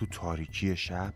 تو 0.00 0.06
تاریکی 0.06 0.76
شب 0.76 1.14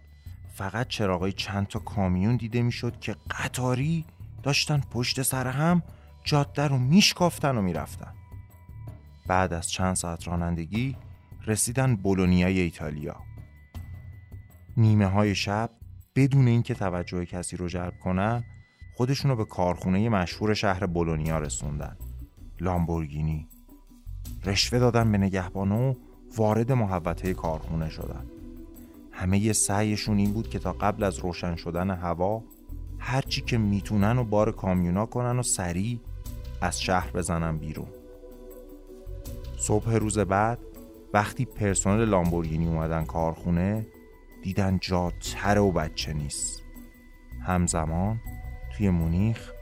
فقط 0.54 0.88
چراغای 0.88 1.32
چند 1.32 1.66
تا 1.66 1.78
کامیون 1.78 2.36
دیده 2.36 2.62
می‌شد 2.62 3.00
که 3.00 3.16
قطاری 3.30 4.04
داشتن 4.42 4.82
پشت 4.90 5.22
سر 5.22 5.46
هم 5.46 5.82
جاده 6.24 6.68
رو 6.68 6.78
میشکافتن 6.78 7.56
و 7.56 7.62
می‌رفتن. 7.62 8.14
بعد 9.26 9.52
از 9.52 9.70
چند 9.70 9.94
ساعت 9.94 10.28
رانندگی 10.28 10.96
رسیدن 11.46 11.96
بولونیای 11.96 12.60
ایتالیا. 12.60 13.16
نیمه 14.76 15.06
های 15.06 15.34
شب 15.34 15.70
بدون 16.16 16.48
اینکه 16.48 16.74
توجه 16.74 17.26
کسی 17.26 17.56
رو 17.56 17.68
جلب 17.68 17.98
کنن 17.98 18.44
خودشونو 18.96 19.36
به 19.36 19.44
کارخونه 19.44 20.08
مشهور 20.08 20.54
شهر 20.54 20.86
بولونیا 20.86 21.38
رسوندن. 21.38 21.96
لامبورگینی. 22.60 23.48
رشوه 24.44 24.78
دادن 24.78 25.12
به 25.12 25.18
نگهبانو 25.18 25.90
و 25.90 25.94
وارد 26.36 26.72
محوطه 26.72 27.34
کارخونه 27.34 27.90
شدن. 27.90 28.33
همه 29.16 29.52
سعیشون 29.52 30.18
این 30.18 30.32
بود 30.32 30.48
که 30.48 30.58
تا 30.58 30.72
قبل 30.72 31.04
از 31.04 31.18
روشن 31.18 31.56
شدن 31.56 31.90
هوا 31.90 32.42
هرچی 32.98 33.40
که 33.40 33.58
می‌تونن 33.58 34.18
و 34.18 34.24
بار 34.24 34.52
کامیونا 34.52 35.06
کنن 35.06 35.38
و 35.38 35.42
سریع 35.42 36.00
از 36.60 36.82
شهر 36.82 37.10
بزنن 37.10 37.58
بیرون. 37.58 37.88
صبح 39.56 39.94
روز 39.94 40.18
بعد 40.18 40.58
وقتی 41.12 41.44
پرسنل 41.44 42.04
لامبورگینی 42.04 42.66
اومدن 42.66 43.04
کارخونه 43.04 43.86
دیدن 44.42 44.78
جا 44.80 45.12
تره 45.20 45.60
و 45.60 45.72
بچه 45.72 46.12
نیست. 46.12 46.62
همزمان 47.46 48.20
توی 48.76 48.90
مونیخ 48.90 49.52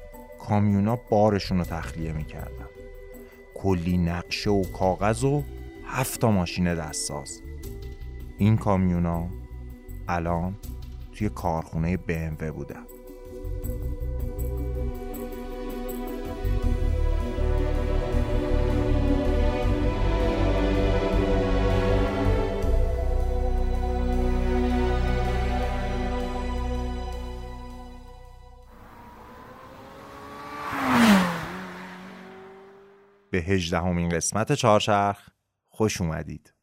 کامیونا 0.40 0.98
بارشون 1.10 1.58
رو 1.58 1.64
تخلیه 1.64 2.12
می‌کردن. 2.12 2.66
کلی 3.54 3.98
نقشه 3.98 4.50
و 4.50 4.62
کاغذ 4.62 5.24
و 5.24 5.42
هفت 5.86 6.24
ماشین 6.24 6.74
دستساز. 6.74 7.40
این 8.38 8.56
کامیونا 8.56 9.28
الان 10.08 10.56
توی 11.12 11.28
کارخونه 11.28 11.96
BMW 11.96 12.44
بودن 12.44 12.86
به 33.32 33.38
هجدهمین 33.38 34.08
قسمت 34.08 34.52
چهارچرخ 34.52 35.28
خوش 35.68 36.00
اومدید. 36.00 36.54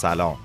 سلام. 0.00 0.38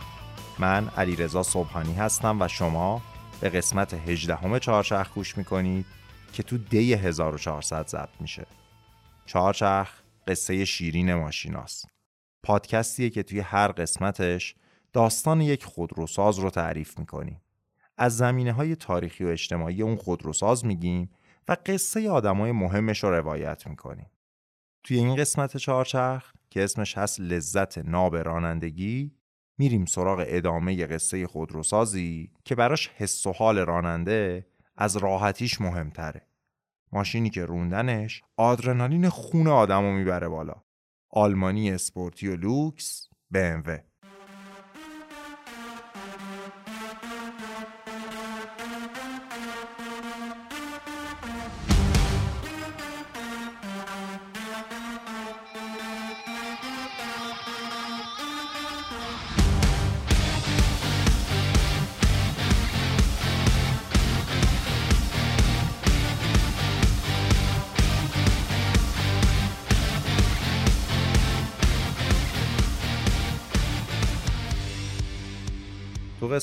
من 0.59 0.89
علیرضا 0.89 1.43
صبحانی 1.43 1.93
هستم 1.93 2.41
و 2.41 2.47
شما 2.47 3.01
به 3.41 3.49
قسمت 3.49 3.93
18 3.93 4.59
چهارچرخ 4.59 5.13
گوش 5.13 5.37
می‌کنید 5.37 5.85
که 6.33 6.43
تو 6.43 6.57
دی 6.57 6.93
1400 6.93 7.87
ضبط 7.87 8.21
میشه. 8.21 8.45
چهارچرخ 9.25 10.01
قصه 10.27 10.65
شیرین 10.65 11.13
ماشیناست. 11.13 11.87
پادکستیه 12.43 13.09
که 13.09 13.23
توی 13.23 13.39
هر 13.39 13.67
قسمتش 13.67 14.55
داستان 14.93 15.41
یک 15.41 15.63
خودروساز 15.63 16.39
رو 16.39 16.49
تعریف 16.49 16.99
می‌کنیم. 16.99 17.41
از 17.97 18.17
زمینه 18.17 18.51
های 18.51 18.75
تاریخی 18.75 19.23
و 19.23 19.27
اجتماعی 19.27 19.81
اون 19.81 19.95
خودروساز 19.95 20.65
میگیم 20.65 21.09
و 21.47 21.57
قصه 21.65 22.09
آدمای 22.09 22.51
مهمش 22.51 23.03
رو 23.03 23.11
روایت 23.11 23.67
می‌کنیم. 23.67 24.11
توی 24.83 24.97
این 24.97 25.15
قسمت 25.15 25.57
چهارچرخ 25.57 26.31
که 26.49 26.63
اسمش 26.63 26.97
هست 26.97 27.19
لذت 27.19 27.77
ناب 27.77 28.15
رانندگی 28.15 29.11
میریم 29.57 29.85
سراغ 29.85 30.25
ادامه 30.27 30.85
قصه 30.85 31.27
خودروسازی 31.27 32.31
که 32.45 32.55
براش 32.55 32.87
حس 32.87 33.27
و 33.27 33.31
حال 33.31 33.59
راننده 33.59 34.47
از 34.77 34.97
راحتیش 34.97 35.61
مهمتره. 35.61 36.27
ماشینی 36.91 37.29
که 37.29 37.45
روندنش 37.45 38.21
آدرنالین 38.37 39.09
خون 39.09 39.47
آدمو 39.47 39.91
می‌بره 39.93 40.27
بالا. 40.27 40.55
آلمانی 41.09 41.71
اسپورتی 41.71 42.27
و 42.27 42.35
لوکس 42.35 43.09
BMW 43.35 43.69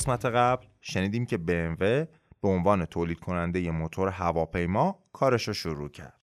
قسمت 0.02 0.24
قبل 0.24 0.66
شنیدیم 0.80 1.26
که 1.26 1.36
BMW 1.36 2.08
به 2.40 2.48
عنوان 2.48 2.84
تولید 2.84 3.20
کننده 3.20 3.70
موتور 3.70 4.08
هواپیما 4.08 4.98
کارش 5.12 5.48
رو 5.48 5.54
شروع 5.54 5.88
کرد. 5.88 6.20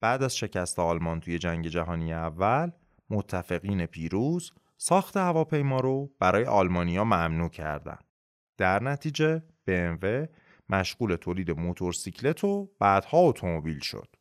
بعد 0.00 0.22
از 0.22 0.36
شکست 0.36 0.78
آلمان 0.78 1.20
توی 1.20 1.38
جنگ 1.38 1.68
جهانی 1.68 2.12
اول، 2.12 2.70
متفقین 3.10 3.86
پیروز 3.86 4.52
ساخت 4.76 5.16
هواپیما 5.16 5.80
رو 5.80 6.10
برای 6.20 6.44
آلمانیا 6.44 7.04
ممنوع 7.04 7.48
کردند. 7.48 8.04
در 8.58 8.82
نتیجه 8.82 9.42
BMW 9.70 10.28
مشغول 10.68 11.16
تولید 11.16 11.50
موتورسیکلت 11.50 12.44
و 12.44 12.70
بعدها 12.80 13.18
اتومبیل 13.18 13.78
شد. 13.78 14.16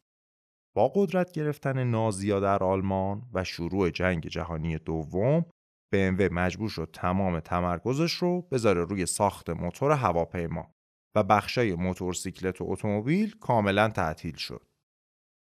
با 0.74 0.92
قدرت 0.96 1.31
گرفتن 1.31 1.84
نازیا 1.84 2.40
در 2.40 2.63
آلمان 2.63 3.22
و 3.34 3.44
شروع 3.44 3.90
جنگ 3.90 4.28
جهانی 4.28 4.78
دوم 4.78 5.46
BMW 5.94 6.31
مجبور 6.31 6.69
شد 6.69 6.90
تمام 6.94 7.40
تمرکزش 7.40 8.13
رو 8.13 8.41
بذاره 8.41 8.85
روی 8.85 9.06
ساخت 9.06 9.50
موتور 9.50 9.91
هواپیما 9.91 10.75
و 11.16 11.23
بخشای 11.23 11.75
موتورسیکلت 11.75 12.62
و 12.62 12.66
اتومبیل 12.68 13.35
کاملا 13.40 13.90
تعطیل 13.90 14.35
شد. 14.35 14.68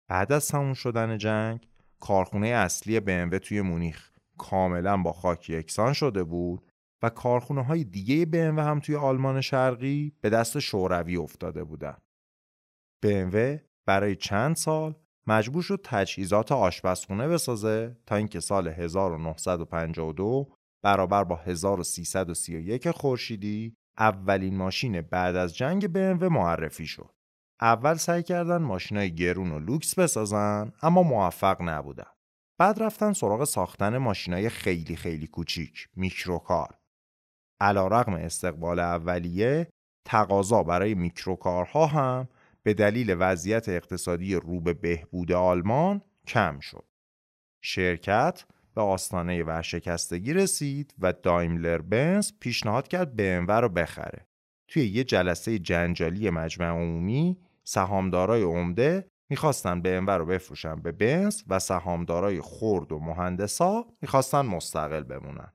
بعد 0.09 0.33
از 0.33 0.49
تموم 0.49 0.75
شدن 0.75 1.19
جنگ، 1.19 1.69
کارخونه 2.01 2.49
اصلی 2.49 3.01
BMW 3.01 3.39
توی 3.39 3.61
مونیخ 3.61 4.13
کاملا 4.39 4.97
با 4.97 5.13
خاک 5.13 5.51
یکسان 5.51 5.93
شده 5.93 6.25
بود 6.25 6.73
و 7.03 7.11
کارخونه 7.11 7.65
های 7.65 7.85
دیگه 7.85 8.25
BMW 8.25 8.59
هم 8.59 8.81
توی 8.81 8.97
آلمان 8.97 9.41
شرقی 9.41 10.13
به 10.21 10.31
دست 10.31 10.59
شوروی 10.59 11.17
افتاده 11.17 11.65
بودند. 11.65 12.03
BMW 13.07 13.61
برای 13.87 14.17
چند 14.17 14.57
سال 14.57 14.95
مجبور 15.29 15.63
شد 15.63 15.81
تجهیزات 15.85 16.53
آشپزخونه 16.53 17.29
بسازه 17.29 17.97
تا 18.07 18.17
اینکه 18.17 18.41
سال 18.41 18.69
1952 18.69 20.49
برابر 20.85 21.25
با 21.25 21.37
1331 21.37 22.91
خورشیدی 22.91 23.75
اولین 23.99 24.57
ماشین 24.57 25.01
بعد 25.01 25.37
از 25.37 25.57
جنگ 25.57 25.87
BMW 25.87 26.23
معرفی 26.23 26.87
شد. 26.87 27.11
اول 27.61 27.95
سعی 27.95 28.23
کردن 28.23 28.57
ماشینای 28.57 29.15
گرون 29.15 29.53
و 29.53 29.59
لوکس 29.59 29.99
بسازن 29.99 30.73
اما 30.83 31.03
موفق 31.03 31.63
نبودن. 31.63 32.11
بعد 32.59 32.83
رفتن 32.83 33.13
سراغ 33.13 33.45
ساختن 33.45 33.99
ماشینای 33.99 34.49
خیلی 34.49 34.97
خیلی 34.97 35.27
کوچیک، 35.27 35.89
میکروکار. 35.97 36.79
علا 37.61 37.87
رقم 37.87 38.13
استقبال 38.13 38.79
اولیه، 38.79 39.71
تقاضا 40.07 40.63
برای 40.63 40.95
میکروکارها 40.95 41.87
هم 41.87 42.29
به 42.69 42.75
دلیل 42.75 43.17
وضعیت 43.19 43.69
اقتصادی 43.69 44.35
رو 44.35 44.61
به 44.61 44.75
بهبود 44.75 45.33
آلمان 45.33 46.03
کم 46.27 46.61
شد. 46.61 46.85
شرکت 47.63 48.45
به 48.75 48.81
آستانه 48.81 49.45
ورشکستگی 49.45 50.33
رسید 50.33 50.95
و 50.99 51.13
دایملر 51.13 51.79
بنز 51.79 52.33
پیشنهاد 52.41 52.89
کرد 52.89 53.13
BMW 53.17 53.51
رو 53.51 53.69
بخره. 53.69 54.27
توی 54.69 54.87
یه 54.87 55.05
جلسه 55.05 55.59
جنجالی 55.59 56.31
مجمع 56.31 56.67
عمومی 56.67 57.39
سهامدارای 57.65 58.43
عمده 58.43 59.09
می‌خواستن 59.31 59.83
BMW 59.83 60.11
رو 60.11 60.27
بفروشن 60.27 60.75
به 60.75 60.93
بنز 60.93 61.43
و 61.47 61.59
سهامدارای 61.59 62.41
خرد 62.41 62.93
و 62.93 62.99
مهندسا 62.99 63.87
می‌خواستن 64.03 64.41
مستقل 64.41 65.03
بمونن. 65.03 65.53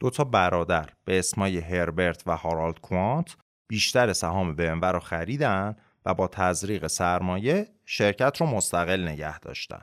دوتا 0.00 0.24
برادر 0.24 0.90
به 1.04 1.18
اسمای 1.18 1.58
هربرت 1.58 2.22
و 2.26 2.36
هارالد 2.36 2.80
کوانت 2.80 3.36
بیشتر 3.68 4.12
سهام 4.12 4.56
BMW 4.56 4.84
رو 4.84 5.00
خریدن 5.00 5.76
و 6.06 6.14
با 6.14 6.28
تزریق 6.28 6.86
سرمایه 6.86 7.68
شرکت 7.84 8.40
رو 8.40 8.46
مستقل 8.46 9.08
نگه 9.08 9.38
داشتن. 9.38 9.82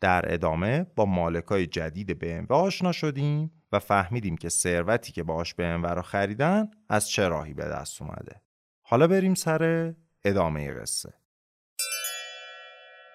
در 0.00 0.34
ادامه 0.34 0.86
با 0.96 1.04
مالکای 1.04 1.66
جدید 1.66 2.24
BMW 2.24 2.50
آشنا 2.50 2.92
شدیم 2.92 3.52
و 3.72 3.78
فهمیدیم 3.78 4.36
که 4.36 4.48
ثروتی 4.48 5.12
که 5.12 5.22
باش 5.22 5.52
BMW 5.52 5.84
رو 5.84 6.02
خریدن 6.02 6.70
از 6.88 7.10
چه 7.10 7.28
راهی 7.28 7.54
به 7.54 7.64
دست 7.64 8.02
اومده. 8.02 8.42
حالا 8.82 9.06
بریم 9.06 9.34
سر 9.34 9.94
ادامه 10.24 10.70
قصه. 10.72 11.14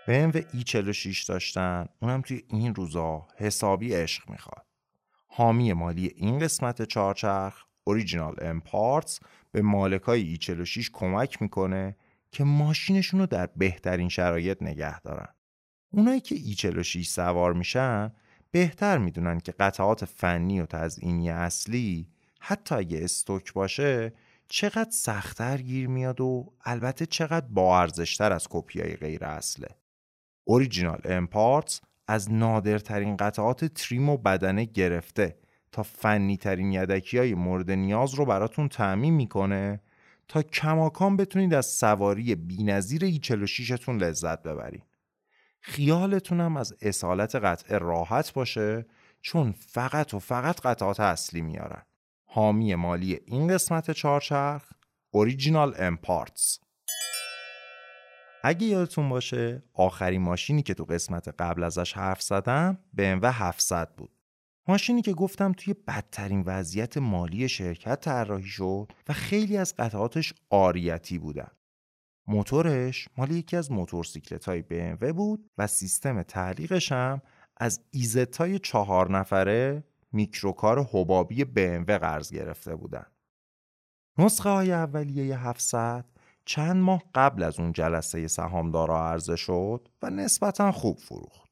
BMW 0.07 0.37
E46 0.37 1.25
داشتن 1.25 1.85
اونم 2.01 2.21
توی 2.21 2.43
این 2.47 2.75
روزا 2.75 3.27
حسابی 3.37 3.93
عشق 3.93 4.29
می‌خواد. 4.29 4.65
حامی 5.27 5.73
مالی 5.73 6.13
این 6.15 6.39
قسمت 6.39 6.81
چهارچرخ 6.81 7.63
اوریجینال 7.83 8.35
امپارتس 8.41 9.19
به 9.51 9.61
مالکای 9.61 10.35
E46 10.35 10.89
کمک 10.93 11.41
می‌کنه 11.41 11.95
که 12.33 12.43
ماشینشون 12.43 13.19
رو 13.19 13.25
در 13.25 13.45
بهترین 13.55 14.09
شرایط 14.09 14.61
نگه 14.61 14.99
دارن. 14.99 15.27
اونایی 15.91 16.21
که 16.21 16.35
E46 16.35 17.03
سوار 17.03 17.53
میشن 17.53 18.11
بهتر 18.51 18.97
می‌دونن 18.97 19.39
که 19.39 19.51
قطعات 19.51 20.05
فنی 20.05 20.61
و 20.61 20.65
تزئینی 20.65 21.29
اصلی 21.29 22.07
حتی 22.39 22.75
اگه 22.75 23.03
استوک 23.03 23.53
باشه 23.53 24.13
چقدر 24.47 24.91
سختتر 24.91 25.57
گیر 25.57 25.87
میاد 25.87 26.21
و 26.21 26.53
البته 26.65 27.05
چقدر 27.05 27.45
با 27.45 27.79
ارزشتر 27.79 28.33
از 28.33 28.47
کپیای 28.49 28.95
غیر 28.95 29.25
اصله. 29.25 29.67
اوریجینال 30.43 31.01
امپارتس 31.05 31.81
از 32.07 32.31
نادرترین 32.31 33.17
قطعات 33.17 33.65
تریم 33.65 34.09
و 34.09 34.17
بدنه 34.17 34.65
گرفته 34.65 35.37
تا 35.71 35.83
فنی 35.83 36.37
ترین 36.37 36.71
یدکی 36.71 37.17
های 37.17 37.33
مورد 37.33 37.71
نیاز 37.71 38.13
رو 38.13 38.25
براتون 38.25 38.67
تعمین 38.69 39.13
می‌کنه 39.13 39.81
تا 40.27 40.41
کماکان 40.41 41.17
بتونید 41.17 41.53
از 41.53 41.65
سواری 41.65 42.35
بینظیر 42.35 43.05
ای 43.05 43.19
46 43.19 43.69
تون 43.69 43.97
لذت 43.97 44.43
ببرید. 44.43 44.83
خیالتونم 45.61 46.57
از 46.57 46.75
اصالت 46.81 47.35
قطعه 47.35 47.77
راحت 47.77 48.33
باشه 48.33 48.85
چون 49.21 49.51
فقط 49.51 50.13
و 50.13 50.19
فقط 50.19 50.61
قطعات 50.61 50.99
اصلی 50.99 51.41
میارن. 51.41 51.81
حامی 52.25 52.75
مالی 52.75 53.19
این 53.25 53.47
قسمت 53.47 53.91
چهارچرخ 53.91 54.63
اوریجینال 55.11 55.75
امپارتس 55.79 56.59
اگه 58.43 58.67
یادتون 58.67 59.09
باشه 59.09 59.63
آخرین 59.73 60.21
ماشینی 60.21 60.63
که 60.63 60.73
تو 60.73 60.85
قسمت 60.85 61.27
قبل 61.27 61.63
ازش 61.63 61.93
حرف 61.93 62.21
زدم 62.21 62.77
BMW 62.97 63.23
700 63.23 63.89
بود. 63.97 64.11
ماشینی 64.67 65.01
که 65.01 65.13
گفتم 65.13 65.51
توی 65.51 65.73
بدترین 65.73 66.43
وضعیت 66.45 66.97
مالی 66.97 67.49
شرکت 67.49 67.99
طراحی 67.99 68.47
شد 68.47 68.91
و 69.09 69.13
خیلی 69.13 69.57
از 69.57 69.75
قطعاتش 69.75 70.33
آریتی 70.49 71.17
بودن. 71.17 71.51
موتورش 72.27 73.07
مال 73.17 73.31
یکی 73.31 73.57
از 73.57 73.71
موتورسیکلت 73.71 74.45
های 74.45 74.63
BMW 74.71 75.05
بود 75.05 75.49
و 75.57 75.67
سیستم 75.67 76.23
تعلیقش 76.23 76.91
هم 76.91 77.21
از 77.57 77.81
ایزتای 77.91 78.59
چهار 78.59 79.11
نفره 79.11 79.83
میکروکار 80.11 80.83
حبابی 80.83 81.43
BMW 81.43 81.91
قرض 81.91 82.31
گرفته 82.31 82.75
بودن. 82.75 83.05
نسخه 84.17 84.49
های 84.49 84.71
اولیه 84.71 85.37
700 85.37 86.05
چند 86.45 86.75
ماه 86.75 87.03
قبل 87.15 87.43
از 87.43 87.59
اون 87.59 87.71
جلسه 87.71 88.27
سهامدارا 88.27 89.09
عرضه 89.09 89.35
شد 89.35 89.87
و 90.01 90.09
نسبتا 90.09 90.71
خوب 90.71 90.97
فروخت. 90.97 91.42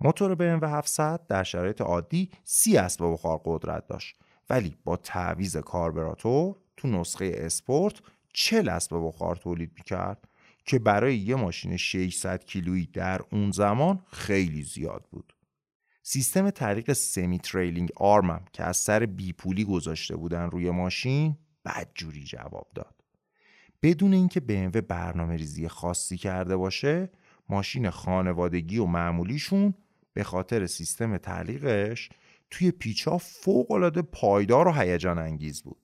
موتور 0.00 0.34
BMW 0.34 0.64
700 0.64 1.20
در 1.28 1.42
شرایط 1.42 1.80
عادی 1.80 2.30
30 2.44 2.76
اسب 2.76 3.12
بخار 3.12 3.40
قدرت 3.44 3.86
داشت 3.86 4.16
ولی 4.50 4.76
با 4.84 4.96
تعویز 4.96 5.56
کاربراتور 5.56 6.56
تو 6.76 6.88
نسخه 6.88 7.32
اسپورت 7.34 7.94
40 8.32 8.68
اسب 8.68 8.96
بخار 9.06 9.36
تولید 9.36 9.72
می‌کرد 9.76 10.28
که 10.64 10.78
برای 10.78 11.16
یه 11.16 11.34
ماشین 11.34 11.76
600 11.76 12.44
کیلویی 12.44 12.86
در 12.86 13.20
اون 13.32 13.50
زمان 13.50 14.02
خیلی 14.12 14.62
زیاد 14.62 15.04
بود. 15.10 15.34
سیستم 16.02 16.50
طریق 16.50 16.92
سمی 16.92 17.38
تریلینگ 17.38 17.90
آرمم 17.96 18.44
که 18.52 18.64
از 18.64 18.76
سر 18.76 19.06
بیپولی 19.06 19.64
گذاشته 19.64 20.16
بودن 20.16 20.50
روی 20.50 20.70
ماشین 20.70 21.36
بدجوری 21.64 22.24
جواب 22.24 22.70
داد. 22.74 22.94
بدون 23.82 24.12
اینکه 24.12 24.40
BMW 24.40 24.76
برنامه 24.76 25.36
ریزی 25.36 25.68
خاصی 25.68 26.16
کرده 26.16 26.56
باشه 26.56 27.10
ماشین 27.48 27.90
خانوادگی 27.90 28.78
و 28.78 28.84
معمولیشون 28.86 29.74
به 30.14 30.24
خاطر 30.24 30.66
سیستم 30.66 31.16
تعلیقش 31.16 32.10
توی 32.50 32.70
پیچا 32.70 33.18
فوق 33.18 34.00
پایدار 34.00 34.68
و 34.68 34.72
هیجان 34.72 35.18
انگیز 35.18 35.62
بود. 35.62 35.80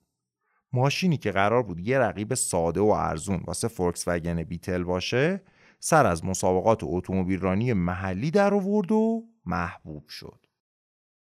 ماشینی 0.73 1.17
که 1.17 1.32
قرار 1.32 1.62
بود 1.62 1.81
یه 1.81 1.99
رقیب 1.99 2.35
ساده 2.35 2.81
و 2.81 2.85
ارزون 2.85 3.41
واسه 3.47 3.69
فولکس 3.69 4.09
وگن 4.09 4.43
بیتل 4.43 4.85
باشه 4.85 5.43
سر 5.81 6.06
از 6.06 6.25
مسابقات 6.25 6.81
اتومبیل 6.82 7.41
رانی 7.41 7.73
محلی 7.73 8.31
در 8.31 8.55
آورد 8.55 8.93
و 8.93 9.29
محبوب 9.47 10.09
شد. 10.09 10.47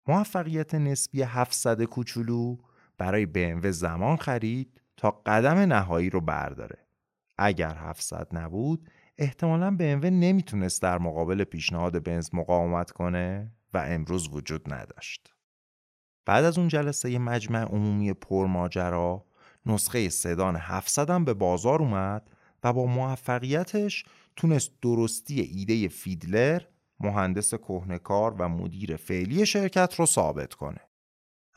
موفقیت 0.08 0.76
نسبی 0.76 1.22
700 1.22 1.84
کوچولو 1.84 2.58
برای 2.98 3.26
BMW 3.26 3.68
زمان 3.68 4.18
خرید 4.18 4.82
تا 4.98 5.12
قدم 5.12 5.58
نهایی 5.58 6.10
رو 6.10 6.22
برداره. 6.22 6.78
اگر 7.38 7.76
700 7.76 8.28
نبود 8.32 8.90
احتمالا 9.18 9.78
BMW 9.80 10.06
نمی‌تونست 10.06 10.82
در 10.82 10.98
مقابل 10.98 11.44
پیشنهاد 11.44 12.04
بنز 12.04 12.30
مقاومت 12.34 12.92
کنه 12.92 13.52
و 13.74 13.78
امروز 13.78 14.30
وجود 14.30 14.74
نداشت. 14.74 15.34
بعد 16.26 16.46
از 16.46 16.58
اون 16.58 16.68
جلسه 16.68 17.18
مجمع 17.20 17.62
عمومی 17.62 18.14
پرماجرا 18.14 19.26
نسخه 19.66 20.10
سدان 20.10 20.56
700 20.56 21.10
هم 21.10 21.26
به 21.26 21.34
بازار 21.34 21.82
اومد 21.82 22.30
و 22.64 22.74
با 22.74 22.86
موفقیتش 22.86 24.06
تونست 24.36 24.72
درستی 24.82 25.42
ایده 25.42 25.88
فیدلر 25.88 26.62
مهندس 27.00 27.54
کهنکار 27.54 28.36
و 28.40 28.50
مدیر 28.50 28.96
فعلی 28.96 29.46
شرکت 29.46 29.96
رو 29.96 30.06
ثابت 30.06 30.54
کنه. 30.54 30.82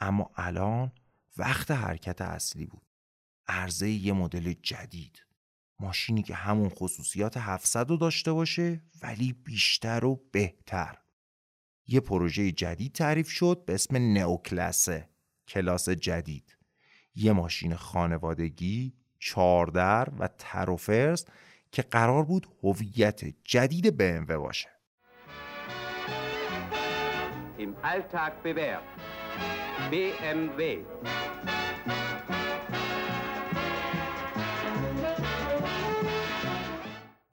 اما 0.01 0.31
الان 0.37 0.93
وقت 1.37 1.71
حرکت 1.71 2.21
اصلی 2.21 2.67
بود. 2.67 2.87
عرضه 3.49 3.91
یه 3.91 4.13
مدل 4.13 4.53
جدید. 4.63 5.26
ماشینی 5.81 6.23
که 6.23 6.35
همون 6.35 6.69
خصوصیات 6.69 7.37
700 7.37 7.91
رو 7.91 7.97
داشته 7.97 8.33
باشه 8.33 8.83
ولی 9.03 9.33
بیشتر 9.33 10.05
و 10.05 10.23
بهتر. 10.33 10.99
یه 11.87 12.01
پروژه 12.01 12.53
جدید 12.53 12.93
تعریف 12.93 13.29
شد 13.29 13.65
به 13.67 13.75
اسم 13.75 13.97
نئوکلاسه 13.97 15.09
کلاس 15.49 15.89
جدید. 15.89 16.57
یه 17.15 17.33
ماشین 17.33 17.75
خانوادگی، 17.75 18.95
چاردر 19.19 20.09
و 20.19 20.29
تروفرز 20.39 21.25
که 21.73 21.83
قرار 21.83 22.25
بود 22.25 22.47
هویت 22.63 23.21
جدید 23.45 23.89
BMW 23.89 24.33
باشه. 24.33 24.69
Im 27.59 27.75
Alltag 27.83 28.33
bewährt. 28.45 28.85
BMW. 29.91 30.61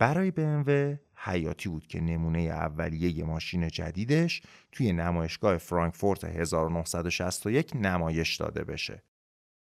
برای 0.03 0.31
BMW 0.31 0.99
حیاتی 1.15 1.69
بود 1.69 1.87
که 1.87 2.01
نمونه 2.01 2.39
اولیه 2.39 3.23
ماشین 3.23 3.67
جدیدش 3.67 4.41
توی 4.71 4.93
نمایشگاه 4.93 5.57
فرانکفورت 5.57 6.23
1961 6.23 7.71
نمایش 7.75 8.35
داده 8.35 8.63
بشه. 8.63 9.03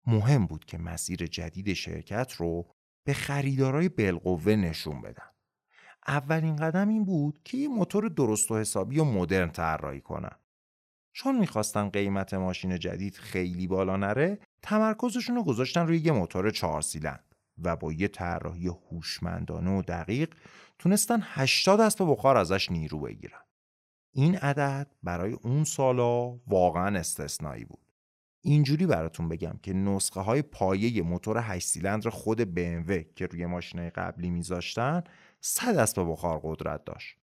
مهم 0.07 0.45
بود 0.45 0.65
که 0.65 0.77
مسیر 0.77 1.27
جدید 1.27 1.73
شرکت 1.73 2.33
رو 2.33 2.67
به 3.05 3.13
خریدارای 3.13 3.89
بالقوه 3.89 4.55
نشون 4.55 5.01
بدن. 5.01 5.29
اولین 6.07 6.55
قدم 6.55 6.89
این 6.89 7.05
بود 7.05 7.39
که 7.43 7.57
یه 7.57 7.67
موتور 7.67 8.07
درست 8.07 8.51
و 8.51 8.57
حسابی 8.57 8.99
و 8.99 9.03
مدرن 9.03 9.49
طراحی 9.49 10.01
کنن. 10.01 10.35
چون 11.13 11.39
می‌خواستن 11.39 11.89
قیمت 11.89 12.33
ماشین 12.33 12.79
جدید 12.79 13.15
خیلی 13.15 13.67
بالا 13.67 13.97
نره، 13.97 14.39
تمرکزشون 14.61 15.35
رو 15.35 15.43
گذاشتن 15.43 15.87
روی 15.87 15.97
یه 15.97 16.11
موتور 16.11 16.51
چهار 16.51 16.81
سیلند 16.81 17.28
و 17.63 17.75
با 17.75 17.93
یه 17.93 18.07
طراحی 18.07 18.67
هوشمندانه 18.67 19.79
و 19.79 19.81
دقیق 19.81 20.35
تونستن 20.79 21.19
80 21.23 21.81
اسب 21.81 22.05
بخار 22.11 22.37
ازش 22.37 22.71
نیرو 22.71 22.99
بگیرن. 22.99 23.39
این 24.11 24.35
عدد 24.35 24.87
برای 25.03 25.33
اون 25.33 25.63
سالا 25.63 26.39
واقعا 26.47 26.99
استثنایی 26.99 27.65
بود. 27.65 27.79
اینجوری 28.41 28.85
براتون 28.85 29.29
بگم 29.29 29.59
که 29.63 29.73
نسخه 29.73 30.19
های 30.19 30.41
پایه 30.41 31.01
موتور 31.01 31.37
8 31.37 31.67
سیلندر 31.67 32.09
خود 32.09 32.41
BMW 32.43 33.13
که 33.15 33.25
روی 33.25 33.45
ماشینای 33.45 33.89
قبلی 33.89 34.29
میذاشتن 34.29 35.03
100 35.41 35.77
اسب 35.77 36.11
بخار 36.11 36.39
قدرت 36.43 36.85
داشت. 36.85 37.17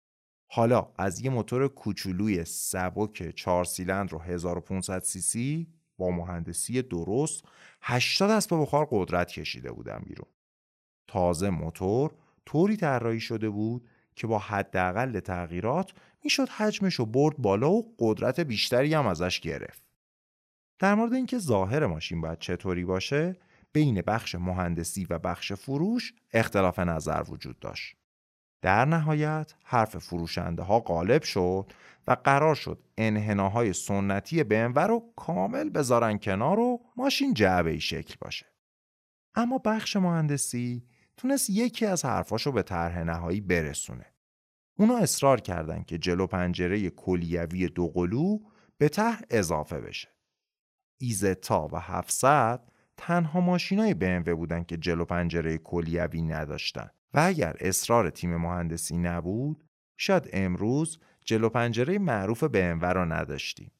حالا 0.47 0.87
از 0.97 1.19
یه 1.19 1.29
موتور 1.29 1.67
کوچولوی 1.67 2.45
سبک 2.45 3.35
4 3.35 3.63
سیلندر 3.63 4.15
و 4.15 4.19
1500 4.19 5.03
سی 5.03 5.21
سی 5.21 5.67
با 5.97 6.11
مهندسی 6.11 6.81
درست 6.81 7.43
80 7.85 8.31
اسب 8.31 8.55
بخار 8.61 8.87
قدرت 8.91 9.31
کشیده 9.31 9.71
بودن 9.71 10.03
بیرون. 10.05 10.27
تازه 11.07 11.49
موتور 11.49 12.13
طوری 12.45 12.77
طراحی 12.77 13.19
شده 13.19 13.49
بود 13.49 13.89
که 14.15 14.27
با 14.27 14.39
حداقل 14.39 15.19
تغییرات 15.19 15.93
می‌شد 16.23 16.49
حجمش 16.49 16.95
رو 16.95 17.05
برد 17.05 17.37
بالا 17.37 17.71
و 17.71 17.95
قدرت 17.99 18.39
بیشتری 18.39 18.93
هم 18.93 19.07
ازش 19.07 19.39
گرفت. 19.39 19.83
در 20.79 20.95
مورد 20.95 21.13
اینکه 21.13 21.37
ظاهر 21.37 21.85
ماشین 21.85 22.21
باید 22.21 22.39
چطوری 22.39 22.85
باشه 22.85 23.35
بین 23.73 24.01
بخش 24.01 24.35
مهندسی 24.35 25.07
و 25.09 25.19
بخش 25.19 25.53
فروش 25.53 26.13
اختلاف 26.33 26.79
نظر 26.79 27.23
وجود 27.29 27.59
داشت. 27.59 27.95
در 28.63 28.85
نهایت 28.85 29.53
حرف 29.63 29.97
فروشنده 29.97 30.63
ها 30.63 30.79
غالب 30.79 31.23
شد 31.23 31.71
و 32.07 32.17
قرار 32.23 32.55
شد 32.55 32.83
انحناهای 32.97 33.73
سنتی 33.73 34.43
BMW 34.43 34.77
رو 34.77 35.13
کامل 35.15 35.69
بذارن 35.69 36.17
کنار 36.17 36.59
و 36.59 36.81
ماشین 36.97 37.33
جعبه 37.33 37.79
شکل 37.79 38.15
باشه. 38.21 38.45
اما 39.35 39.57
بخش 39.57 39.95
مهندسی 39.95 40.83
تونست 41.17 41.49
یکی 41.49 41.85
از 41.85 42.05
حرفاشو 42.05 42.51
به 42.51 42.63
طرح 42.63 43.03
نهایی 43.03 43.41
برسونه. 43.41 44.05
اونا 44.77 44.97
اصرار 44.97 45.41
کردند 45.41 45.85
که 45.85 45.97
جلو 45.97 46.27
پنجره 46.27 46.89
کلیوی 46.89 47.67
دوقلو 47.67 48.39
به 48.77 48.89
ته 48.89 49.17
اضافه 49.29 49.79
بشه. 49.79 50.09
ایزتا 50.97 51.67
و 51.71 51.79
700 51.79 52.61
تنها 52.97 53.39
ماشینای 53.39 53.93
BMW 53.93 54.29
بودن 54.29 54.63
که 54.63 54.77
جلو 54.77 55.05
پنجره 55.05 55.57
کلیوی 55.57 56.21
نداشتن 56.21 56.89
و 57.13 57.19
اگر 57.19 57.55
اصرار 57.59 58.09
تیم 58.09 58.37
مهندسی 58.37 58.97
نبود 58.97 59.63
شاید 59.97 60.29
امروز 60.33 60.99
جلو 61.25 61.49
پنجره 61.49 61.99
معروف 61.99 62.43
BMW 62.43 62.83
را 62.83 63.05
نداشتیم. 63.05 63.71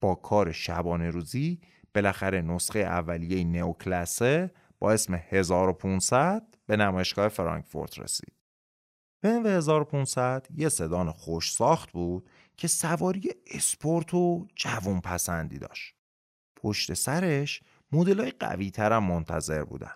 با 0.00 0.14
کار 0.14 0.52
شبانه 0.52 1.10
روزی 1.10 1.60
بالاخره 1.94 2.40
نسخه 2.40 2.78
اولیه 2.78 3.44
نئوکلاسه 3.44 4.50
با 4.78 4.92
اسم 4.92 5.14
1500 5.14 6.54
به 6.66 6.76
نمایشگاه 6.76 7.28
فرانکفورت 7.28 7.98
رسید. 7.98 8.32
BMW 9.26 9.46
1500 9.46 10.46
یه 10.54 10.68
سدان 10.68 11.10
خوش 11.10 11.52
ساخت 11.52 11.92
بود 11.92 12.30
که 12.56 12.68
سواری 12.68 13.30
اسپورت 13.46 14.14
و 14.14 14.46
جوون 14.56 15.00
پسندی 15.00 15.58
داشت. 15.58 15.94
پشت 16.56 16.94
سرش 16.94 17.62
مدلای 17.92 18.30
قوی 18.30 18.70
ترم 18.70 19.04
منتظر 19.04 19.64
بودن. 19.64 19.94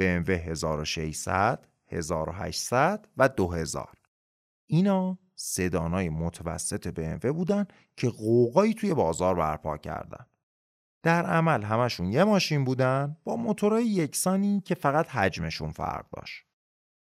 BMW 0.00 0.30
1600 0.30 1.71
1800 1.92 3.08
و 3.16 3.28
2000 3.28 3.98
اینا 4.66 5.18
سدانای 5.34 6.08
متوسط 6.08 6.88
BMW 6.88 7.26
بودن 7.26 7.66
که 7.96 8.08
قوقایی 8.08 8.74
توی 8.74 8.94
بازار 8.94 9.34
برپا 9.34 9.76
کردن. 9.76 10.26
در 11.02 11.26
عمل 11.26 11.62
همشون 11.62 12.12
یه 12.12 12.24
ماشین 12.24 12.64
بودن 12.64 13.16
با 13.24 13.36
موتورهای 13.36 13.86
یکسانی 13.86 14.60
که 14.60 14.74
فقط 14.74 15.08
حجمشون 15.08 15.70
فرق 15.70 16.06
داشت. 16.10 16.44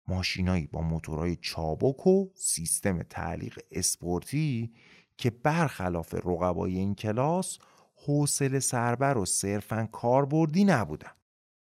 ماشینایی 0.09 0.67
با 0.67 0.81
موتورهای 0.81 1.37
چابک 1.37 2.07
و 2.07 2.29
سیستم 2.35 3.03
تعلیق 3.03 3.59
اسپورتی 3.71 4.73
که 5.17 5.31
برخلاف 5.31 6.15
رقبای 6.15 6.79
این 6.79 6.95
کلاس 6.95 7.59
حوصله 8.07 8.61
سربر 8.61 9.19
و 9.19 9.25
صرفا 9.25 9.89
کاربردی 9.93 10.65
نبودن. 10.65 11.13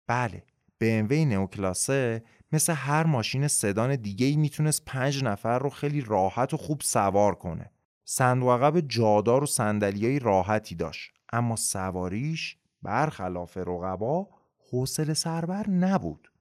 بله 0.06 0.42
BMW 0.84 1.12
نئوکلاسه 1.12 2.24
مثل 2.52 2.72
هر 2.72 3.06
ماشین 3.06 3.48
سدان 3.48 3.96
دیگه 3.96 4.26
ای 4.26 4.36
می‌تونست 4.36 4.84
پنج 4.84 5.24
نفر 5.24 5.58
رو 5.58 5.70
خیلی 5.70 6.00
راحت 6.00 6.54
و 6.54 6.56
خوب 6.56 6.80
سوار 6.80 7.34
کنه. 7.34 7.70
صندوق 8.04 8.80
جادار 8.80 9.42
و 9.42 9.46
صندلیای 9.46 10.18
راحتی 10.18 10.74
داشت 10.74 11.12
اما 11.32 11.56
سواریش 11.56 12.56
برخلاف 12.82 13.56
رقبا 13.56 14.28
حوصله 14.70 15.14
سربر 15.14 15.70
نبود. 15.70 16.32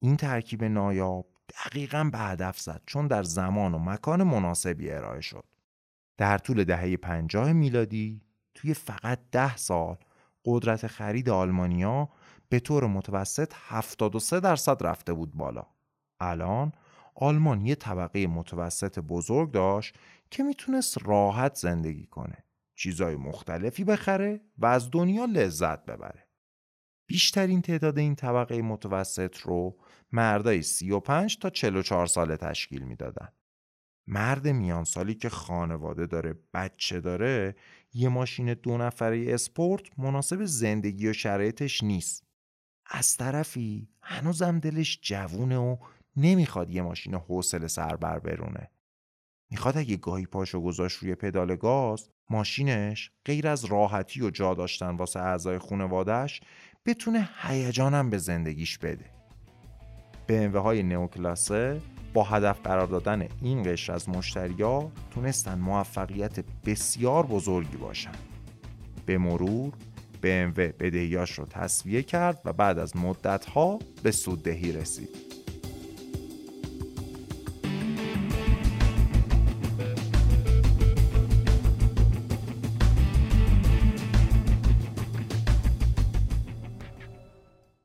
این 0.00 0.16
ترکیب 0.16 0.64
نایاب 0.64 1.26
دقیقا 1.64 2.08
به 2.12 2.18
هدف 2.18 2.60
زد 2.60 2.82
چون 2.86 3.06
در 3.06 3.22
زمان 3.22 3.74
و 3.74 3.78
مکان 3.78 4.22
مناسبی 4.22 4.90
ارائه 4.90 5.20
شد. 5.20 5.44
در 6.16 6.38
طول 6.38 6.64
دهه 6.64 6.96
پنجاه 6.96 7.52
میلادی 7.52 8.22
توی 8.54 8.74
فقط 8.74 9.20
ده 9.32 9.56
سال 9.56 9.96
قدرت 10.44 10.86
خرید 10.86 11.30
آلمانیا 11.30 12.08
به 12.48 12.60
طور 12.60 12.86
متوسط 12.86 13.52
73 13.56 14.40
درصد 14.40 14.86
رفته 14.86 15.12
بود 15.12 15.34
بالا. 15.34 15.66
الان 16.20 16.72
آلمان 17.14 17.66
یه 17.66 17.74
طبقه 17.74 18.26
متوسط 18.26 18.98
بزرگ 18.98 19.52
داشت 19.52 19.94
که 20.30 20.42
می‌تونست 20.42 20.98
راحت 21.06 21.54
زندگی 21.54 22.06
کنه. 22.06 22.44
چیزای 22.74 23.16
مختلفی 23.16 23.84
بخره 23.84 24.40
و 24.58 24.66
از 24.66 24.90
دنیا 24.90 25.24
لذت 25.24 25.84
ببره. 25.84 26.28
بیشترین 27.06 27.62
تعداد 27.62 27.98
این 27.98 28.14
طبقه 28.14 28.62
متوسط 28.62 29.36
رو 29.36 29.78
مردای 30.12 30.62
35 30.62 31.38
تا 31.38 31.50
44 31.50 32.06
ساله 32.06 32.36
تشکیل 32.36 32.82
می‌دادن. 32.82 33.28
مرد 34.06 34.48
میان 34.48 34.84
سالی 34.84 35.14
که 35.14 35.28
خانواده 35.28 36.06
داره 36.06 36.34
بچه 36.54 37.00
داره 37.00 37.56
یه 37.92 38.08
ماشین 38.08 38.54
دو 38.54 38.78
نفره 38.78 39.26
اسپورت 39.28 39.98
مناسب 39.98 40.44
زندگی 40.44 41.08
و 41.08 41.12
شرایطش 41.12 41.82
نیست 41.82 42.27
از 42.88 43.16
طرفی 43.16 43.88
هنوزم 44.02 44.58
دلش 44.58 44.98
جوونه 45.02 45.56
و 45.56 45.76
نمی‌خواد 46.16 46.70
یه 46.70 46.82
ماشین 46.82 47.14
حوصله 47.14 47.68
سربر 47.68 48.18
برونه. 48.18 48.70
می‌خواد 49.50 49.78
اگه 49.78 49.96
گاهی 49.96 50.26
پاشو 50.26 50.60
گذاشت 50.60 50.98
روی 50.98 51.14
پدال 51.14 51.56
گاز 51.56 52.10
ماشینش 52.30 53.10
غیر 53.24 53.48
از 53.48 53.64
راحتی 53.64 54.20
و 54.20 54.30
جا 54.30 54.54
داشتن 54.54 54.96
واسه 54.96 55.20
اعضای 55.20 55.58
خونوادش 55.58 56.40
بتونه 56.86 57.28
هیجانم 57.42 58.10
به 58.10 58.18
زندگیش 58.18 58.78
بده. 58.78 59.04
BMW 60.28 60.56
های 60.56 60.82
نئوکلاسه 60.82 61.80
با 62.14 62.24
هدف 62.24 62.60
قرار 62.60 62.86
دادن 62.86 63.28
این 63.42 63.72
قشر 63.72 63.92
از 63.92 64.08
مشتریا 64.08 64.92
تونستن 65.10 65.58
موفقیت 65.58 66.40
بسیار 66.40 67.26
بزرگی 67.26 67.76
باشن. 67.76 68.12
به 69.06 69.18
مرور 69.18 69.72
BMW 70.22 70.58
بدهیاش 70.58 71.38
رو 71.38 71.44
تصویه 71.44 72.02
کرد 72.02 72.40
و 72.44 72.52
بعد 72.52 72.78
از 72.78 72.96
مدتها 72.96 73.78
به 74.02 74.10
سوددهی 74.10 74.72
رسید. 74.72 75.28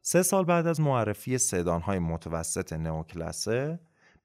سه 0.01 0.23
سال 0.23 0.45
بعد 0.45 0.67
از 0.67 0.79
معرفی 0.79 1.37
های 1.83 1.99
متوسط 1.99 2.73
نئوکلاسه 2.73 3.79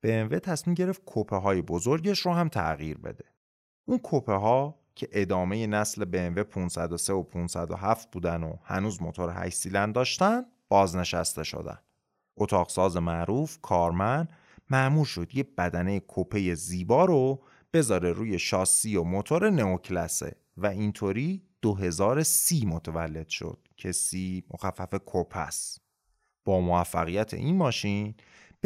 BMW 0.06 0.40
تصمیم 0.40 0.74
گرفت 0.74 1.04
کوپه 1.04 1.36
های 1.36 1.62
بزرگش 1.62 2.18
رو 2.18 2.32
هم 2.32 2.48
تغییر 2.48 2.98
بده. 2.98 3.24
اون 3.84 3.98
کوپه 3.98 4.32
ها 4.32 4.78
که 4.99 5.09
ادامه 5.12 5.67
نسل 5.67 6.05
BMW 6.05 6.38
503 6.38 7.12
و 7.12 7.23
507 7.23 8.11
بودن 8.11 8.43
و 8.43 8.57
هنوز 8.64 9.02
موتور 9.02 9.45
8 9.45 9.57
سیلند 9.57 9.95
داشتن 9.95 10.43
بازنشسته 10.69 11.45
شدن. 11.45 11.78
اتاقساز 12.37 12.97
معروف 12.97 13.59
کارمن 13.62 14.28
معمول 14.71 15.05
شد 15.05 15.35
یه 15.35 15.43
بدنه 15.59 16.00
کوپه 16.00 16.55
زیبا 16.55 17.05
رو 17.05 17.43
بذاره 17.73 18.12
روی 18.12 18.38
شاسی 18.38 18.97
و 18.97 19.02
موتور 19.02 19.50
نئوکلاسه 19.50 20.37
و 20.57 20.67
اینطوری 20.67 21.43
2030 21.62 22.67
متولد 22.67 23.28
شد 23.28 23.69
که 23.76 23.93
سی 23.93 24.45
مخفف 24.50 24.95
کوپس. 24.95 25.78
با 26.45 26.61
موفقیت 26.61 27.35
این 27.35 27.57
ماشین 27.57 28.14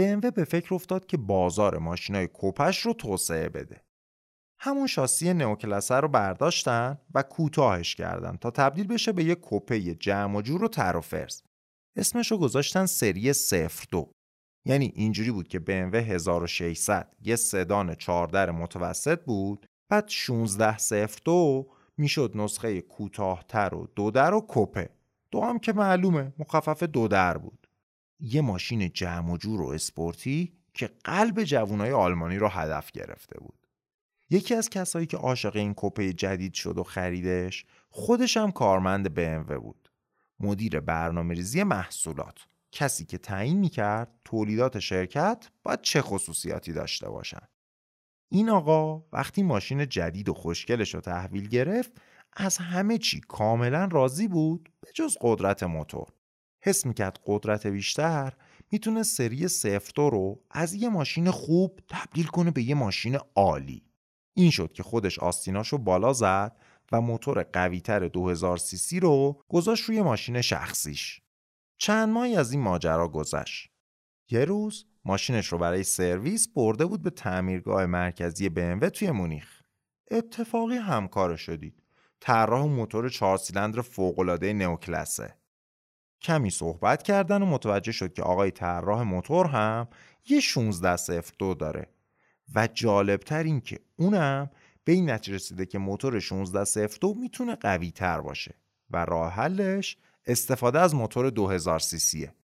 BMW 0.01 0.31
به 0.35 0.45
فکر 0.45 0.75
افتاد 0.75 1.07
که 1.07 1.17
بازار 1.17 1.79
ماشینای 1.79 2.27
کوپش 2.27 2.79
رو 2.79 2.93
توسعه 2.93 3.49
بده. 3.49 3.81
همون 4.65 4.87
شاسی 4.87 5.35
نئوکلاسه 5.35 5.95
رو 5.95 6.09
برداشتن 6.09 6.99
و 7.15 7.23
کوتاهش 7.23 7.95
کردن 7.95 8.37
تا 8.37 8.51
تبدیل 8.51 8.87
بشه 8.87 9.13
به 9.13 9.25
یه 9.25 9.35
کوپه 9.35 9.95
جمع 9.95 10.39
و 10.39 10.43
جور 10.43 10.65
و 10.65 10.69
تر 10.69 10.97
و 10.97 11.01
فرز. 11.01 11.43
اسمش 11.97 12.31
رو 12.31 12.39
گذاشتن 12.39 12.87
سری 12.87 13.33
02. 13.91 14.13
یعنی 14.65 14.93
اینجوری 14.95 15.31
بود 15.31 15.49
که 15.49 15.59
BMW 15.59 15.95
1600 15.95 17.15
یه 17.21 17.37
سدان 17.37 17.95
14 17.95 18.53
متوسط 18.53 19.25
بود 19.25 19.67
بعد 19.89 20.05
1602 20.05 21.71
می‌شد 21.97 22.33
نسخه 22.35 22.81
کوتاهتر 22.81 23.75
و 23.75 23.89
دو 23.97 24.11
در 24.11 24.35
و 24.35 24.41
کوپه 24.41 24.91
دو 25.31 25.41
هم 25.41 25.59
که 25.59 25.73
معلومه 25.73 26.33
مخفف 26.39 26.83
دو 26.83 27.09
در 27.09 27.39
بود 27.39 27.69
یه 28.21 28.41
ماشین 28.41 28.93
جمع 28.93 29.33
و 29.33 29.37
جور 29.37 29.63
و 29.63 29.69
اسپورتی 29.69 30.53
که 30.75 30.91
قلب 31.05 31.45
جوانای 31.45 31.93
آلمانی 31.93 32.37
رو 32.37 32.49
هدف 32.49 32.91
گرفته 32.91 33.41
بود 33.41 33.62
یکی 34.33 34.55
از 34.55 34.71
کسایی 34.71 35.07
که 35.07 35.17
عاشق 35.17 35.57
این 35.57 35.75
کوپه 35.75 36.13
جدید 36.13 36.55
شد 36.55 36.79
و 36.79 36.83
خریدش 36.83 37.65
خودش 37.91 38.37
هم 38.37 38.53
کارمند 38.53 39.07
BMW 39.09 39.53
بود. 39.53 39.89
مدیر 40.41 40.81
برنامه 40.81 41.35
ریزی 41.35 41.63
محصولات. 41.63 42.39
کسی 42.73 43.05
که 43.05 43.19
تعیین 43.19 43.59
می‌کرد 43.59 44.21
تولیدات 44.25 44.79
شرکت 44.79 45.49
باید 45.63 45.81
چه 45.81 46.03
خصوصیاتی 46.03 46.73
داشته 46.73 47.09
باشن؟ 47.09 47.49
این 48.29 48.51
آقا 48.51 49.05
وقتی 49.13 49.43
ماشین 49.43 49.89
جدید 49.89 50.29
و 50.29 50.35
خوشگلش 50.35 50.95
رو 50.95 51.01
تحویل 51.01 51.49
گرفت 51.49 51.93
از 52.33 52.59
همه 52.59 52.99
چی 52.99 53.21
کاملا 53.21 53.89
راضی 53.93 54.29
بود 54.29 54.73
به 54.81 54.89
جز 54.95 55.17
قدرت 55.21 55.63
موتور. 55.63 56.07
حس 56.63 56.87
می‌کرد 56.87 57.21
قدرت 57.27 57.67
بیشتر 57.67 58.33
می‌تونه 58.71 59.03
سری 59.03 59.49
صفر 59.49 59.93
رو 59.97 60.43
از 60.51 60.75
یه 60.75 60.89
ماشین 60.89 61.31
خوب 61.31 61.81
تبدیل 61.89 62.27
کنه 62.27 62.51
به 62.51 62.63
یه 62.63 62.75
ماشین 62.75 63.19
عالی. 63.37 63.92
این 64.35 64.51
شد 64.51 64.73
که 64.73 64.83
خودش 64.83 65.19
آستیناشو 65.19 65.79
بالا 65.79 66.13
زد 66.13 66.57
و 66.93 67.01
موتور 67.01 67.43
قویتر 67.43 68.09
2000 68.09 68.57
سی 68.57 68.77
سی 68.77 69.01
رو 69.01 69.43
گذاشت 69.49 69.85
روی 69.85 70.03
ماشین 70.03 70.41
شخصیش. 70.41 71.21
چند 71.79 72.09
ماهی 72.09 72.37
از 72.37 72.53
این 72.53 72.61
ماجرا 72.61 73.09
گذشت. 73.09 73.71
یه 74.31 74.45
روز 74.45 74.87
ماشینش 75.05 75.47
رو 75.47 75.59
برای 75.59 75.83
سرویس 75.83 76.49
برده 76.49 76.87
بود 76.87 77.03
به 77.03 77.11
تعمیرگاه 77.11 77.87
مرکزی 77.87 78.49
BMW 78.49 78.87
توی 78.91 79.11
مونیخ. 79.11 79.63
اتفاقی 80.11 80.77
همکار 80.77 81.37
شدید. 81.37 81.83
طراح 82.21 82.67
موتور 82.67 83.09
چهار 83.09 83.39
سیلندر 83.39 83.81
فوق‌العاده 83.81 84.53
نئوکلاسه 84.53 85.37
کمی 86.23 86.51
صحبت 86.51 87.03
کردن 87.03 87.43
و 87.43 87.47
متوجه 87.47 87.93
شد 87.93 88.13
که 88.13 88.23
آقای 88.23 88.51
طراح 88.51 89.03
موتور 89.03 89.47
هم 89.47 89.89
یه 90.29 90.41
16 90.41 90.97
صفر 90.97 91.33
دو 91.39 91.55
داره. 91.55 91.87
و 92.55 92.67
جالبتر 92.67 93.43
این 93.43 93.61
که 93.61 93.79
اونم 93.97 94.51
به 94.85 94.93
این 94.93 95.11
نتیجه 95.11 95.35
رسیده 95.35 95.67
که 95.67 95.79
موتور 95.79 96.21
16 96.21 96.65
صفر 96.65 96.99
دو 97.01 97.15
می‌تونه 97.15 97.55
قوی 97.55 97.91
تر 97.91 98.21
باشه 98.21 98.55
و 98.91 99.05
راه 99.05 99.33
حلش 99.33 99.97
استفاده 100.27 100.81
از 100.81 100.95
موتور 100.95 101.31
2000 101.31 101.79
سی 101.79 101.99
سیه. 101.99 102.35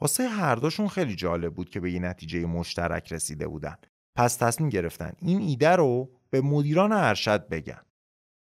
واسه 0.00 0.28
هر 0.28 0.54
دوشون 0.54 0.88
خیلی 0.88 1.16
جالب 1.16 1.54
بود 1.54 1.70
که 1.70 1.80
به 1.80 1.92
یه 1.92 2.00
نتیجه 2.00 2.46
مشترک 2.46 3.12
رسیده 3.12 3.48
بودن. 3.48 3.76
پس 4.14 4.36
تصمیم 4.36 4.68
گرفتن 4.68 5.12
این 5.22 5.40
ایده 5.40 5.76
رو 5.76 6.10
به 6.30 6.40
مدیران 6.40 6.92
ارشد 6.92 7.48
بگن. 7.48 7.82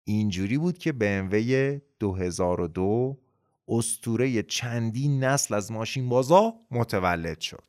اینجوری 0.03 0.57
بود 0.57 0.77
که 0.77 0.91
BMW 0.91 1.81
2002 2.00 3.17
استوره 3.67 4.43
چندین 4.43 5.24
نسل 5.24 5.53
از 5.53 5.71
ماشین 5.71 6.09
بازا 6.09 6.53
متولد 6.71 7.39
شد. 7.39 7.63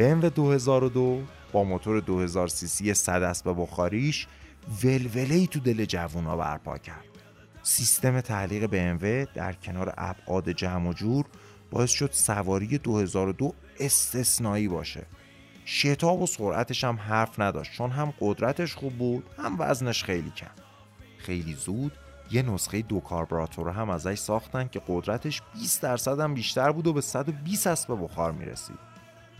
BMW 0.00 0.24
2002 0.24 1.22
با 1.52 1.64
موتور 1.64 2.00
2000 2.00 2.48
سی 2.48 2.66
سی 2.66 2.94
100 2.94 3.22
اسب 3.22 3.54
بخاریش 3.58 4.26
ولوله 4.84 5.34
ای 5.34 5.46
تو 5.46 5.60
دل 5.60 5.84
جوونا 5.84 6.36
برپا 6.36 6.78
کرد. 6.78 7.04
سیستم 7.62 8.20
تعلیق 8.20 8.66
BMW 8.66 9.28
در 9.34 9.52
کنار 9.52 9.94
ابعاد 9.98 10.50
جمع 10.50 10.90
و 10.90 10.92
جور 10.92 11.24
باعث 11.70 11.90
شد 11.90 12.10
سواری 12.12 12.78
2002 12.78 13.54
استثنایی 13.80 14.68
باشه. 14.68 15.06
شتاب 15.64 16.22
و 16.22 16.26
سرعتش 16.26 16.84
هم 16.84 16.96
حرف 16.96 17.40
نداشت 17.40 17.72
چون 17.72 17.90
هم 17.90 18.14
قدرتش 18.20 18.74
خوب 18.74 18.92
بود 18.92 19.24
هم 19.38 19.56
وزنش 19.58 20.04
خیلی 20.04 20.30
کم. 20.30 20.50
خیلی 21.18 21.54
زود 21.54 21.92
یه 22.30 22.42
نسخه 22.42 22.82
دو 22.82 23.00
کاربراتور 23.00 23.68
هم 23.68 23.90
ازش 23.90 24.18
ساختن 24.18 24.68
که 24.68 24.80
قدرتش 24.88 25.42
20 25.54 25.82
درصد 25.82 26.20
هم 26.20 26.34
بیشتر 26.34 26.72
بود 26.72 26.86
و 26.86 26.92
به 26.92 27.00
120 27.00 27.66
اسب 27.66 28.04
بخار 28.04 28.32
می‌رسید. 28.32 28.89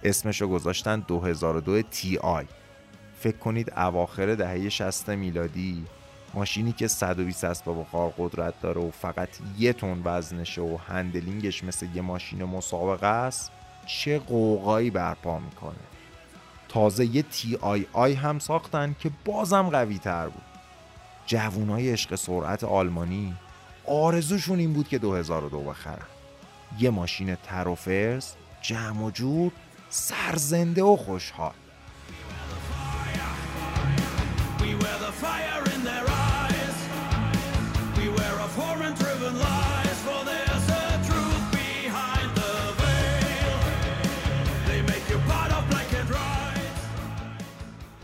اسمشو 0.04 0.48
گذاشتن 0.48 1.00
2002 1.00 1.82
TI. 1.82 2.44
فکر 3.20 3.36
کنید 3.36 3.72
اواخر 3.76 4.34
دهه 4.34 4.68
60 4.68 5.10
میلادی 5.10 5.84
ماشینی 6.34 6.72
که 6.72 6.88
120 6.88 7.44
اسب 7.44 7.80
بخار 7.80 8.14
قدرت 8.18 8.60
داره 8.60 8.80
و 8.80 8.90
فقط 8.90 9.28
یه 9.58 9.72
تن 9.72 10.02
وزنشه 10.04 10.62
و 10.62 10.78
handling 10.88 11.49
ش 11.49 11.64
مثل 11.64 11.86
یه 11.94 12.02
ماشین 12.02 12.44
مسابقه 12.44 13.06
است 13.06 13.50
چه 13.86 14.18
غوغایی 14.18 14.90
برپا 14.90 15.38
می‌کنه. 15.38 15.74
تازه 16.68 17.06
یه 17.06 17.22
TII 17.22 18.14
هم 18.14 18.38
ساختن 18.38 18.96
که 19.00 19.10
بازم 19.24 19.62
قوی 19.62 19.98
تر 19.98 20.28
بود. 20.28 20.42
جوونای 21.26 21.92
عشق 21.92 22.14
سرعت 22.14 22.64
آلمانی 22.64 23.34
آرزوشون 23.86 24.58
این 24.58 24.72
بود 24.72 24.88
که 24.88 24.98
2002 24.98 25.60
بخرن. 25.60 26.06
یه 26.78 26.90
ماشین 26.90 27.34
تر 27.34 27.68
و 27.68 27.76
جمع 28.62 29.04
و 29.04 29.10
جور 29.10 29.52
سرزنده 29.90 30.82
و 30.82 30.96
خوشحال. 30.96 31.52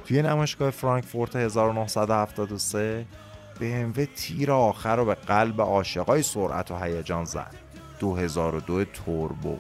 توی 0.07 0.23
نمایشگاه 0.23 0.71
فرانکفورت 0.71 1.37
1973 1.37 3.07
BMW 3.61 4.01
تیر 4.17 4.53
آخر 4.53 4.97
رو 4.97 5.05
به 5.05 5.15
قلب 5.15 5.61
عاشقای 5.61 6.23
سرعت 6.23 6.71
و 6.71 6.77
هیجان 6.77 7.25
زد. 7.25 7.55
2002 8.01 8.85
توربو. 8.85 9.59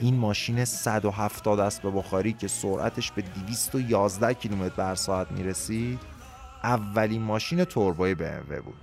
این 0.00 0.16
ماشین 0.16 0.64
170 0.64 1.60
اسب 1.60 1.92
بخاری 1.96 2.32
که 2.32 2.48
سرعتش 2.48 3.12
به 3.12 3.22
211 3.22 4.34
کیلومتر 4.34 4.74
بر 4.76 4.94
ساعت 4.94 5.32
می‌رسید. 5.32 6.00
اولین 6.64 7.22
ماشین 7.22 7.64
توربوی 7.64 8.14
BMW 8.14 8.62
بود. 8.64 8.80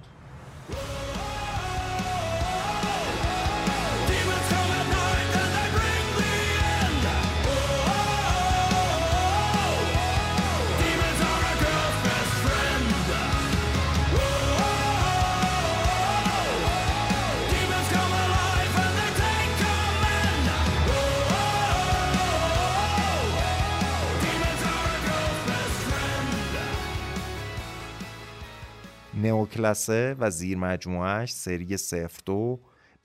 نئوکلاسه 29.48 30.16
و 30.20 30.30
زیر 30.30 30.58
مجموعش 30.58 31.32
سری 31.32 31.78
صفر 31.78 32.22
دو 32.26 32.60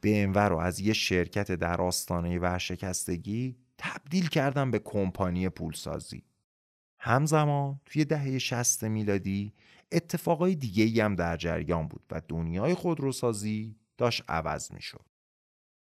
BMW 0.07 0.37
رو 0.37 0.59
از 0.59 0.81
یه 0.81 0.93
شرکت 0.93 1.53
در 1.53 1.81
آستانه 1.81 2.39
ورشکستگی 2.39 3.57
تبدیل 3.79 4.29
کردن 4.29 4.71
به 4.71 4.79
کمپانی 4.79 5.49
پولسازی. 5.49 6.23
همزمان 6.99 7.81
توی 7.87 8.05
دهه 8.05 8.39
60 8.39 8.85
میلادی 8.85 9.53
اتفاقای 9.93 10.55
دیگه 10.55 11.05
هم 11.05 11.15
در 11.15 11.37
جریان 11.37 11.89
بود 11.89 12.03
و 12.11 12.23
دنیای 12.29 12.75
خودروسازی 12.75 13.77
داشت 13.99 14.23
عوض 14.29 14.73
می 14.73 14.83
شد. 14.83 15.07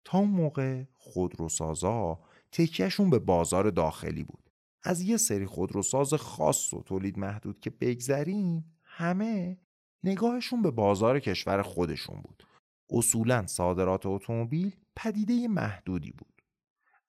تا 0.05 0.17
اون 0.17 0.29
موقع 0.29 0.83
خودروسازا 0.93 2.19
تکیهشون 2.51 3.09
به 3.09 3.19
بازار 3.19 3.69
داخلی 3.69 4.23
بود. 4.23 4.49
از 4.83 5.01
یه 5.01 5.17
سری 5.17 5.45
خودروساز 5.45 6.13
خاص 6.13 6.73
و 6.73 6.83
تولید 6.83 7.19
محدود 7.19 7.59
که 7.59 7.69
بگذریم 7.69 8.65
همه 8.83 9.57
نگاهشون 10.03 10.61
به 10.61 10.71
بازار 10.71 11.19
کشور 11.19 11.61
خودشون 11.61 12.21
بود. 12.21 12.43
اصولا 12.89 13.47
صادرات 13.47 14.05
اتومبیل 14.05 14.75
پدیده 14.95 15.47
محدودی 15.47 16.11
بود. 16.11 16.41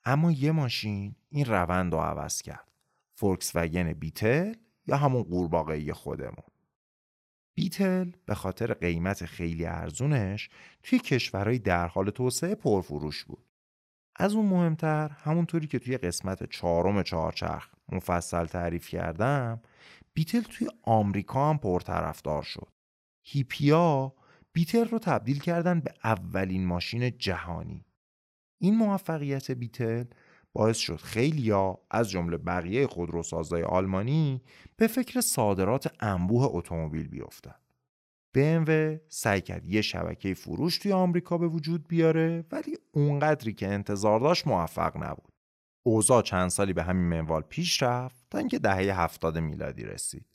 اما 0.05 0.33
یه 0.33 0.53
ماشین 0.53 1.15
این 1.29 1.45
روند 1.45 1.93
رو 1.93 2.01
عوض 2.01 2.43
کرد. 2.43 2.69
فولکس 3.15 3.57
وگن 3.57 3.93
بیتل 3.93 4.55
یا 4.87 4.97
همون 4.97 5.23
قورباغه 5.23 5.93
خودمون. 5.93 6.51
بیتل 7.55 8.11
به 8.27 8.35
خاطر 8.35 8.75
قیمت 8.75 9.27
خیلی 9.27 9.67
ارزونش 9.67 10.51
توی 10.83 10.99
کشورهای 10.99 11.59
در 11.59 11.87
حال 11.87 12.11
توسعه 12.11 12.55
پرفروش 12.55 13.25
بود. 13.25 13.47
از 14.17 14.35
اون 14.35 14.47
مهمتر 14.47 15.09
همونطوری 15.09 15.67
که 15.67 15.79
توی 15.79 15.97
قسمت 15.99 16.51
چهارم 16.51 17.03
چهارچرخ 17.03 17.69
مفصل 17.93 18.47
تعریف 18.47 18.89
کردم 18.89 19.61
بیتل 20.15 20.41
توی 20.41 20.69
آمریکا 20.83 21.51
هم 21.51 21.59
پرطرفدار 21.59 22.43
شد. 22.43 22.69
هیپیا 23.23 24.15
بیتل 24.53 24.89
رو 24.89 24.99
تبدیل 24.99 25.39
کردن 25.39 25.81
به 25.81 25.95
اولین 26.05 26.67
ماشین 26.67 27.19
جهانی 27.19 27.87
این 28.59 28.77
موفقیت 28.77 29.51
بیتل 29.51 30.05
باعث 30.53 30.77
شد 30.77 30.97
خیلیا 30.97 31.79
از 31.91 32.11
جمله 32.11 32.37
بقیه 32.37 32.87
خودروسازهای 32.87 33.63
آلمانی 33.63 34.43
به 34.77 34.87
فکر 34.87 35.21
صادرات 35.21 35.95
انبوه 36.01 36.49
اتومبیل 36.51 37.09
بیفتن. 37.09 37.55
BMW 38.37 39.01
سعی 39.09 39.41
کرد 39.41 39.67
یه 39.67 39.83
شبکه 39.83 40.35
فروش 40.35 40.79
توی 40.79 40.93
آمریکا 40.93 41.39
به 41.39 41.49
وجود 41.49 41.89
بیاره 41.89 42.45
ولی 42.53 42.77
اونقدری 42.93 43.53
که 43.53 43.69
انتظار 43.69 44.21
داشت 44.21 44.47
موفق 44.47 44.97
نبود. 44.97 45.33
اوضاع 45.83 46.23
چند 46.23 46.49
سالی 46.49 46.73
به 46.73 46.83
همین 46.83 47.09
منوال 47.09 47.43
پیش 47.43 47.83
رفت 47.83 48.27
تا 48.31 48.39
اینکه 48.39 48.59
دهه 48.59 49.01
هفتاد 49.01 49.39
میلادی 49.39 49.85
رسید. 49.85 50.27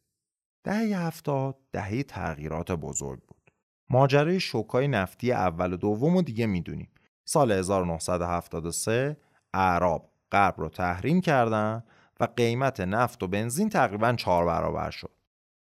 دهه 0.66 1.08
هفتاد 1.08 1.58
دهه 1.72 2.04
تغییرات 2.04 2.72
بزرگ 2.72 3.20
بود. 3.20 3.52
ماجرای 3.90 4.40
شوکای 4.40 4.88
نفتی 4.88 5.32
اول 5.32 5.74
و 5.74 5.78
دوم 5.78 6.16
و 6.16 6.22
دیگه 6.22 6.46
می‌دونیم. 6.46 6.90
سال 7.26 7.52
1973 7.52 9.18
اعراب 9.54 10.12
غرب 10.32 10.54
رو 10.58 10.70
تحریم 10.70 11.22
کردن 11.22 11.84
و 12.20 12.28
قیمت 12.38 12.80
نفت 12.80 13.24
و 13.24 13.28
بنزین 13.28 13.70
تقریبا 13.70 14.14
چهار 14.14 14.46
برابر 14.46 14.90
شد. 14.90 15.12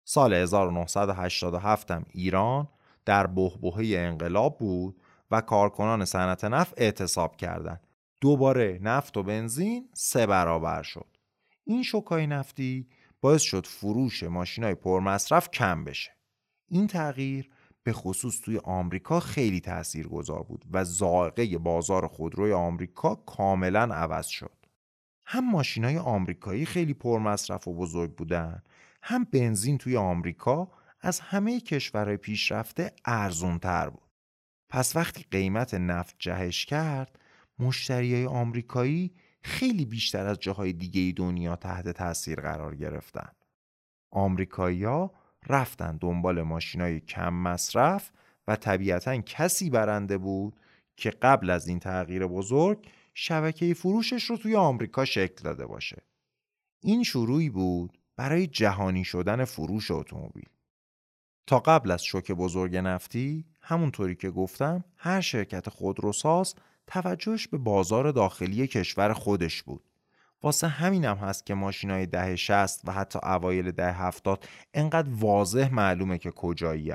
سال 0.05 0.35
1987 0.35 1.91
هم 1.91 2.05
ایران 2.11 2.69
در 3.05 3.27
بهبهه 3.27 3.99
انقلاب 3.99 4.59
بود 4.59 5.01
و 5.31 5.41
کارکنان 5.41 6.05
صنعت 6.05 6.45
نفت 6.45 6.75
اعتصاب 6.77 7.37
کردند. 7.37 7.87
دوباره 8.21 8.79
نفت 8.83 9.17
و 9.17 9.23
بنزین 9.23 9.89
سه 9.93 10.27
برابر 10.27 10.83
شد. 10.83 11.17
این 11.65 11.83
شوکای 11.83 12.27
نفتی 12.27 12.89
باعث 13.23 13.43
شد 13.43 13.67
فروش 13.67 14.23
ماشینای 14.23 14.75
پرمصرف 14.75 15.51
کم 15.51 15.85
بشه. 15.85 16.17
این 16.69 16.87
تغییر 16.87 17.51
به 17.83 17.93
خصوص 17.93 18.41
توی 18.41 18.59
آمریکا 18.65 19.21
خیلی 19.21 19.61
تأثیر 19.61 20.09
گذار 20.09 20.43
بود 20.43 20.65
و 20.71 20.85
زائقه 20.85 21.59
بازار 21.59 22.07
خودروی 22.07 22.53
آمریکا 22.53 23.15
کاملا 23.15 23.83
عوض 23.95 24.27
شد. 24.27 24.57
هم 25.27 25.51
ماشینای 25.51 25.99
آمریکایی 25.99 26.67
خیلی 26.67 26.95
پرمصرف 26.95 27.69
و 27.69 27.75
بزرگ 27.75 28.15
بودن 28.15 28.63
هم 29.03 29.25
بنزین 29.25 29.79
توی 29.79 29.97
آمریکا 29.97 30.73
از 31.01 31.21
همه 31.21 31.61
کشورهای 31.61 32.17
پیشرفته 32.17 32.93
ارزون 33.05 33.59
تر 33.59 33.91
بود. 33.91 34.11
پس 34.69 34.97
وقتی 34.97 35.25
قیمت 35.31 35.75
نفت 35.75 36.17
جهش 36.19 36.65
کرد 36.65 37.19
مشتریای 37.59 38.27
آمریکایی 38.27 39.15
خیلی 39.43 39.85
بیشتر 39.85 40.27
از 40.27 40.39
جاهای 40.39 40.73
دیگه 40.73 41.13
دنیا 41.17 41.57
تحت 41.57 41.89
تاثیر 41.89 42.41
قرار 42.41 42.77
گرفتن. 42.77 43.33
آمریکایی‌ها 44.11 45.15
رفتن 45.49 45.97
دنبال 45.97 46.43
ماشینای 46.43 47.01
کم 47.01 47.35
مصرف 47.35 48.11
و 48.49 48.57
طبیعتا 48.57 49.21
کسی 49.21 49.71
برنده 49.71 50.19
بود 50.19 50.61
که 50.97 51.11
قبل 51.11 51.51
از 51.51 51.69
این 51.69 51.79
تغییر 51.79 52.27
بزرگ 52.27 52.89
شبکه 53.15 53.75
فروشش 53.75 54.25
رو 54.25 54.37
توی 54.37 54.57
آمریکا 54.57 55.05
شکل 55.05 55.45
داده 55.45 55.67
باشه. 55.67 56.03
این 56.81 57.03
شروعی 57.03 57.51
بود 57.51 57.99
برای 58.17 58.47
جهانی 58.47 59.05
شدن 59.05 59.45
فروش 59.45 59.91
اتومبیل. 59.91 60.49
تا 61.47 61.59
قبل 61.59 61.91
از 61.91 62.05
شوک 62.05 62.33
بزرگ 62.33 62.77
نفتی 62.77 63.45
همونطوری 63.61 64.15
که 64.15 64.31
گفتم 64.31 64.85
هر 64.97 65.21
شرکت 65.21 65.69
خودروساز 65.69 66.55
توجهش 66.87 67.49
به 67.49 67.59
بازار 67.59 68.11
داخلی 68.11 68.67
کشور 68.67 69.13
خودش 69.13 69.63
بود. 69.63 69.85
واسه 70.43 70.69
همینم 70.69 71.17
هست 71.17 71.47
که 71.47 71.55
ماشینای 71.55 72.07
دهه 72.07 72.37
60 72.37 72.89
و 72.89 72.93
حتی 72.93 73.19
اوایل 73.23 73.71
دهه 73.71 74.03
70 74.03 74.45
انقدر 74.75 75.09
واضح 75.11 75.75
معلومه 75.75 76.19
که 76.19 76.31
کجایی 76.31 76.93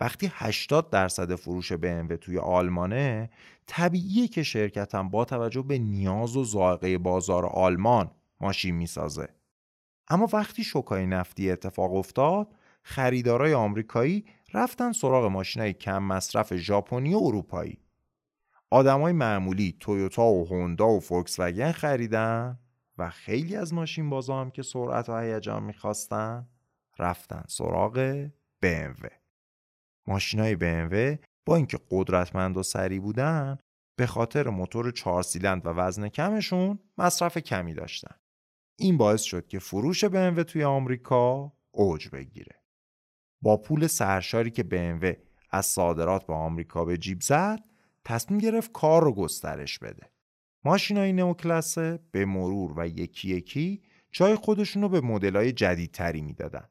وقتی 0.00 0.30
80 0.34 0.90
درصد 0.90 1.34
فروش 1.34 1.72
BMW 1.72 2.18
توی 2.20 2.38
آلمانه 2.38 3.30
طبیعیه 3.66 4.28
که 4.28 4.42
شرکتم 4.42 5.08
با 5.08 5.24
توجه 5.24 5.62
به 5.62 5.78
نیاز 5.78 6.36
و 6.36 6.44
ذائقه 6.44 6.98
بازار 6.98 7.46
آلمان 7.46 8.10
ماشین 8.40 8.74
می‌سازه. 8.74 9.28
اما 10.08 10.28
وقتی 10.32 10.64
شوکای 10.64 11.06
نفتی 11.06 11.50
اتفاق 11.50 11.94
افتاد 11.94 12.48
خریدارای 12.82 13.54
آمریکایی 13.54 14.24
رفتن 14.54 14.92
سراغ 14.92 15.24
ماشینای 15.24 15.72
کم 15.72 16.02
مصرف 16.02 16.56
ژاپنی 16.56 17.14
و 17.14 17.18
اروپایی. 17.18 17.78
آدمای 18.70 19.12
معمولی 19.12 19.76
تویوتا 19.80 20.26
و 20.26 20.46
هوندا 20.46 20.88
و 20.88 21.00
فولکس 21.00 21.40
وگن 21.40 21.72
خریدن 21.72 22.58
و 22.98 23.10
خیلی 23.10 23.56
از 23.56 23.74
ماشین 23.74 24.10
بازا 24.10 24.40
هم 24.40 24.50
که 24.50 24.62
سرعت 24.62 25.08
و 25.08 25.18
هیجان 25.18 25.62
می‌خواستن 25.62 26.48
رفتن 26.98 27.44
سراغ 27.48 28.26
BMW. 28.64 29.08
ماشینای 30.06 30.54
BMW 30.54 31.18
با 31.46 31.56
اینکه 31.56 31.78
قدرتمند 31.90 32.56
و 32.56 32.62
سریع 32.62 33.00
بودن 33.00 33.58
به 33.96 34.06
خاطر 34.06 34.48
موتور 34.48 34.90
چهار 34.90 35.22
سیلند 35.22 35.66
و 35.66 35.68
وزن 35.68 36.08
کمشون 36.08 36.78
مصرف 36.98 37.38
کمی 37.38 37.74
داشتن. 37.74 38.14
این 38.78 38.96
باعث 38.96 39.22
شد 39.22 39.46
که 39.46 39.58
فروش 39.58 40.04
BMW 40.04 40.44
توی 40.44 40.64
آمریکا 40.64 41.52
اوج 41.70 42.08
بگیره. 42.08 42.62
با 43.42 43.56
پول 43.56 43.86
سرشاری 43.86 44.50
که 44.50 44.62
BMW 44.62 45.16
از 45.50 45.66
صادرات 45.66 46.26
به 46.26 46.34
آمریکا 46.34 46.84
به 46.84 46.98
جیب 46.98 47.20
زد 47.20 47.69
تصمیم 48.04 48.40
گرفت 48.40 48.72
کار 48.72 49.04
رو 49.04 49.14
گسترش 49.14 49.78
بده. 49.78 50.10
ماشینای 50.64 51.12
نوکلاسه 51.12 51.98
به 52.10 52.24
مرور 52.24 52.78
و 52.78 52.86
یکی 52.86 53.28
یکی 53.28 53.82
جای 54.12 54.34
خودشون 54.34 54.82
رو 54.82 54.88
به 54.88 55.00
مدلای 55.00 55.52
جدیدتری 55.52 56.22
می‌دادن. 56.22 56.68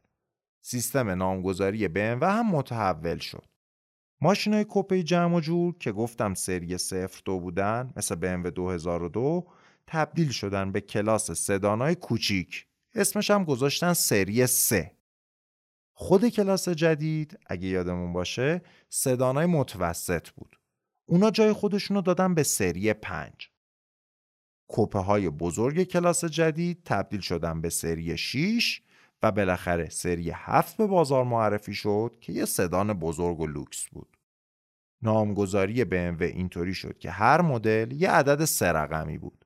سیستم 0.61 1.09
نامگذاری 1.09 1.87
BMW 1.87 2.23
هم 2.23 2.51
متحول 2.51 3.17
شد. 3.17 3.45
ماشینای 4.21 4.63
کوپه 4.63 5.03
جمع 5.03 5.35
و 5.35 5.39
جور 5.39 5.77
که 5.77 5.91
گفتم 5.91 6.33
سری 6.33 6.77
صفر 6.77 7.21
دو 7.25 7.39
بودن 7.39 7.93
مثل 7.95 8.15
BMW 8.15 8.47
2002 8.47 9.47
تبدیل 9.87 10.29
شدن 10.31 10.71
به 10.71 10.81
کلاس 10.81 11.31
سدانای 11.31 11.95
کوچیک 11.95 12.67
اسمش 12.95 13.31
هم 13.31 13.43
گذاشتن 13.43 13.93
سری 13.93 14.47
3 14.47 14.91
خود 15.93 16.29
کلاس 16.29 16.69
جدید 16.69 17.39
اگه 17.45 17.67
یادمون 17.67 18.13
باشه 18.13 18.61
سدانای 18.89 19.45
متوسط 19.45 20.29
بود 20.29 20.59
اونا 21.10 21.32
جای 21.32 21.54
خودشونو 21.54 22.02
دادن 22.02 22.34
به 22.34 22.43
سری 22.43 22.93
5 22.93 23.50
کوپه 24.67 25.00
های 25.00 25.30
بزرگ 25.30 25.84
کلاس 25.84 26.26
جدید 26.26 26.82
تبدیل 26.86 27.19
شدن 27.19 27.62
به 27.62 27.69
سری 27.69 28.17
6 28.17 28.82
و 29.24 29.32
بالاخره 29.32 29.89
سری 29.89 30.32
7 30.32 30.78
به 30.78 30.88
بازار 30.88 31.24
معرفی 31.24 31.74
شد 31.74 32.17
که 32.22 32.34
یه 32.34 32.45
سدان 32.45 32.93
بزرگ 32.93 33.39
و 33.39 33.48
لوکس 33.48 33.86
بود. 33.91 34.17
نامگذاری 35.02 35.84
BMW 35.84 36.22
اینطوری 36.22 36.74
شد 36.74 36.98
که 36.98 37.12
هر 37.12 37.41
مدل 37.41 37.91
یه 37.91 38.12
عدد 38.12 38.45
سه 38.45 38.65
رقمی 38.65 39.17
بود. 39.17 39.45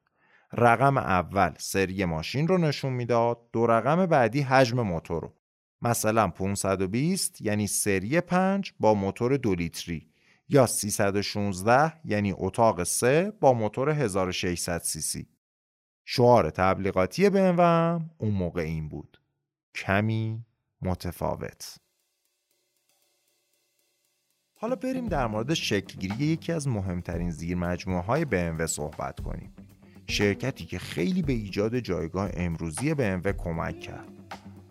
رقم 0.54 0.98
اول 0.98 1.54
سری 1.58 2.06
ماشین 2.06 2.48
رو 2.48 2.58
نشون 2.58 2.94
می‌داد 2.94 3.40
دو 3.52 3.68
رقم 3.68 4.06
بعدی 4.06 4.42
حجم 4.42 4.82
موتور 4.82 5.22
رو. 5.22 5.34
مثلا 5.82 6.28
520 6.28 7.42
یعنی 7.42 7.68
سری 7.68 8.22
5 8.22 8.74
با 8.80 8.94
موتور 8.94 9.38
دو 9.38 9.56
لیتری. 9.56 10.13
یا 10.50 10.68
316 10.68 11.94
یعنی 12.06 12.34
اتاق 12.38 12.84
3 12.84 13.32
با 13.32 13.54
موتور 13.54 13.90
1600 13.90 14.82
سی 14.82 15.02
سی. 15.02 15.28
شعار 16.06 16.50
تبلیغاتی 16.50 17.30
BMW 17.30 17.60
اون 18.18 18.32
موقع 18.32 18.62
این 18.62 18.90
بود. 18.90 19.22
کمی 19.76 20.46
متفاوت. 20.82 21.78
حالا 24.60 24.76
بریم 24.76 25.08
در 25.08 25.28
مورد 25.28 25.54
شکلگیری 25.54 26.26
یکی 26.26 26.52
از 26.52 26.68
مهمترین 26.68 27.32
زیر 27.32 27.58
مجموعه 27.58 28.02
های 28.02 28.26
BMW 28.26 28.66
صحبت 28.66 29.20
کنیم. 29.20 29.54
شرکتی 30.08 30.66
که 30.66 30.80
خیلی 30.80 31.22
به 31.22 31.34
ایجاد 31.34 31.80
جایگاه 31.80 32.30
امروزی 32.34 32.94
BMW 32.94 33.28
کمک 33.28 33.80
کرد. 33.80 34.08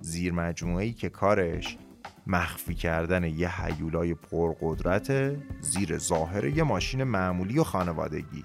زیر 0.00 0.40
ای 0.40 0.92
که 0.92 1.08
کارش 1.08 1.78
مخفی 2.26 2.74
کردن 2.74 3.24
یه 3.24 3.64
هیولای 3.64 4.14
پرقدرت 4.14 5.36
زیر 5.60 5.98
ظاهر 5.98 6.44
یه 6.44 6.62
ماشین 6.62 7.04
معمولی 7.04 7.58
و 7.58 7.64
خانوادگی. 7.64 8.44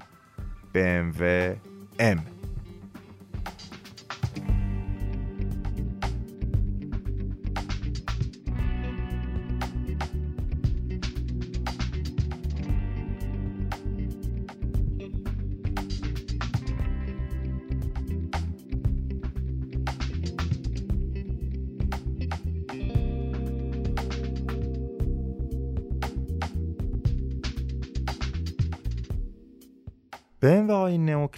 BMW 0.74 1.24
M 2.00 2.37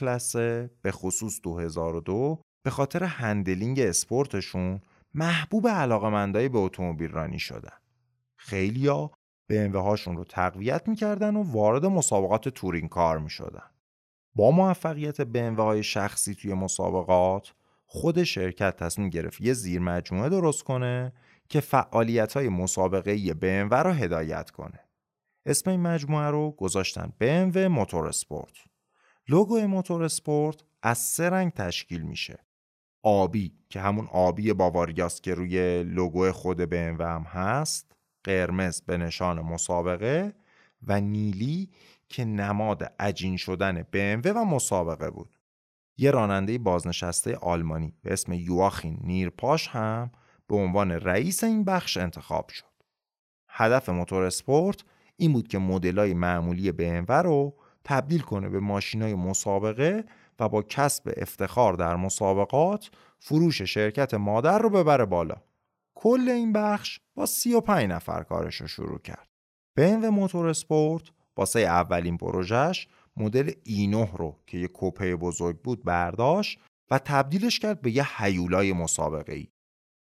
نئوکلاسه 0.01 0.69
به 0.81 0.91
خصوص 0.91 1.39
2002 1.43 2.41
به 2.63 2.69
خاطر 2.69 3.03
هندلینگ 3.03 3.79
اسپورتشون 3.79 4.81
محبوب 5.13 5.67
علاقمندای 5.67 6.49
به 6.49 6.59
اتومبیل 6.59 7.11
رانی 7.11 7.39
شدن. 7.39 7.77
خیلیا 8.37 9.11
BMW 9.51 9.75
هاشون 9.75 10.17
رو 10.17 10.23
تقویت 10.23 10.87
می‌کردن 10.87 11.35
و 11.35 11.43
وارد 11.51 11.85
مسابقات 11.85 12.49
تورین 12.49 12.87
کار 12.87 13.19
می‌شدن. 13.19 13.69
با 14.35 14.51
موفقیت 14.51 15.23
BMW 15.23 15.59
های 15.59 15.83
شخصی 15.83 16.35
توی 16.35 16.53
مسابقات 16.53 17.53
خود 17.85 18.23
شرکت 18.23 18.75
تصمیم 18.75 19.09
گرفت 19.09 19.41
یه 19.41 19.53
زیر 19.53 19.81
مجموعه 19.81 20.29
درست 20.29 20.63
کنه 20.63 21.13
که 21.49 21.59
فعالیت 21.59 22.33
های 22.33 22.49
مسابقه 22.49 23.17
BMW 23.17 23.73
رو 23.73 23.91
هدایت 23.91 24.49
کنه. 24.49 24.79
اسم 25.45 25.69
این 25.69 25.81
مجموعه 25.81 26.27
رو 26.27 26.51
گذاشتن 26.51 27.13
BMW 27.21 27.57
موتور 27.57 28.07
اسپورت. 28.07 28.68
لوگو 29.29 29.67
موتور 29.67 30.03
اسپورت 30.03 30.63
از 30.81 30.97
سه 30.97 31.29
رنگ 31.29 31.51
تشکیل 31.51 32.01
میشه. 32.01 32.39
آبی 33.03 33.53
که 33.69 33.79
همون 33.79 34.07
آبی 34.11 34.53
باواریاست 34.53 35.23
که 35.23 35.33
روی 35.33 35.83
لوگو 35.83 36.31
خود 36.31 36.65
BMW 36.65 37.01
هم 37.01 37.21
هست 37.21 37.91
قرمز 38.23 38.81
به 38.81 38.97
نشان 38.97 39.41
مسابقه 39.41 40.33
و 40.87 41.01
نیلی 41.01 41.69
که 42.07 42.25
نماد 42.25 42.93
عجین 42.99 43.37
شدن 43.37 43.83
BMW 43.83 44.25
و 44.25 44.45
مسابقه 44.45 45.09
بود. 45.09 45.35
یه 45.97 46.11
راننده 46.11 46.57
بازنشسته 46.57 47.35
آلمانی 47.35 47.93
به 48.01 48.13
اسم 48.13 48.33
یواخین 48.33 48.99
نیرپاش 49.03 49.67
هم 49.67 50.11
به 50.47 50.55
عنوان 50.55 50.91
رئیس 50.91 51.43
این 51.43 51.63
بخش 51.63 51.97
انتخاب 51.97 52.49
شد. 52.49 52.65
هدف 53.49 53.89
موتور 53.89 54.23
اسپورت 54.23 54.83
این 55.17 55.33
بود 55.33 55.47
که 55.47 55.57
مدلای 55.57 56.13
معمولی 56.13 56.71
BMW 56.71 57.09
رو 57.09 57.55
تبدیل 57.89 58.21
کنه 58.21 58.49
به 58.49 58.59
ماشینای 58.59 59.15
مسابقه 59.15 60.03
و 60.39 60.49
با 60.49 60.61
کسب 60.61 61.13
افتخار 61.17 61.73
در 61.73 61.95
مسابقات 61.95 62.89
فروش 63.19 63.61
شرکت 63.61 64.13
مادر 64.13 64.59
رو 64.59 64.69
ببره 64.69 65.05
بالا. 65.05 65.35
کل 65.95 66.29
این 66.29 66.53
بخش 66.53 66.99
با 67.15 67.25
35 67.25 67.89
نفر 67.89 68.23
کارش 68.23 68.55
رو 68.55 68.67
شروع 68.67 68.99
کرد. 68.99 69.27
BMW 69.79 70.05
موتور 70.05 70.47
اسپورت 70.47 71.03
واسه 71.37 71.59
اولین 71.59 72.17
پروژش 72.17 72.87
مدل 73.17 73.51
E9 73.51 74.17
رو 74.17 74.39
که 74.47 74.57
یه 74.57 74.67
کوپه 74.67 75.15
بزرگ 75.15 75.61
بود 75.61 75.83
برداشت 75.83 76.59
و 76.91 76.99
تبدیلش 76.99 77.59
کرد 77.59 77.81
به 77.81 77.91
یه 77.91 78.21
هیولای 78.23 78.73
مسابقه 78.73 79.33
ای. 79.33 79.47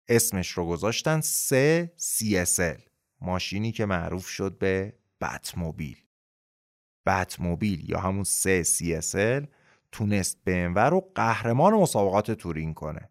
اسمش 0.09 0.51
رو 0.51 0.67
گذاشتن 0.67 1.21
3 1.21 1.93
CSL 1.99 2.81
ماشینی 3.21 3.73
که 3.73 3.87
معروف 3.87 4.29
شد 4.29 4.59
به 4.59 4.95
بتموبیل. 5.21 5.97
بتموبیل 7.07 7.91
یا 7.91 8.01
همون 8.01 8.25
3 8.25 8.63
CSL 8.63 9.47
تونست 9.93 10.39
BMW 10.47 10.79
رو 10.79 11.11
قهرمان 11.15 11.75
مسابقات 11.75 12.31
تورین 12.31 12.75
کنه. 12.75 13.11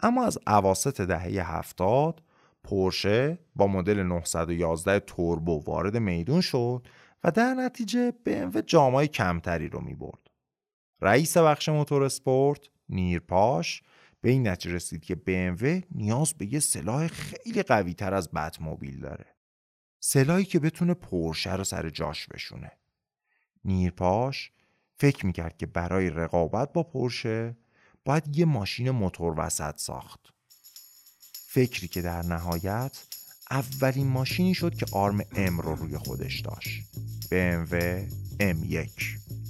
اما 0.00 0.24
از 0.24 0.38
عواست 0.46 1.00
دهه 1.00 1.56
هفتاد 1.56 2.22
پورشه 2.64 3.38
با 3.56 3.66
مدل 3.66 4.02
911 4.02 5.00
توربو 5.00 5.62
وارد 5.66 5.96
میدون 5.96 6.40
شد 6.40 6.86
و 7.24 7.30
در 7.30 7.54
نتیجه 7.54 8.14
BMW 8.28 8.58
جامای 8.66 9.08
کمتری 9.08 9.68
رو 9.68 9.80
می 9.80 9.94
برد. 9.94 10.30
رئیس 11.00 11.36
بخش 11.36 11.68
موتور 11.68 12.08
سپورت 12.08 12.60
نیرپاش 12.88 13.82
به 14.20 14.30
این 14.30 14.48
نتیجه 14.48 14.74
رسید 14.74 15.04
که 15.04 15.14
BMW 15.14 15.84
نیاز 15.90 16.34
به 16.34 16.52
یه 16.52 16.60
سلاح 16.60 17.06
خیلی 17.06 17.62
قوی 17.62 17.94
تر 17.94 18.14
از 18.14 18.30
بتموبیل 18.30 19.00
داره. 19.00 19.26
سلاحی 20.00 20.44
که 20.44 20.58
بتونه 20.58 20.94
پورشه 20.94 21.56
رو 21.56 21.64
سر 21.64 21.90
جاش 21.90 22.26
بشونه. 22.26 22.72
نیرپاش 23.64 24.50
فکر 24.98 25.26
می‌کرد 25.26 25.56
که 25.58 25.66
برای 25.66 26.10
رقابت 26.10 26.72
با 26.72 26.82
پرشه 26.82 27.56
باید 28.04 28.38
یه 28.38 28.44
ماشین 28.44 28.90
موتور 28.90 29.34
وسط 29.36 29.78
ساخت. 29.78 30.20
فکری 31.46 31.88
که 31.88 32.02
در 32.02 32.22
نهایت 32.22 33.04
اولین 33.50 34.06
ماشینی 34.06 34.54
شد 34.54 34.74
که 34.74 34.86
آرم 34.92 35.20
ام 35.36 35.60
رو 35.60 35.74
روی 35.74 35.98
خودش 35.98 36.40
داشت. 36.40 36.82
BMW 37.30 37.74
M1 38.40 39.41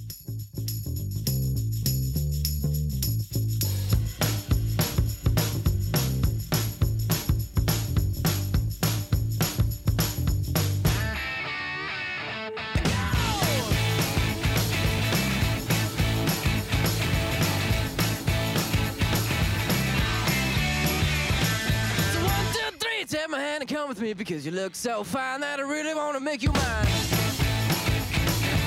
because 24.23 24.45
you 24.45 24.53
look 24.63 24.73
so 24.73 25.03
fine 25.03 25.39
that 25.41 25.59
I 25.59 25.63
really 25.75 25.95
want 26.01 26.13
to 26.17 26.23
make 26.29 26.41
you 26.45 26.51
mine. 26.63 26.87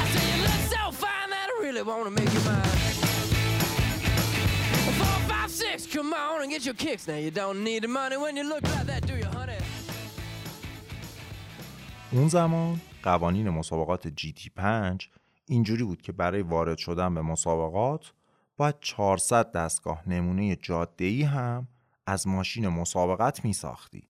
I 0.02 0.04
say 0.12 0.24
you 0.32 0.38
look 0.48 0.62
so 0.76 0.84
fine 1.04 1.28
that 1.34 1.46
I 1.54 1.56
really 1.66 1.84
want 1.90 2.04
to 2.08 2.12
make 2.20 2.30
you 2.36 2.42
mine. 2.50 2.74
Four, 5.00 5.18
five, 5.32 5.50
six, 5.62 5.76
come 5.94 6.12
on 6.12 6.42
and 6.42 6.50
get 6.54 6.62
your 6.68 6.78
kicks. 6.84 7.08
Now 7.08 7.20
you 7.26 7.30
don't 7.30 7.60
need 7.68 7.80
the 7.84 7.88
money 8.00 8.16
when 8.24 8.32
you 8.38 8.44
look 8.52 8.64
like 8.74 8.86
that, 8.90 9.02
do 9.06 9.14
you, 9.22 9.28
honey? 9.38 9.60
اون 12.12 12.28
زمان 12.28 12.80
قوانین 13.02 13.50
مسابقات 13.50 14.08
GT5 14.08 15.04
اینجوری 15.46 15.84
بود 15.84 16.02
که 16.02 16.12
برای 16.12 16.42
وارد 16.42 16.78
شدن 16.78 17.14
به 17.14 17.22
مسابقات 17.22 18.12
باید 18.56 18.74
400 18.80 19.52
دستگاه 19.52 20.08
نمونه 20.08 20.56
جاده‌ای 20.56 21.22
هم 21.22 21.68
از 22.06 22.26
ماشین 22.26 22.68
مسابقت 22.68 23.44
می 23.44 23.52
ساختی. 23.52 24.08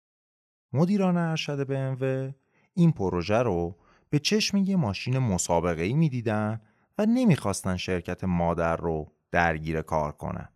مدیران 0.73 1.17
ارشد 1.17 1.63
BMW 1.63 2.33
این 2.73 2.91
پروژه 2.91 3.37
رو 3.37 3.75
به 4.09 4.19
چشم 4.19 4.57
یه 4.57 4.75
ماشین 4.75 5.19
مسابقه 5.19 5.83
ای 5.83 5.93
می‌دیدن 5.93 6.61
و 6.97 7.05
نمی‌خواستن 7.05 7.77
شرکت 7.77 8.23
مادر 8.23 8.75
رو 8.75 9.11
درگیر 9.31 9.81
کار 9.81 10.11
کنن. 10.11 10.49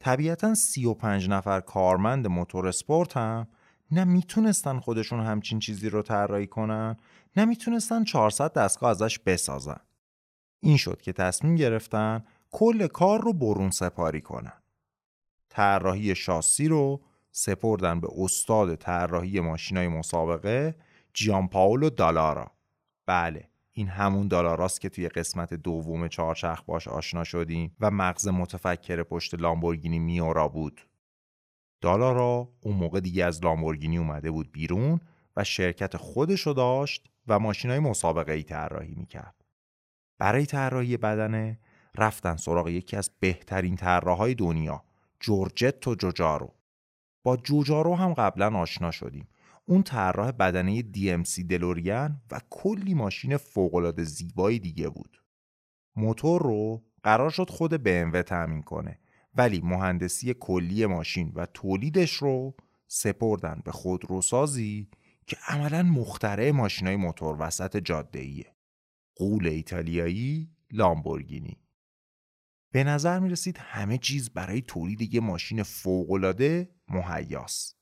طبیعتا 0.00 0.54
35 0.54 1.28
نفر 1.28 1.60
کارمند 1.60 2.26
موتور 2.26 2.70
سپورت 2.70 3.16
هم 3.16 3.48
نه 3.90 4.04
می‌تونستن 4.04 4.78
خودشون 4.80 5.20
همچین 5.20 5.58
چیزی 5.58 5.88
رو 5.90 6.02
طراحی 6.02 6.46
کنن 6.46 6.96
نه 7.36 7.44
می‌تونستن 7.44 8.04
400 8.04 8.52
دستگاه 8.52 8.90
ازش 8.90 9.18
بسازن. 9.18 9.80
این 10.60 10.76
شد 10.76 11.02
که 11.02 11.12
تصمیم 11.12 11.54
گرفتن 11.54 12.24
کل 12.50 12.86
کار 12.86 13.20
رو 13.20 13.32
برون 13.32 13.70
سپاری 13.70 14.20
کنن. 14.20 14.62
طراحی 15.48 16.14
شاسی 16.14 16.68
رو 16.68 17.00
سپردن 17.32 18.00
به 18.00 18.08
استاد 18.18 18.74
طراحی 18.74 19.40
ماشینای 19.40 19.88
مسابقه 19.88 20.74
جیان 21.14 21.48
پاولو 21.48 21.90
دالارا. 21.90 22.50
بله 23.06 23.50
این 23.72 23.88
همون 23.88 24.28
دالاراست 24.28 24.80
که 24.80 24.88
توی 24.88 25.08
قسمت 25.08 25.54
دوم 25.54 26.08
چهارچرخ 26.08 26.62
باش 26.62 26.88
آشنا 26.88 27.24
شدیم 27.24 27.76
و 27.80 27.90
مغز 27.90 28.28
متفکر 28.28 29.02
پشت 29.02 29.34
لامبورگینی 29.34 29.98
میورا 29.98 30.48
بود. 30.48 30.80
دالارا 31.80 32.48
اون 32.60 32.76
موقع 32.76 33.00
دیگه 33.00 33.24
از 33.24 33.44
لامبورگینی 33.44 33.98
اومده 33.98 34.30
بود 34.30 34.52
بیرون 34.52 35.00
و 35.36 35.44
شرکت 35.44 35.96
خودشو 35.96 36.52
داشت 36.52 37.10
و 37.26 37.38
ماشینای 37.38 37.78
مسابقه 37.78 38.32
ای 38.32 38.42
طراحی 38.42 38.94
می‌کرد. 38.94 39.44
برای 40.18 40.46
طراحی 40.46 40.96
بدنه 40.96 41.58
رفتن 41.94 42.36
سراغ 42.36 42.68
یکی 42.68 42.96
از 42.96 43.10
بهترین 43.20 43.76
طراحهای 43.76 44.34
دنیا 44.34 44.84
جورجتو 45.20 45.94
جوجارو. 45.94 46.54
با 47.22 47.36
جوجارو 47.36 47.94
هم 47.94 48.14
قبلا 48.14 48.58
آشنا 48.58 48.90
شدیم. 48.90 49.28
اون 49.66 49.82
طراح 49.82 50.30
بدنه 50.30 50.82
DMC 50.82 51.44
دلوریان 51.48 52.22
و 52.30 52.40
کلی 52.50 52.94
ماشین 52.94 53.36
فوقالعاده 53.36 54.04
زیبایی 54.04 54.58
دیگه 54.58 54.88
بود. 54.88 55.22
موتور 55.96 56.42
رو 56.42 56.84
قرار 57.02 57.30
شد 57.30 57.50
خود 57.50 57.74
BMW 57.76 58.22
تأمین 58.22 58.62
کنه 58.62 58.98
ولی 59.34 59.60
مهندسی 59.64 60.34
کلی 60.34 60.86
ماشین 60.86 61.32
و 61.34 61.46
تولیدش 61.46 62.12
رو 62.12 62.54
سپردن 62.86 63.62
به 63.64 63.72
خودروسازی 63.72 64.88
که 65.26 65.36
عملا 65.48 65.82
مخترع 65.82 66.50
ماشینای 66.50 66.96
موتور 66.96 67.36
وسط 67.38 67.76
جاده 67.76 68.46
قول 69.14 69.46
ایتالیایی 69.46 70.50
لامبورگینی. 70.72 71.60
به 72.72 72.84
نظر 72.84 73.18
می 73.18 73.28
رسید 73.28 73.58
همه 73.58 73.98
چیز 73.98 74.30
برای 74.30 74.60
تولید 74.60 75.14
یه 75.14 75.20
ماشین 75.20 75.62
فوقالعاده 75.62 76.70
مهیاست. 76.88 77.76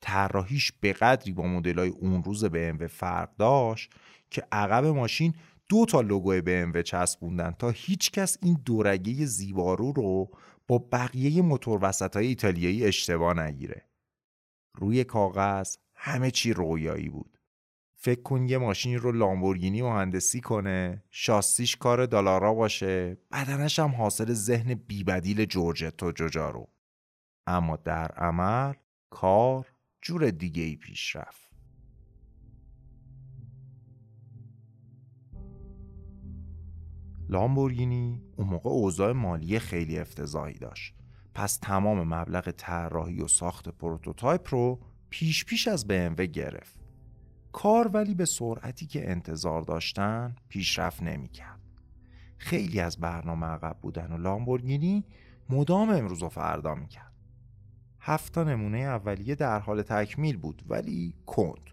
طراحیش 0.00 0.72
به 0.72 0.92
قدری 0.92 1.32
با 1.32 1.42
مدلای 1.42 1.88
اون 1.88 2.24
روز 2.24 2.44
BMW 2.44 2.86
فرق 2.86 3.36
داشت 3.36 3.92
که 4.30 4.42
عقب 4.52 4.84
ماشین 4.84 5.34
دو 5.68 5.86
تا 5.86 6.00
لوگو 6.00 6.40
BMW 6.40 6.82
چسبوندن 6.82 7.50
تا 7.50 7.70
هیچ 7.70 8.10
کس 8.10 8.38
این 8.42 8.62
دورگه 8.64 9.26
زیبارو 9.26 9.92
رو 9.92 10.30
با 10.68 10.78
بقیه 10.78 11.42
موتور 11.42 11.78
وسط 11.82 12.16
های 12.16 12.26
ایتالیایی 12.26 12.84
اشتباه 12.84 13.40
نگیره. 13.40 13.88
روی 14.74 15.04
کاغذ 15.04 15.76
همه 15.94 16.30
چی 16.30 16.52
رویایی 16.52 17.08
بود. 17.08 17.39
فکر 18.02 18.22
کن 18.22 18.48
یه 18.48 18.58
ماشینی 18.58 18.96
رو 18.96 19.12
لامبورگینی 19.12 19.82
مهندسی 19.82 20.40
کنه 20.40 21.04
شاستیش 21.10 21.76
کار 21.76 22.06
دلارا 22.06 22.54
باشه 22.54 23.16
بدنش 23.32 23.78
هم 23.78 23.90
حاصل 23.90 24.32
ذهن 24.32 24.74
بیبدیل 24.74 25.44
جورجتو 25.44 26.12
جوجارو 26.12 26.68
اما 27.46 27.76
در 27.76 28.08
عمل 28.08 28.74
کار 29.10 29.66
جور 30.02 30.30
دیگه 30.30 30.62
ای 30.62 30.76
پیش 30.76 31.16
رفت. 31.16 31.50
لامبورگینی 37.28 38.22
اون 38.36 38.48
موقع 38.48 38.70
اوضاع 38.70 39.12
مالی 39.12 39.58
خیلی 39.58 39.98
افتضاحی 39.98 40.58
داشت. 40.58 40.94
پس 41.34 41.56
تمام 41.56 42.14
مبلغ 42.14 42.50
طراحی 42.50 43.20
و 43.20 43.28
ساخت 43.28 43.68
prototype 43.68 44.54
رو 44.54 44.80
پیش 45.10 45.44
پیش 45.44 45.68
از 45.68 45.84
BMW 45.84 46.20
گرفت. 46.20 46.79
کار 47.52 47.88
ولی 47.88 48.14
به 48.14 48.24
سرعتی 48.24 48.86
که 48.86 49.10
انتظار 49.10 49.62
داشتن 49.62 50.36
پیشرفت 50.48 51.02
نمی‌کرد. 51.02 51.60
خیلی 52.38 52.80
از 52.80 52.98
برنامه 52.98 53.46
عقب 53.46 53.76
بودن 53.82 54.12
و 54.12 54.18
لامبورگینی 54.18 55.04
مدام 55.50 55.90
امروز 55.90 56.22
و 56.22 56.28
فردا 56.28 56.74
می‌کرد. 56.74 57.12
هفتا 58.00 58.44
نمونه 58.44 58.78
اولیه 58.78 59.34
در 59.34 59.58
حال 59.58 59.82
تکمیل 59.82 60.36
بود 60.36 60.62
ولی 60.68 61.14
کند. 61.26 61.70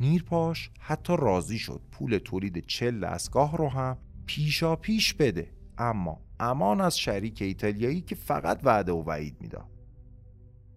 نیرپاش 0.00 0.70
حتی 0.80 1.16
راضی 1.18 1.58
شد 1.58 1.80
پول 1.92 2.18
تولید 2.18 2.66
چل 2.66 3.00
دستگاه 3.00 3.56
رو 3.56 3.68
هم 3.68 3.98
پیشا 4.26 4.76
پیش 4.76 5.14
بده 5.14 5.50
اما 5.78 6.20
امان 6.40 6.80
از 6.80 6.98
شریک 6.98 7.42
ایتالیایی 7.42 8.00
که 8.00 8.14
فقط 8.14 8.60
وعده 8.64 8.92
و 8.92 9.02
وعید 9.02 9.36
می‌داد. 9.40 9.70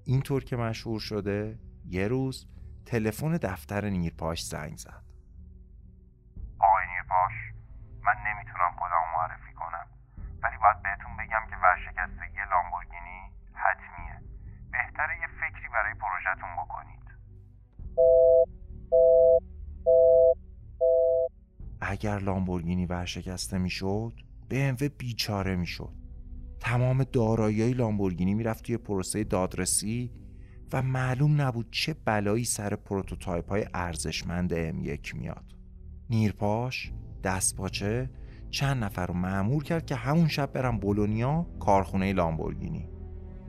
اینطور 0.04 0.44
که 0.44 0.56
مشهور 0.56 1.00
شده 1.00 1.60
یه 1.90 2.08
روز 2.08 2.48
تلفن 2.88 3.38
دفتر 3.38 3.90
نیرپاش 3.90 4.44
زنگ 4.44 4.78
زد. 4.78 5.04
آقای 6.60 6.86
نیرپاش 6.94 7.34
من 8.02 8.16
نمی‌تونم 8.28 8.72
خودم 8.80 9.04
معرفی 9.14 9.54
کنم. 9.54 9.88
ولی 10.44 10.58
باید 10.58 10.82
بهتون 10.84 11.18
بگم 11.18 11.50
که 11.50 11.56
ورشکستگی 11.64 12.38
لامبورگینی 12.52 13.32
حتمیه. 13.54 14.22
بهتره 14.72 15.20
یه 15.22 15.28
فکری 15.28 15.68
برای 15.74 15.94
پروژهتون 15.94 16.50
بکنید. 16.64 17.08
اگر 21.82 22.18
لامبورگینی 22.20 22.86
ورشکسته 22.86 23.58
می‌شد 23.58 24.14
BMW 24.50 24.84
بیچاره 24.98 25.56
می‌شد. 25.56 25.94
تمام 26.60 27.04
دارایی 27.04 27.74
لامبورگینی 27.74 28.34
می‌رفت 28.34 28.64
توی 28.64 28.78
پروسه 28.78 29.24
دادرسی 29.24 30.27
و 30.74 30.82
معلوم 30.82 31.42
نبود 31.42 31.68
چه 31.72 31.96
بلایی 32.06 32.46
سر 32.46 32.76
prototype 32.76 33.50
های 33.50 33.66
ارزشمند 33.74 34.72
M1 34.72 35.14
میاد. 35.14 35.56
نیرپاش 36.10 36.92
دستپاچه 37.24 38.10
چند 38.50 38.84
نفر 38.84 39.06
رو 39.06 39.14
مأمور 39.14 39.64
کرد 39.64 39.86
که 39.86 39.96
همون 39.96 40.28
شب 40.28 40.54
برن 40.54 40.78
بولونیا 40.78 41.48
کارخونه 41.60 42.14
لامبورگینی. 42.14 42.90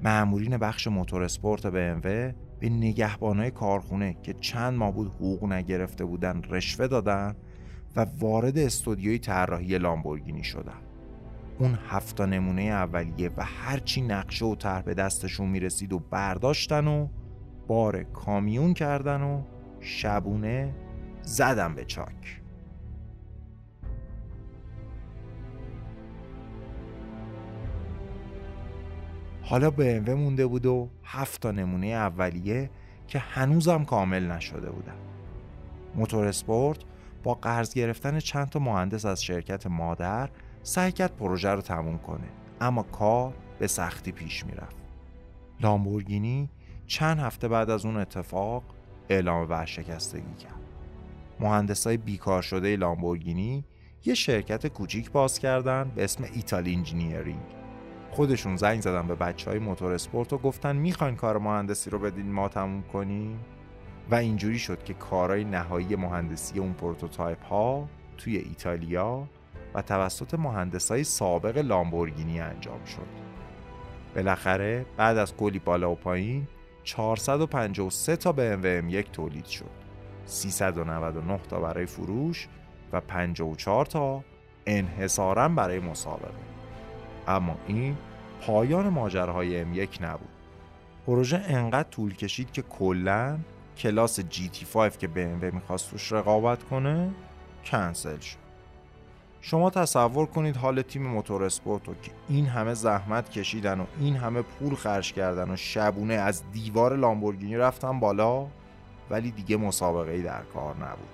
مأمورین 0.03 0.57
بخش 0.57 0.87
Motorsport 0.87 1.63
BMW 1.63 2.35
به 2.61 2.69
نگهبانای 2.69 3.51
کارخونه 3.51 4.17
که 4.23 4.33
چند 4.33 4.75
ماه 4.79 4.93
بود 4.93 5.09
حقوق 5.09 5.45
نگرفته 5.45 6.05
بودن 6.05 6.43
رشوه 6.49 6.87
دادن 6.87 7.37
و 7.97 8.07
وارد 8.19 8.59
استودیوی 8.59 9.19
طراحی 9.19 9.79
لامبورگینی 9.79 10.45
شدن. 10.45 10.88
اون 11.59 11.79
هفتا 11.89 12.27
نمونه 12.27 12.63
اولیه 12.63 13.31
و 13.37 13.45
هرچی 13.45 14.03
نقشه 14.03 14.45
و 14.45 14.55
طرح 14.55 14.83
به 14.83 14.95
دستشون 14.95 15.49
می‌رسید 15.49 15.93
و 15.93 15.99
برداشتن 15.99 16.87
و 16.87 17.09
بار 17.67 18.03
کامیون 18.03 18.75
کردن 18.75 19.23
و 19.23 19.43
شبونه 19.81 20.75
زدن 21.23 21.75
به 21.75 21.85
چاک. 21.85 22.41
حالا 29.43 29.71
BMW 29.71 30.09
مونده 30.09 30.47
بود 30.47 30.67
و 30.67 30.89
هفت 31.05 31.43
تا 31.43 31.51
نمونه 31.51 31.87
اولیه 31.87 32.71
که 33.07 33.19
هنوزم 33.19 33.85
کامل 33.85 34.31
نشده 34.31 34.71
بودن. 34.71 34.97
Motorsport 35.95 36.79
با 37.23 37.35
قرض 37.35 37.75
گرفتن 37.75 38.19
چند 38.19 38.49
تا 38.49 38.59
مهندس 38.59 39.05
از 39.05 39.23
شرکت 39.25 39.67
مادر 39.67 40.29
سعی 40.63 40.93
کرد 40.93 41.17
پروژه 41.17 41.49
رو 41.49 41.61
تموم 41.61 41.99
کنه 41.99 42.29
اما 42.61 42.83
کار 42.83 43.35
به 43.59 43.67
سختی 43.67 44.13
پیش 44.13 44.47
می‌رفت. 44.47 44.77
لامبورگینی 45.61 46.51
چند 46.87 47.19
هفته 47.19 47.49
بعد 47.49 47.71
از 47.71 47.87
اون 47.87 47.97
اتفاق 47.97 48.63
اعلام 49.09 49.51
ورشکستگی 49.51 50.35
کرد. 50.35 50.61
مهندسای 51.41 51.97
بیکار 51.97 52.43
شده 52.43 52.77
لامبورگینی 52.77 53.65
یه 54.05 54.15
شرکت 54.15 54.67
کوچیک 54.67 55.11
باز 55.11 55.39
کردن 55.39 55.93
به 55.95 56.05
اسم 56.05 56.25
Ital 56.35 56.69
Engineering. 56.69 57.55
خودشون 58.11 58.57
زنگ 58.57 58.81
زدن 58.81 59.07
به 59.07 59.15
بچه 59.15 59.51
های 59.51 59.59
Motorsport 59.59 60.33
و 60.33 60.39
گفتن 60.39 60.77
می‌خواین 60.77 61.17
کار 61.17 61.39
مهندسی 61.39 61.91
رو 61.91 61.99
بدین 61.99 62.33
ما 62.33 62.49
تموم 62.49 62.83
کنیم؟ 62.83 63.41
و 64.11 64.15
اینجوری 64.15 64.59
شد 64.59 64.85
که 64.85 64.95
کارهای 64.95 65.45
نهایی 65.45 65.97
مهندسی 65.97 66.59
اون 66.59 66.73
prototype 66.73 67.45
ها 67.45 67.89
توی 68.17 68.37
ایتالیا 68.37 69.29
و 69.75 69.83
توسط 69.83 70.35
مهندسای 70.35 71.05
سابق 71.05 71.59
لامبورگینی 71.59 72.41
انجام 72.41 72.85
شد. 72.85 73.07
بالاخره 74.15 74.87
بعد 74.97 75.19
از 75.19 75.37
کلی 75.37 75.59
بالا 75.59 75.91
و 75.91 75.95
پایین 75.95 76.49
453 76.85 78.17
تا 78.17 78.33
BMW 78.33 78.83
M1 78.83 79.11
تولید 79.13 79.45
شد. 79.45 79.71
399 80.27 81.41
تا 81.51 81.61
برای 81.61 81.87
فروش 81.87 82.49
و 82.93 83.01
54 83.01 83.87
تا 83.87 84.25
انحصارا 84.67 85.49
برای 85.49 85.81
مسابقه. 85.81 86.33
اما 87.27 87.57
این 87.67 87.97
پایان 88.41 88.89
ماجراهای 88.89 89.65
M1 89.65 90.01
نبود. 90.01 90.29
پروژه 91.07 91.43
انقدر 91.47 91.89
طول 91.89 92.15
کشید 92.15 92.53
که 92.53 92.63
کلا 92.63 93.39
کلاس 93.79 94.21
GT5 94.21 94.97
که 94.97 95.07
BMW 95.07 95.55
می‌خواست 95.55 95.91
توش 95.91 96.13
رقابت 96.13 96.63
کنه 96.63 97.11
کنسل 97.65 98.19
شد. 98.19 98.48
شما 99.41 99.71
تصور 99.71 100.27
کنید 100.27 100.57
حال 100.57 100.83
تیم 100.83 101.03
موتور 101.03 101.45
اسپورت 101.45 101.89
رو 101.89 101.95
که 102.03 102.11
این 102.29 102.47
همه 102.47 102.75
زحمت 102.75 103.31
کشیدن 103.31 103.81
و 103.81 103.85
این 104.01 104.17
همه 104.17 104.43
پول 104.43 104.75
خرج 104.75 105.13
کردن 105.13 105.51
و 105.51 105.57
شبونه 105.57 106.15
از 106.15 106.43
دیوار 106.53 106.97
لامبورگینی 106.97 107.57
رفتن 107.57 108.01
بالا 108.01 108.47
ولی 109.11 109.31
دیگه 109.31 109.57
مسابقه 109.57 110.13
ای 110.13 110.23
در 110.23 110.43
کار 110.55 110.75
نبود. 110.77 111.09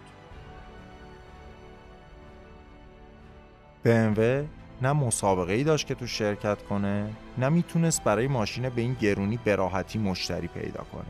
BMW 3.85 4.47
نه 4.83 4.93
مسابقه 4.93 5.53
ای 5.53 5.65
داشت 5.65 5.87
که 5.87 5.95
تو 5.95 6.07
شرکت 6.07 6.63
کنه 6.63 7.11
نه 7.39 7.49
می‌تونست 7.49 8.05
برای 8.05 8.27
ماشین 8.27 8.69
به 8.69 8.81
این 8.81 8.97
گرونی 9.01 9.39
به 9.45 9.57
راحتی 9.57 9.99
مشتری 9.99 10.49
پیدا 10.49 10.85
کنه. 10.93 11.05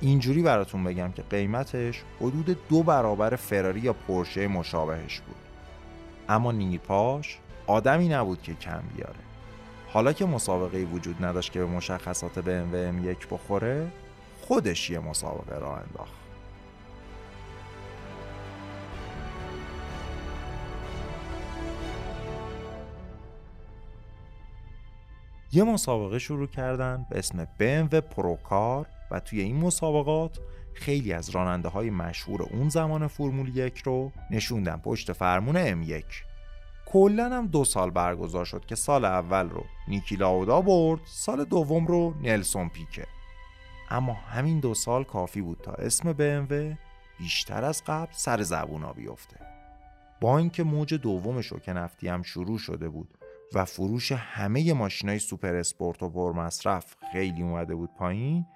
اینجوری 0.00 0.42
براتون 0.42 0.84
بگم 0.84 1.12
که 1.12 1.22
قیمتش 1.22 2.02
حدود 2.20 2.56
دو 2.68 2.82
برابر 2.82 3.36
فراری 3.36 3.80
یا 3.80 3.92
پورشه 3.92 4.48
مشابهش 4.48 5.20
بود. 5.20 5.47
اما 6.28 6.52
نیرپاش 6.52 7.38
آدمی 7.66 8.08
نبود 8.08 8.42
که 8.42 8.54
کم 8.54 8.82
بیاره. 8.96 9.20
حالا 9.92 10.12
که 10.12 10.26
مسابقه 10.26 10.84
وجود 10.84 11.24
نداشت 11.24 11.52
که 11.52 11.58
به 11.58 11.66
مشخصات 11.66 12.40
BMW 12.40 13.14
M1 13.14 13.26
بخوره 13.30 13.92
خودش 14.42 14.90
یه 14.90 14.98
مسابقه 14.98 15.58
را 15.58 15.76
انداخت. 15.76 16.18
یه 25.52 25.64
مسابقه 25.64 26.18
شروع 26.18 26.46
کردن 26.46 27.06
به 27.10 27.18
اسم 27.18 27.44
BMW 27.44 27.94
پروکار 27.94 28.86
و 29.10 29.20
توی 29.20 29.40
این 29.40 29.56
مسابقات 29.56 30.38
خیلی 30.78 31.12
از 31.12 31.30
راننده 31.30 31.68
های 31.68 31.90
مشهور 31.90 32.42
اون 32.42 32.68
زمان 32.68 33.06
فرمول 33.06 33.56
یک 33.56 33.78
رو 33.78 34.12
نشوندن. 34.30 34.76
پشت 34.76 35.12
فرمون 35.12 35.84
M1 35.84 36.04
کلا 36.86 37.24
هم 37.24 37.46
دو 37.46 37.64
سال 37.64 37.90
برگزار 37.90 38.44
شد 38.44 38.66
که 38.66 38.74
سال 38.74 39.04
اول 39.04 39.50
رو 39.50 39.64
نیکی 39.88 40.16
لاودا 40.16 40.60
برد 40.60 41.00
سال 41.04 41.44
دوم 41.44 41.86
رو 41.86 42.14
نلسون 42.22 42.68
پیکه. 42.68 43.06
اما 43.90 44.12
همین 44.12 44.60
دو 44.60 44.74
سال 44.74 45.04
کافی 45.04 45.40
بود 45.40 45.58
تا 45.62 45.72
اسم 45.72 46.12
BMW 46.12 46.76
بیشتر 47.18 47.64
از 47.64 47.82
قبل 47.86 48.12
سر 48.12 48.42
زبونا 48.42 48.92
بیفته. 48.92 49.36
با 50.20 50.38
اینکه 50.38 50.62
موج 50.62 50.94
دوم 50.94 51.40
شوک 51.40 51.68
نفتی 51.68 52.08
هم 52.08 52.22
شروع 52.22 52.58
شده 52.58 52.88
بود 52.88 53.18
و 53.54 53.64
فروش 53.64 54.12
همه 54.12 54.72
ماشینای 54.72 55.18
سوپر 55.18 55.54
اسپورت 55.54 56.02
و 56.02 56.10
پرمصرف 56.10 56.96
خیلی 57.12 57.42
اومده 57.42 57.74
بود 57.74 57.90
پایین 57.98 58.46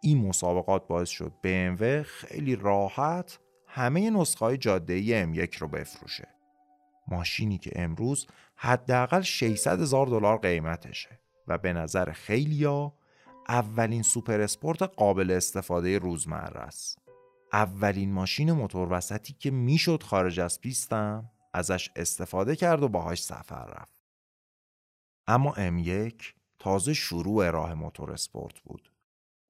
این 0.00 0.26
مسابقات 0.28 0.86
باعث 0.86 1.08
شد 1.08 1.32
BMW 1.44 2.06
خیلی 2.06 2.56
راحت 2.56 3.38
همه 3.66 4.10
نسخه 4.10 4.44
های 4.44 4.56
جاده 4.56 4.92
ای 4.92 5.34
M1 5.34 5.56
رو 5.56 5.68
بفروشه 5.68 6.28
ماشینی 7.08 7.58
که 7.58 7.72
امروز 7.74 8.26
حداقل 8.56 9.20
600 9.20 9.80
هزار 9.80 10.06
دلار 10.06 10.38
قیمتشه 10.38 11.20
و 11.48 11.58
به 11.58 11.72
نظر 11.72 12.12
خیلیا 12.12 12.92
اولین 13.48 14.02
سوپر 14.02 14.40
اسپورت 14.40 14.82
قابل 14.82 15.30
استفاده 15.30 15.98
روزمره 15.98 16.60
است. 16.60 16.98
اولین 17.52 18.12
ماشین 18.12 18.52
موتور 18.52 18.92
وسطی 18.92 19.32
که 19.32 19.50
می‌شد 19.50 20.02
خارج 20.02 20.40
از 20.40 20.60
پیستم 20.60 21.30
ازش 21.52 21.90
استفاده 21.96 22.56
کرد 22.56 22.82
و 22.82 22.88
باهاش 22.88 23.22
سفر 23.22 23.64
رفت. 23.64 24.04
اما 25.26 25.54
M1 25.54 26.24
تازه 26.58 26.94
شروع 26.94 27.50
راه 27.50 27.74
motorsport 27.74 28.60
بود. 28.60 28.87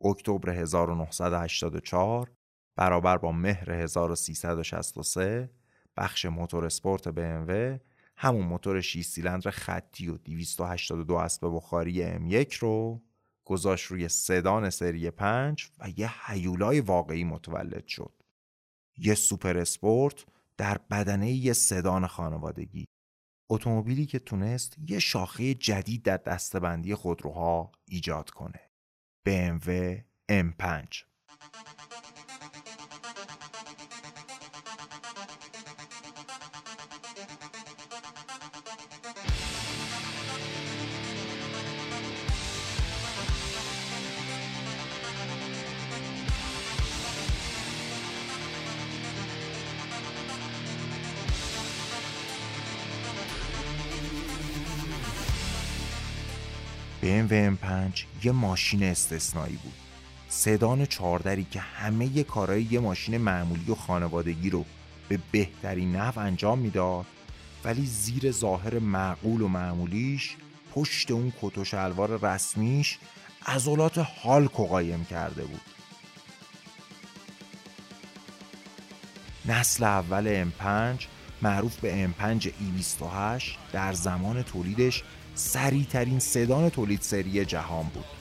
اکتبر 0.04 0.50
1984 0.50 2.32
برابر 2.76 3.18
با 3.18 3.32
مهر 3.32 3.72
1363 3.72 5.50
بخش 5.96 6.26
motorsport 6.26 7.08
BMW 7.08 7.80
همون 8.16 8.46
موتور 8.46 8.80
6 8.80 9.02
سیلندر 9.04 9.50
خطی 9.50 10.08
و 10.08 10.16
282 10.16 11.14
اسب 11.14 11.40
بخاری 11.54 12.18
M1 12.18 12.54
رو 12.54 13.02
گذاشت 13.44 13.86
روی 13.86 14.08
سدان 14.08 14.70
سری 14.70 15.10
5 15.10 15.70
و 15.78 15.88
یه 15.96 16.10
هیولای 16.26 16.80
واقعی 16.80 17.24
متولد 17.24 17.86
شد. 17.86 18.12
یه 18.96 19.14
super 19.14 19.58
sport 19.58 20.24
در 20.56 20.78
بدنه 20.90 21.32
یه 21.32 21.52
سدان 21.52 22.06
خانوادگی. 22.06 22.86
اتومبیلی 23.50 24.06
که 24.06 24.18
تونست 24.18 24.76
یه 24.88 24.98
شاخه 24.98 25.54
جدید 25.54 26.02
در 26.02 26.16
دستبندی 26.16 26.94
خودروها 26.94 27.72
ایجاد 27.84 28.30
کنه 28.30 28.67
BMW 29.24 30.02
M5 30.28 31.04
BMW 57.08 57.30
M5 57.30 58.24
یه 58.24 58.32
ماشین 58.32 58.82
استثنایی 58.82 59.56
بود. 59.56 59.72
سدان 60.28 60.86
چهاردری 60.86 61.46
که 61.50 61.60
همه 61.60 62.22
کارهای 62.22 62.62
یه 62.62 62.80
ماشین 62.80 63.18
معمولی 63.18 63.70
و 63.70 63.74
خانوادگی 63.74 64.50
رو 64.50 64.64
به 65.08 65.18
بهترین 65.32 65.96
نحو 65.96 66.18
انجام 66.18 66.58
می‌داد 66.58 67.06
ولی 67.64 67.86
زیر 67.86 68.30
ظاهر 68.30 68.78
معقول 68.78 69.40
و 69.40 69.48
معمولیش 69.48 70.36
پشت 70.74 71.10
اون 71.10 71.32
کت 71.42 71.58
و 71.58 71.64
شلوار 71.64 72.32
رسمیش 72.32 72.98
عضلات 73.46 73.98
هالک 73.98 74.52
قایم 74.52 75.04
کرده 75.04 75.44
بود. 75.44 75.60
نسل 79.46 79.84
اول 79.84 80.44
M5 80.44 81.04
معروف 81.42 81.76
به 81.76 82.08
M5 82.08 82.44
E28 82.44 82.52
در 83.72 83.92
زمان 83.92 84.42
تولیدش 84.42 85.04
سریعترین 85.38 86.18
سدان 86.18 86.70
تولید 86.70 87.02
سری 87.02 87.44
جهان 87.44 87.86
بود. 87.94 88.17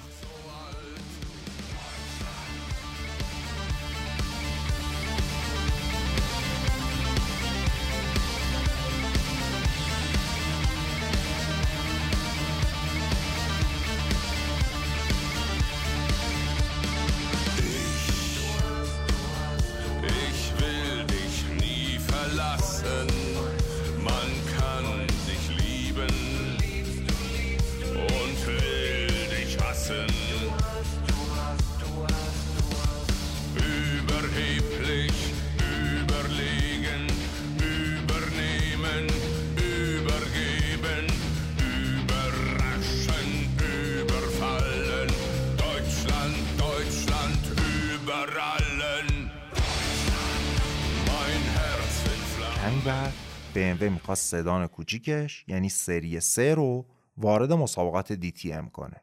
BMW 53.58 53.84
می‌خواست 53.84 54.30
سدان 54.30 54.68
کوچیکش 54.68 55.46
یعنی 55.48 55.70
سری 55.70 56.20
3 56.20 56.56
رو 56.56 56.86
وارد 57.18 57.54
مسابقات 57.54 58.14
DTM 58.14 58.72
کنه. 58.72 59.02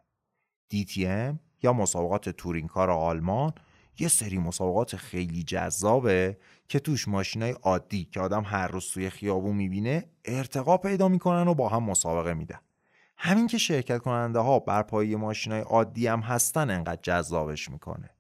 DTM 0.75 1.35
یا 1.63 1.73
مسابقات 1.73 2.29
تورینکار 2.29 2.91
آلمان 2.91 3.53
یه 3.99 4.09
سری 4.09 4.39
مسابقات 4.39 4.97
خیلی 4.97 5.43
جذابه 5.43 6.39
که 6.69 6.79
توش 6.79 7.09
ماشینای 7.09 7.51
عادی 7.51 8.05
که 8.05 8.21
آدم 8.21 8.43
هر 8.45 8.69
روز 8.69 8.91
توی 8.91 9.11
خیابون 9.11 9.57
می‌بینه 9.57 10.05
ارتقا 10.25 10.77
پیدا 10.77 11.09
می‌کنن 11.09 11.49
و 11.49 11.55
با 11.55 11.69
هم 11.69 11.83
مسابقه 11.83 12.35
میدن. 12.35 12.61
همین 13.17 13.47
که 13.47 13.59
شرکت 13.59 13.99
کننده 13.99 14.39
ها 14.39 14.59
بر 14.59 14.83
پایه 14.83 15.17
ماشینای 15.17 15.61
عادی 15.61 16.07
هم 16.07 16.21
هستن 16.21 16.71
انقدر 16.71 17.01
جذابش 17.03 17.71
می‌کنه. 17.71 18.11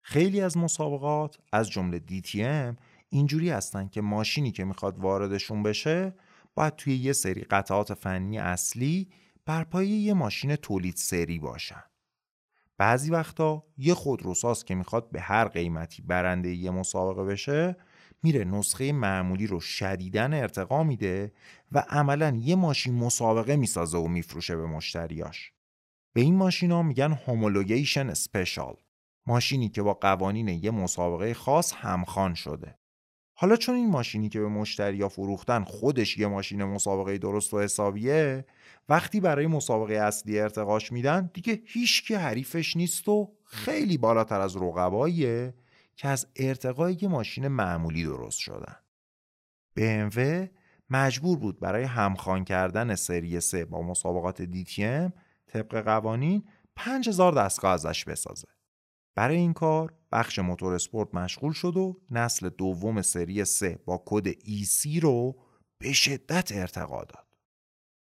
خیلی 0.00 0.40
از 0.40 0.56
مسابقات 0.56 1.38
از 1.52 1.70
جمله 1.70 2.02
DTM 2.08 2.76
اینجوری 3.08 3.50
هستن 3.50 3.88
که 3.88 4.00
ماشینی 4.00 4.52
که 4.52 4.64
می‌خواد 4.64 4.98
واردشون 4.98 5.62
بشه 5.62 6.14
باید 6.54 6.76
توی 6.76 6.96
یه 6.96 7.12
سری 7.12 7.40
قطعات 7.40 7.94
فنی 7.94 8.38
اصلی 8.38 9.08
بر 9.46 9.82
یه 9.82 10.14
ماشین 10.14 10.56
تولید 10.56 10.96
سری 10.96 11.38
باشن. 11.38 11.82
بعضی 12.78 13.10
وقتا 13.10 13.64
یه 13.78 13.94
خودروساز 13.94 14.64
که 14.64 14.74
می‌خواد 14.74 15.10
به 15.10 15.20
هر 15.20 15.48
قیمتی 15.48 16.02
برنده 16.02 16.54
یه 16.54 16.70
مسابقه 16.70 17.24
بشه 17.24 17.76
میره 18.22 18.44
نسخه 18.44 18.92
معمولی 18.92 19.46
رو 19.46 19.60
شدیدن 19.60 20.34
ارتقا 20.34 20.82
میده 20.82 21.32
و 21.72 21.84
عملا 21.88 22.40
یه 22.40 22.56
ماشین 22.56 22.94
مسابقه 22.94 23.56
می‌سازه 23.56 23.98
و 23.98 24.08
میفروشه 24.08 24.56
به 24.56 24.66
مشتریاش. 24.66 25.52
به 26.12 26.20
این 26.20 26.36
ماشینا 26.36 26.82
میگن 26.82 27.12
هومولوگیشن 27.12 28.10
اسپشال. 28.10 28.76
ماشینی 29.26 29.68
که 29.68 29.82
با 29.82 29.94
قوانین 29.94 30.48
یه 30.48 30.70
مسابقه 30.70 31.34
خاص 31.34 31.72
همخوان 31.72 32.34
شده. 32.34 32.78
حالا 33.38 33.56
چون 33.56 33.74
این 33.74 33.90
ماشینی 33.90 34.28
که 34.28 34.40
به 34.40 34.48
مشتریا 34.48 35.08
فروختن 35.08 35.64
خودش 35.64 36.18
یه 36.18 36.26
ماشین 36.26 36.64
مسابقه 36.64 37.18
درست 37.18 37.54
و 37.54 37.60
حسابیه 37.60 38.44
وقتی 38.88 39.20
برای 39.20 39.46
مسابقه 39.46 39.94
اصلی 39.94 40.40
ارتقاش 40.40 40.92
میدن 40.92 41.30
دیگه 41.34 41.62
هیچ 41.64 42.06
که 42.06 42.18
حریفش 42.18 42.76
نیست 42.76 43.08
و 43.08 43.32
خیلی 43.44 43.98
بالاتر 43.98 44.40
از 44.40 44.56
رقباییه 44.56 45.54
که 45.96 46.08
از 46.08 46.26
ارتقای 46.36 46.98
یه 47.02 47.08
ماشین 47.08 47.48
معمولی 47.48 48.04
درست 48.04 48.38
شدن. 48.38 48.76
BMW 49.78 50.48
مجبور 50.90 51.38
بود 51.38 51.60
برای 51.60 51.84
همخوان 51.84 52.44
کردن 52.44 52.94
سری 52.94 53.40
3 53.40 53.64
با 53.64 53.82
مسابقات 53.82 54.42
DTM 54.42 55.12
طبق 55.46 55.80
قوانین 55.84 56.44
5000 56.76 57.34
دستگاه 57.34 57.72
ازش 57.72 58.04
بسازه. 58.04 58.55
برای 59.16 59.36
این 59.36 59.52
کار 59.52 59.94
بخش 60.12 60.38
motorsport 60.38 61.14
مشغول 61.14 61.52
شد 61.52 61.76
و 61.76 62.00
نسل 62.10 62.48
دوم 62.48 63.02
سری 63.02 63.44
3 63.44 63.78
با 63.84 64.02
کد 64.06 64.32
E30 64.32 65.02
رو 65.02 65.42
به 65.78 65.92
شدت 65.92 66.52
ارتقا 66.52 67.04
داد. 67.04 67.26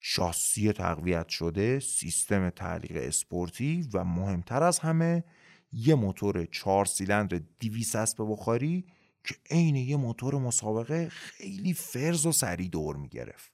شاسی 0.01 0.73
تقویت 0.73 1.29
شده، 1.29 1.81
سیستم 1.81 2.51
تعلیق 2.51 2.97
اسپورتی 2.97 3.89
و 3.95 4.05
مهمتر 4.05 4.63
از 4.63 4.79
همه 4.79 5.25
یه 5.73 5.95
موتور 5.95 6.45
چهار 6.45 6.85
سیلندر 6.85 7.41
200 7.61 7.97
اسب 7.97 8.17
بخاری 8.29 8.87
که 9.25 9.35
عین 9.51 9.77
یه 9.77 9.97
موتور 9.97 10.35
مسابقه 10.35 11.09
خیلی 11.09 11.75
فرز 11.75 12.27
و 12.27 12.33
سریع 12.33 12.69
دور 12.69 12.97
می‌گرفت. 12.97 13.53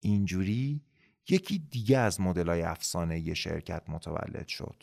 اینجوری 0.00 0.84
یکی 1.28 1.58
دیگه 1.58 1.98
از 1.98 2.20
مدل‌های 2.20 2.62
افسانه 2.62 3.34
شرکت 3.34 3.82
متولد 3.88 4.48
شد. 4.48 4.82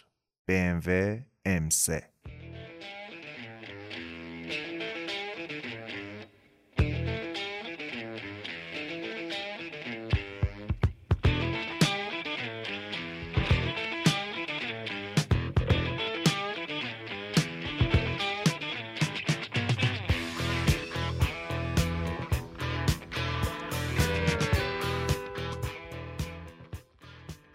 BMW 0.51 0.91
M3 1.45 2.01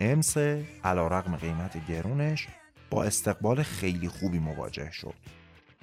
امس 0.01 0.37
علا 0.85 1.09
رقم 1.09 1.37
قیمت 1.37 1.87
گرونش. 1.89 2.49
با 2.91 3.05
استقبال 3.05 3.63
خیلی 3.63 4.09
خوبی 4.09 4.39
مواجه 4.39 4.91
شد. 4.91 5.15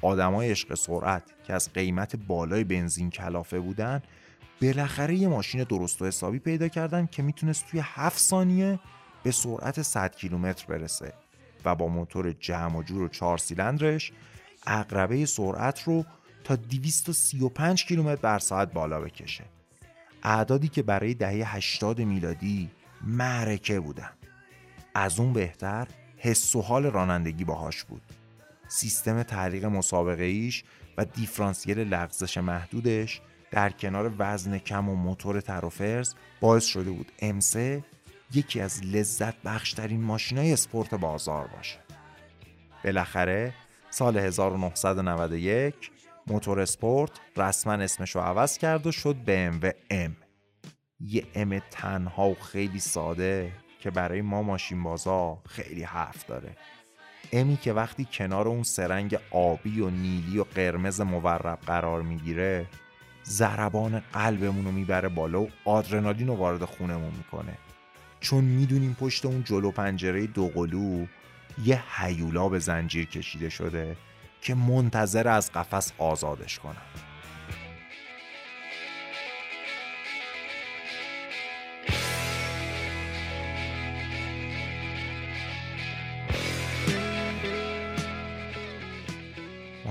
آدمای 0.02 0.52
عشق 0.52 0.76
سرعت 0.76 1.24
که 1.44 1.54
از 1.54 1.74
قیمت 1.74 2.16
بالای 2.16 2.64
بنزین 2.64 3.10
کلافه 3.10 3.60
بودن 3.60 4.02
بالاخره 4.62 5.16
یه 5.16 5.28
ماشین 5.28 5.64
درست 5.64 6.02
و 6.02 6.06
حسابی 6.06 6.40
پیدا 6.40 6.68
کردن 6.68 7.06
که 7.06 7.24
می‌تونست 7.24 7.68
توی 7.68 7.80
7 7.84 8.20
ثانیه 8.20 8.80
به 9.24 9.32
سرعت 9.32 9.82
100 9.82 10.16
کیلومتر 10.16 10.66
برسه 10.66 11.14
و 11.66 11.76
با 11.76 11.88
موتور 11.88 12.32
جمع 12.32 12.78
و 12.78 12.84
جور 12.84 13.02
و 13.02 13.08
4 13.08 13.38
سیلندرش 13.38 14.12
اقربه 14.68 15.26
سرعت 15.26 15.84
رو 15.84 16.06
تا 16.44 16.56
235 16.56 17.86
کیلومتر 17.86 18.22
بر 18.22 18.40
ساعت 18.40 18.74
بالا 18.74 19.02
بکشه. 19.02 19.44
اعدادی 20.24 20.68
که 20.68 20.82
برای 20.82 21.14
دهه 21.14 21.56
80 21.56 22.02
میلادی 22.02 22.70
معرکه 23.02 23.80
بودن. 23.80 24.10
از 24.96 25.20
اون 25.20 25.34
بهتر 25.34 25.88
حس 26.18 26.56
و 26.56 26.62
حال 26.62 26.86
رانندگی 26.86 27.44
باهاش 27.44 27.84
بود. 27.84 28.02
سیستم 28.68 29.24
تعلیق 29.24 29.66
مسابقه 29.66 30.24
ایش 30.24 30.64
و 30.98 31.06
دیفرانسیل 31.06 31.80
لغزش 31.80 32.38
محدودش 32.38 33.22
در 33.52 33.70
کنار 33.70 34.14
وزن 34.18 34.58
کم 34.58 34.90
و 34.90 34.96
موتور 34.96 35.42
تر 35.42 35.66
و 35.66 35.70
فرز 35.70 36.16
باعث 36.42 36.66
شده 36.66 36.92
بود 36.92 37.12
امسه 37.20 37.84
یکی 38.34 38.62
از 38.62 38.84
لذت 38.84 39.42
بخشترین 39.42 40.04
ماشینای 40.04 40.54
اسپورت 40.54 40.94
بازار 40.94 41.48
باشه. 41.48 41.80
بالاخره 42.84 43.54
سال 43.90 44.18
1991 44.18 45.92
موتور 46.28 46.60
اسپورت 46.60 47.12
رسما 47.38 47.74
اسمش 47.74 48.16
رو 48.16 48.22
عوض 48.22 48.58
کرد 48.58 48.88
و 48.88 48.92
شد 48.92 49.16
BMW 49.26 49.94
M. 49.94 50.12
یه 51.00 51.24
ام 51.36 51.62
تنها 51.72 52.30
و 52.30 52.36
خیلی 52.36 52.80
ساده. 52.80 53.52
که 53.88 53.92
برای 53.92 54.22
ما 54.22 54.42
ماشین 54.42 54.84
بازا 54.84 55.38
خیلی 55.50 55.84
حرف 55.84 56.26
داره. 56.26 56.56
امی 57.34 57.58
که 57.58 57.74
وقتی 57.74 58.08
کنار 58.12 58.48
اون 58.48 58.64
سرنگ 58.64 59.18
آبی 59.32 59.82
و 59.82 59.90
نیلی 59.90 60.40
و 60.40 60.44
قرمز 60.44 61.02
مورب 61.02 61.60
قرار 61.66 62.02
می‌گیره 62.02 62.66
ضربان 63.26 64.00
قلبمون 64.14 64.66
رو 64.66 64.72
می‌بره 64.72 65.10
بالا 65.10 65.42
و 65.42 65.50
آدرنالین 65.66 66.28
رو 66.28 66.36
وارد 66.36 66.66
خونمون 66.66 67.14
می‌کنه. 67.18 67.58
چون 68.20 68.44
می‌دونیم 68.44 68.98
پشت 69.00 69.26
اون 69.26 69.44
جلو 69.44 69.72
پنجره 69.72 70.28
دوقلو 70.28 71.06
یه 71.64 71.84
حیولا 71.96 72.50
به 72.50 72.60
زنجیر 72.60 73.06
کشیده 73.06 73.50
شده 73.50 73.98
که 74.42 74.56
منتظر 74.56 75.28
از 75.28 75.52
قفس 75.52 75.92
آزادش 75.98 76.60
کنن. 76.60 77.07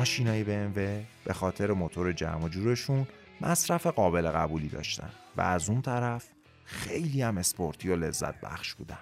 ماشینای 0.06 0.44
BMW 0.44 1.04
به 1.24 1.32
خاطر 1.32 1.72
موتور 1.72 2.12
جمع 2.12 2.44
و 2.44 2.48
جورشون 2.48 3.06
مصرف 3.40 3.86
قابل 3.86 4.30
قبولی 4.30 4.68
داشتن 4.68 5.10
و 5.36 5.40
از 5.40 5.70
اون 5.70 5.82
طرف 5.82 6.24
خیلی 6.64 7.22
هم 7.22 7.38
اسپورتی 7.38 7.88
و 7.88 7.96
لذت 7.96 8.40
بخش 8.40 8.74
بودن. 8.74 8.98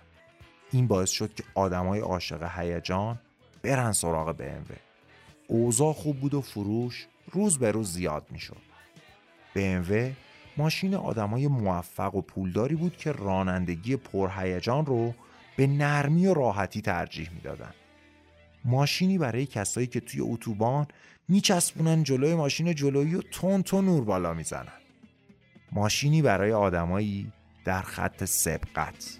این 0.72 0.86
باعث 0.86 1.10
شد 1.10 1.34
که 1.34 1.44
آدمای 1.54 2.00
عاشق 2.00 2.50
هیجان 2.56 3.18
برن 3.62 3.92
سراغ 3.92 4.36
BMW 4.36 4.72
اوضاع 5.46 5.92
خوب 5.92 6.20
بود 6.20 6.34
و 6.34 6.40
فروش 6.40 7.06
روز 7.32 7.58
به 7.58 7.70
روز 7.70 7.92
زیاد 7.92 8.26
می‌شد. 8.30 8.62
BMW 9.56 9.92
ماشین 10.56 10.94
آدمای 10.94 11.48
موفق 11.48 12.14
و 12.14 12.20
پولداری 12.20 12.74
بود 12.74 12.96
که 12.96 13.12
رانندگی 13.12 13.96
پرهیجان 13.96 14.86
رو 14.86 15.14
به 15.56 15.66
نرمی 15.66 16.26
و 16.26 16.34
راحتی 16.34 16.80
ترجیح 16.80 17.30
می‌دادن. 17.30 17.74
ماشینی 18.64 19.18
برای 19.18 19.46
کسایی 19.46 19.86
که 19.86 20.00
توی 20.00 20.20
اتوبان 20.20 20.86
میچسبونن 21.28 22.02
جلوی 22.02 22.34
ماشین 22.34 22.74
جلویی 22.74 23.14
و 23.14 23.22
تون 23.22 23.62
تون 23.62 23.84
نور 23.84 24.04
بالا 24.04 24.34
می‌زنن. 24.34 24.72
ماشینی 25.72 26.22
برای 26.22 26.52
آدمایی 26.52 27.32
در 27.64 27.82
خط 27.82 28.24
سبقت. 28.24 29.18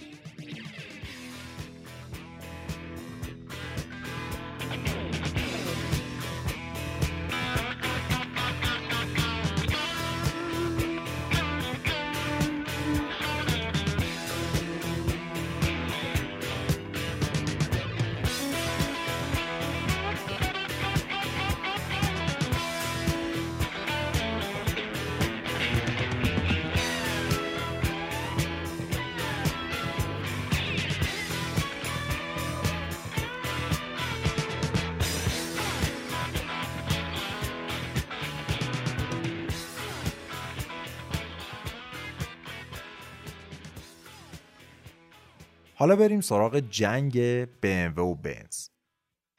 حالا 45.84 45.96
بریم 45.96 46.20
سراغ 46.20 46.58
جنگ 46.58 47.44
BMW 47.44 47.98
و 47.98 48.14
بنز. 48.14 48.68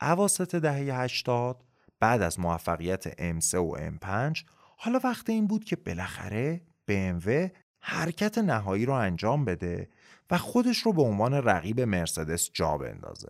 اواسط 0.01 0.55
دهه 0.55 1.01
80 1.01 1.63
بعد 1.99 2.21
از 2.21 2.39
موفقیت 2.39 3.39
M3 3.39 3.53
و 3.53 3.77
M5 3.77 4.43
حالا 4.77 4.99
وقت 5.03 5.29
این 5.29 5.47
بود 5.47 5.63
که 5.63 5.75
بالاخره 5.75 6.61
BMW 6.91 7.49
حرکت 7.79 8.37
نهایی 8.37 8.85
رو 8.85 8.93
انجام 8.93 9.45
بده 9.45 9.89
و 10.31 10.37
خودش 10.37 10.77
رو 10.77 10.93
به 10.93 11.01
عنوان 11.01 11.33
رقیب 11.33 11.81
مرسدس 11.81 12.49
جا 12.53 12.77
بندازه. 12.77 13.29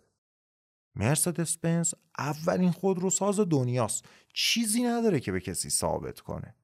مرسدس 0.95 1.57
بنز 1.57 1.93
اولین 2.17 2.71
خودروساز 2.71 3.39
دنیاست. 3.39 4.05
چیزی 4.33 4.83
نداره 4.83 5.19
که 5.19 5.31
به 5.31 5.39
کسی 5.39 5.69
ثابت 5.69 6.19
کنه. 6.19 6.55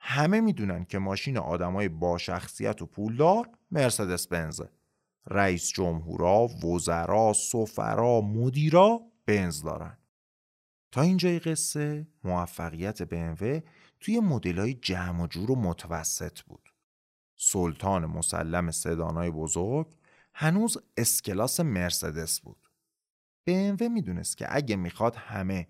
همه 0.00 0.40
می‌دونن 0.40 0.84
که 0.84 0.98
ماشین 0.98 1.38
آدمای 1.38 1.88
با 1.88 2.18
شخصیت 2.18 2.82
و 2.82 2.86
پولدار 2.86 3.48
مرسدس 3.70 4.26
بنزه. 4.26 4.68
رئیس 5.26 5.68
جمهورا، 5.68 6.46
وزرا، 6.46 7.32
سفرا، 7.32 8.20
مدیرا 8.20 9.00
بنز 9.26 9.62
دارن. 9.62 9.98
تا 10.92 11.02
اینجای 11.02 11.38
قصه 11.38 12.06
موفقیت 12.24 13.04
BMW 13.04 13.62
توی 14.00 14.20
مدلای 14.20 14.74
جمع 14.74 15.22
و 15.22 15.26
جور 15.26 15.50
و 15.50 15.56
متوسط 15.56 16.40
بود. 16.40 16.72
سلطان 17.36 18.06
مسلم 18.06 18.70
سدانای 18.70 19.30
بزرگ 19.30 19.86
هنوز 20.34 20.78
اسکلاس 20.96 21.60
مرسدس 21.60 22.40
بود. 22.40 22.70
BMW 23.50 23.82
می‌دونست 23.82 24.36
که 24.36 24.46
اگه 24.48 24.76
می‌خواد 24.76 25.14
همه 25.16 25.68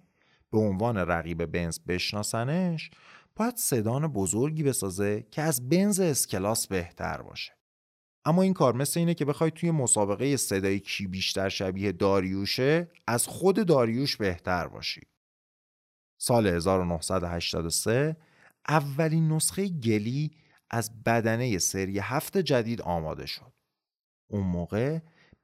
به 0.51 0.59
عنوان 0.59 0.97
رقیب 0.97 1.47
بنز 1.47 1.79
بشناسنش 1.79 2.91
باید 3.37 3.57
سدان 3.57 4.07
بزرگی 4.07 4.63
بسازه 4.63 5.27
که 5.31 5.43
از 5.43 5.69
بنز 5.69 6.01
اسکلاس 6.01 6.67
بهتر 6.67 7.23
باشه. 7.23 7.56
اما 8.27 8.43
این 8.43 8.55
کار 8.55 8.75
مثل 8.75 9.01
اینه 9.01 9.15
که 9.15 9.25
بخوای 9.25 9.51
توی 9.51 9.71
مسابقه 9.71 10.37
صدای 10.37 10.81
کی 10.81 11.07
بیشتر 11.07 11.49
شبیه 11.49 11.93
داریوشه 11.93 12.91
از 13.07 13.27
خود 13.27 13.67
داریوش 13.67 14.17
بهتر 14.17 14.67
باشی. 14.67 15.01
سال 16.19 16.47
1983 16.47 18.17
اولین 18.69 19.33
نسخه 19.33 19.69
گلی 19.69 20.31
از 20.71 21.03
بدنه 21.03 21.59
سری 21.59 21.99
هفت 21.99 22.39
جدید 22.39 22.83
آماده 22.83 23.27
شد. 23.27 23.53
اون 24.27 24.47
موقع 24.47 24.99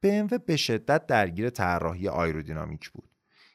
BMW 0.06 0.38
به 0.46 0.56
شدت 0.56 1.06
درگیر 1.06 1.50
طراحی 1.50 2.08
آیرودینامیک 2.08 2.90
بود. 2.90 3.10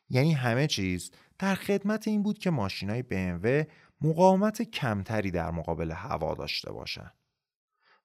یعنی 0.09 0.33
همه 0.33 0.67
چیز 0.67 1.11
در 1.39 1.55
خدمت 1.55 2.07
این 2.07 2.23
بود 2.23 2.37
که 2.37 2.49
ماشینای 2.49 3.03
BMW 3.03 3.71
مقاومت 4.01 4.61
کمتری 4.61 5.31
در 5.31 5.51
مقابل 5.51 5.91
هوا 5.91 6.33
داشته 6.35 6.71
باشند. 6.71 7.16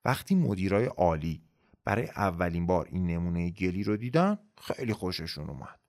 وقتی 0.04 0.34
مدیرای 0.34 0.84
عالی 0.84 1.42
برای 1.84 2.06
اولین 2.06 2.66
بار 2.66 2.88
این 2.90 3.06
نمونه 3.06 3.50
گلی 3.50 3.84
رو 3.84 3.96
دیدن 3.96 4.38
خیلی 4.60 4.92
خوششون 4.92 5.50
اومد. 5.50 5.80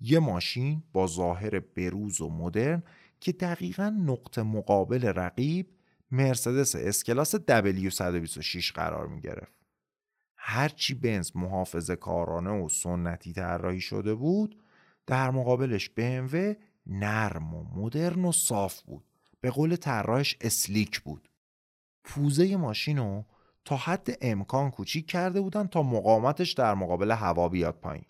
یه 0.00 0.18
ماشین 0.18 0.82
با 0.92 1.06
ظاهر 1.06 1.60
بروز 1.60 2.20
و 2.20 2.30
مدرن 2.30 2.82
که 3.20 3.32
دقیقا 3.32 3.96
نقطه 4.06 4.42
مقابل 4.42 5.04
رقیب 5.04 5.70
مرسدس 6.10 6.76
اسکلاس 6.76 7.34
W126 7.36 8.72
قرار 8.72 9.06
می 9.06 9.20
گرفت. 9.20 9.58
هرچی 10.36 10.94
بنز 10.94 11.30
محافظه 11.34 11.96
کارانه 11.96 12.50
و 12.50 12.68
سنتی 12.68 13.32
طراحی 13.32 13.80
شده 13.80 14.14
بود 14.14 14.62
در 15.06 15.30
مقابلش 15.30 15.90
BMW 16.00 16.36
نرم 16.86 17.54
و 17.54 17.64
مدرن 17.80 18.24
و 18.24 18.32
صاف 18.32 18.82
بود. 18.82 19.04
به 19.40 19.50
قول 19.50 19.76
طراحش 19.76 20.36
اسلیک 20.40 21.00
بود. 21.00 21.28
پوزه 22.04 22.56
ماشین 22.56 22.98
رو 22.98 23.24
تا 23.68 23.76
حد 23.76 24.08
امکان 24.20 24.70
کوچیک 24.70 25.06
کرده 25.06 25.40
بودن 25.40 25.66
تا 25.66 25.82
مقاومتش 25.82 26.52
در 26.52 26.74
مقابل 26.74 27.10
هوا 27.10 27.48
بیاد 27.48 27.74
پایین. 27.74 28.04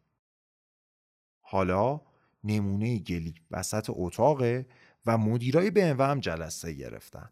حالا 1.40 2.00
نمونه 2.44 2.98
گلی 2.98 3.34
وسط 3.50 3.90
اتاقه 3.92 4.66
و 5.06 5.18
مدیرای 5.18 5.70
BMW 5.70 6.00
هم 6.00 6.20
جلسه 6.20 6.72
گرفتن. 6.72 7.30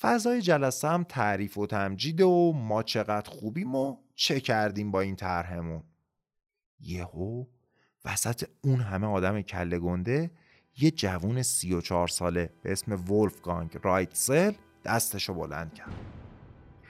فضای 0.00 0.42
جلسه 0.42 0.88
هم 0.88 1.04
تعریف 1.04 1.58
و 1.58 1.66
تمجید 1.66 2.20
و 2.20 2.52
ما 2.52 2.82
چقدر 2.82 3.30
خوبیم 3.30 3.74
و 3.74 3.96
چه 4.14 4.40
کردیم 4.40 4.90
با 4.90 5.00
این 5.00 5.16
طرحمون. 5.16 5.82
یهو 6.80 7.44
وسط 8.04 8.48
اون 8.64 8.80
همه 8.80 9.06
آدم 9.06 9.42
کله 9.42 9.78
گنده 9.78 10.30
یه 10.78 10.90
جوون 10.90 11.42
سی 11.42 11.74
و 11.74 11.80
چهار 11.80 12.08
ساله 12.08 12.50
به 12.62 12.72
اسم 12.72 13.12
ولفگانگ 13.12 13.78
رایتسل 13.82 14.52
دستشو 14.84 15.34
بلند 15.34 15.74
کرد. 15.74 16.21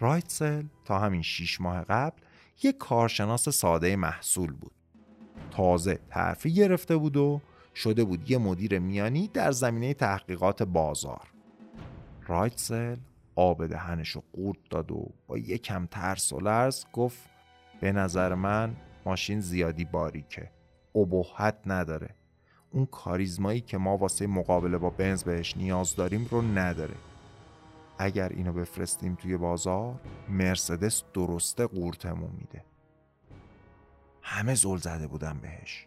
رایتسل 0.02 0.64
تا 0.84 0.98
همین 0.98 1.22
شیش 1.22 1.60
ماه 1.60 1.82
قبل 1.82 2.22
یک 2.62 2.78
کارشناس 2.78 3.48
ساده 3.48 3.96
محصول 3.96 4.52
بود. 4.52 4.72
تازه 5.50 5.98
ترفیع 6.10 6.54
گرفته 6.54 6.96
بود 6.96 7.16
و 7.16 7.40
شده 7.74 8.04
بود 8.04 8.30
یه 8.30 8.38
مدیر 8.38 8.78
میانی 8.78 9.28
در 9.28 9.52
زمینه 9.52 9.94
تحقیقات 9.94 10.62
بازار. 10.62 11.28
رایتسل 12.26 12.96
آب 13.34 13.66
دهنشو 13.66 14.22
قورت 14.32 14.58
داد 14.70 14.92
و 14.92 15.12
با 15.26 15.38
یکم 15.38 15.86
ترس 15.86 16.32
و 16.32 16.40
لرز 16.40 16.84
گفت 16.92 17.20
به 17.80 17.92
نظر 17.92 18.34
من 18.34 18.76
ماشین 19.06 19.40
زیادی 19.40 19.84
باریکه 19.84 20.50
ابهت 20.94 21.56
نداره 21.66 22.14
اون 22.70 22.86
کاریزمایی 22.86 23.60
که 23.60 23.78
ما 23.78 23.96
واسه 23.96 24.26
مقابله 24.26 24.78
با 24.78 24.90
بنز 24.90 25.24
بهش 25.24 25.56
نیاز 25.56 25.96
داریم 25.96 26.28
رو 26.30 26.42
نداره 26.42 26.94
اگر 27.98 28.28
اینو 28.28 28.52
بفرستیم 28.52 29.14
توی 29.14 29.36
بازار 29.36 30.00
مرسدس 30.28 31.02
درسته 31.14 31.66
قورتمون 31.66 32.30
میده 32.38 32.64
همه 34.22 34.54
زل 34.54 34.76
زده 34.76 35.06
بودن 35.06 35.38
بهش 35.42 35.86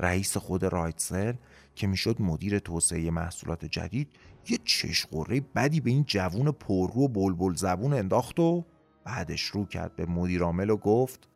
رئیس 0.00 0.36
خود 0.36 0.64
رایتسل 0.64 1.34
که 1.74 1.86
می‌شد 1.86 2.22
مدیر 2.22 2.58
توسعه 2.58 3.10
محصولات 3.10 3.64
جدید 3.64 4.08
یه 4.48 4.58
چشقوره 4.64 5.40
بدی 5.40 5.80
به 5.80 5.90
این 5.90 6.04
جوون 6.04 6.50
پررو 6.50 7.02
و 7.04 7.08
بلبل 7.08 7.54
زبون 7.54 7.92
انداخت 7.92 8.40
و 8.40 8.64
بعدش 9.04 9.42
رو 9.42 9.64
کرد 9.64 9.96
به 9.96 10.06
مدیرامل 10.06 10.70
و 10.70 10.76
گفت 10.76 11.28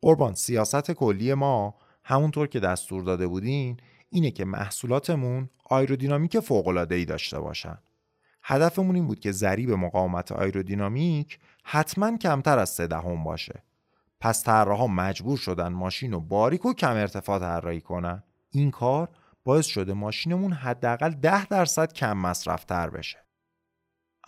قربان 0.00 0.34
سیاست 0.34 0.90
کلی 0.90 1.34
ما 1.34 1.74
همونطور 2.04 2.46
که 2.46 2.60
دستور 2.60 3.02
داده 3.02 3.26
بودین 3.26 3.76
اینه 4.10 4.30
که 4.30 4.44
محصولاتمون 4.44 5.48
آیرودینامیک 5.64 6.40
فوق‌العاده‌ای 6.40 7.04
داشته 7.04 7.40
باشن. 7.40 7.78
هدفمون 8.42 8.94
این 8.94 9.06
بود 9.06 9.20
که 9.20 9.32
ضریب 9.32 9.70
مقاومت 9.70 10.32
آیرودینامیک 10.32 11.38
حتما 11.64 12.16
کمتر 12.16 12.58
از 12.58 12.70
سه 12.70 12.86
دهم 12.86 13.24
باشه. 13.24 13.62
پس 14.20 14.44
طراحا 14.44 14.86
مجبور 14.86 15.38
شدن 15.38 15.68
ماشین 15.68 16.12
رو 16.12 16.20
باریک 16.20 16.66
و 16.66 16.74
کم 16.74 16.96
ارتفاع 16.96 17.38
طراحی 17.38 17.80
کنن. 17.80 18.22
این 18.50 18.70
کار 18.70 19.08
باعث 19.44 19.66
شده 19.66 19.92
ماشینمون 19.92 20.52
حداقل 20.52 21.10
ده 21.10 21.46
درصد 21.46 21.92
کم 21.92 22.16
مصرفتر 22.16 22.90
بشه. 22.90 23.18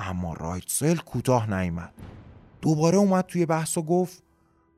اما 0.01 0.33
رایتسل 0.33 0.97
کوتاه 0.97 1.61
نیامد. 1.61 1.95
دوباره 2.62 2.97
اومد 2.97 3.27
توی 3.27 3.47
بحث 3.47 3.79
و 3.79 3.83
گفت 3.83 4.23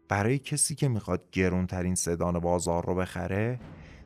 برای 0.08 0.38
کسی 0.38 0.74
که 0.74 0.88
می‌خواد 0.88 1.30
گرونترین 1.32 1.94
سدان 1.94 2.38
بازار 2.38 2.86
رو 2.86 2.94
بخره 2.94 3.60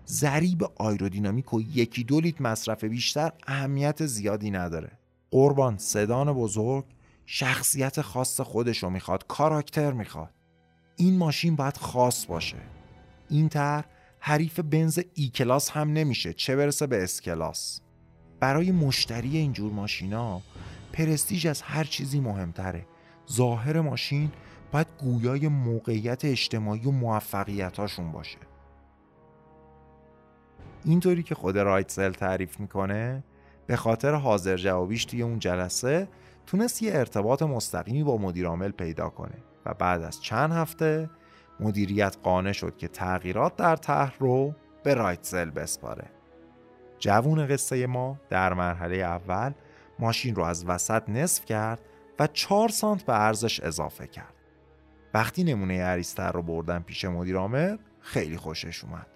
ضریب 0.07 0.65
آیرودینامیک 0.77 1.55
و 1.55 1.61
یکی 1.61 2.05
دو 2.05 2.21
لیتر 2.21 2.43
مصرف 2.43 2.85
بیشتر 2.85 3.33
اهمیت 3.47 4.07
زیادی 4.07 4.51
نداره 4.51 5.00
قربان 5.31 5.79
سدان 5.79 6.33
بزرگ 6.33 6.85
شخصیت 7.27 8.01
خاص 8.01 8.41
خودشو 8.41 8.91
می‌خواد 8.91 9.27
کاراکتر 9.27 9.93
می‌خواد. 9.93 10.35
این 10.97 11.19
ماشین 11.19 11.57
باید 11.57 11.77
خاص 11.77 12.27
باشه. 12.27 12.57
اینطوری 13.29 13.85
حریف 14.21 14.61
بنز 14.61 14.99
E-Class 15.15 15.71
هم 15.71 15.93
نمیشه 15.93 16.33
چه 16.33 16.57
برسه 16.57 16.87
به 16.87 17.03
S-Class 17.03 17.81
برای 18.41 18.73
مشتری 18.73 19.37
اینجور 19.37 19.73
ماشینا 19.73 20.41
پرستیژ 20.93 21.47
از 21.47 21.63
هر 21.63 21.85
چیزی 21.85 22.21
مهمتره. 22.21 22.87
ظاهر 23.33 23.81
ماشین 23.81 24.33
باید 24.73 24.87
گویای 24.99 25.49
موقعیت 25.49 26.25
اجتماعی 26.25 26.87
و 26.87 26.91
موفقیتاشون 26.91 28.13
باشه. 28.13 28.39
اینطوری 30.85 31.23
که 31.23 31.35
خود 31.35 31.59
رایتزل 31.59 32.13
تعریف 32.13 32.61
می‌کنه 32.61 33.25
به 33.71 33.77
خاطر 33.77 34.15
حاضر 34.15 34.57
جوابیش 34.57 35.05
توی 35.05 35.23
اون 35.23 35.39
جلسه 35.39 36.09
تونست 36.47 36.83
یه 36.83 36.93
ارتباط 36.95 37.43
مستقیمی 37.43 38.03
با 38.03 38.17
مدیرعامل 38.17 38.71
پیدا 38.71 39.09
کنه 39.09 39.35
و 39.67 39.75
بعد 39.75 40.03
از 40.03 40.23
چند 40.23 40.53
هفته 40.53 41.11
مدیریت 41.61 42.17
قانع 42.23 42.53
شد 42.53 42.77
که 42.77 42.89
تغییرات 42.89 43.57
در 43.57 43.77
طرح 43.77 44.15
رو 44.19 44.55
به 44.83 44.95
رایتزل 44.95 45.51
بسپاره. 45.51 46.05
جوون 46.99 47.47
قصه 47.47 47.87
ما 47.87 48.21
در 48.29 48.55
مرحله 48.55 48.97
اول 48.97 49.53
ماشین 49.99 50.35
رو 50.35 50.43
از 50.43 50.65
وسط 50.65 51.09
نصف 51.09 51.45
کرد 51.45 51.81
و 52.19 52.27
4 52.27 52.69
سانت 52.69 53.03
به 53.03 53.21
ارزش 53.21 53.61
اضافه 53.61 54.07
کرد. 54.07 54.35
وقتی 55.15 55.45
نمونه 55.45 55.83
عریستر 55.83 56.33
رو 56.33 56.43
بردن 56.43 56.79
پیش 56.79 57.05
مدیر 57.05 57.79
خیلی 58.01 58.37
خوشش 58.37 58.85
اومد. 58.85 59.07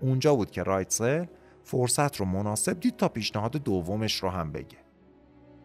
اونجا 0.00 0.34
بود 0.34 0.50
که 0.50 0.62
رایتسل 0.62 1.24
فرصت 1.64 2.16
رو 2.16 2.26
مناسب 2.26 2.80
دید 2.80 2.96
تا 2.96 3.08
پیشنهاد 3.08 3.52
دومش 3.52 4.22
رو 4.22 4.28
هم 4.28 4.52
بگه 4.52 4.78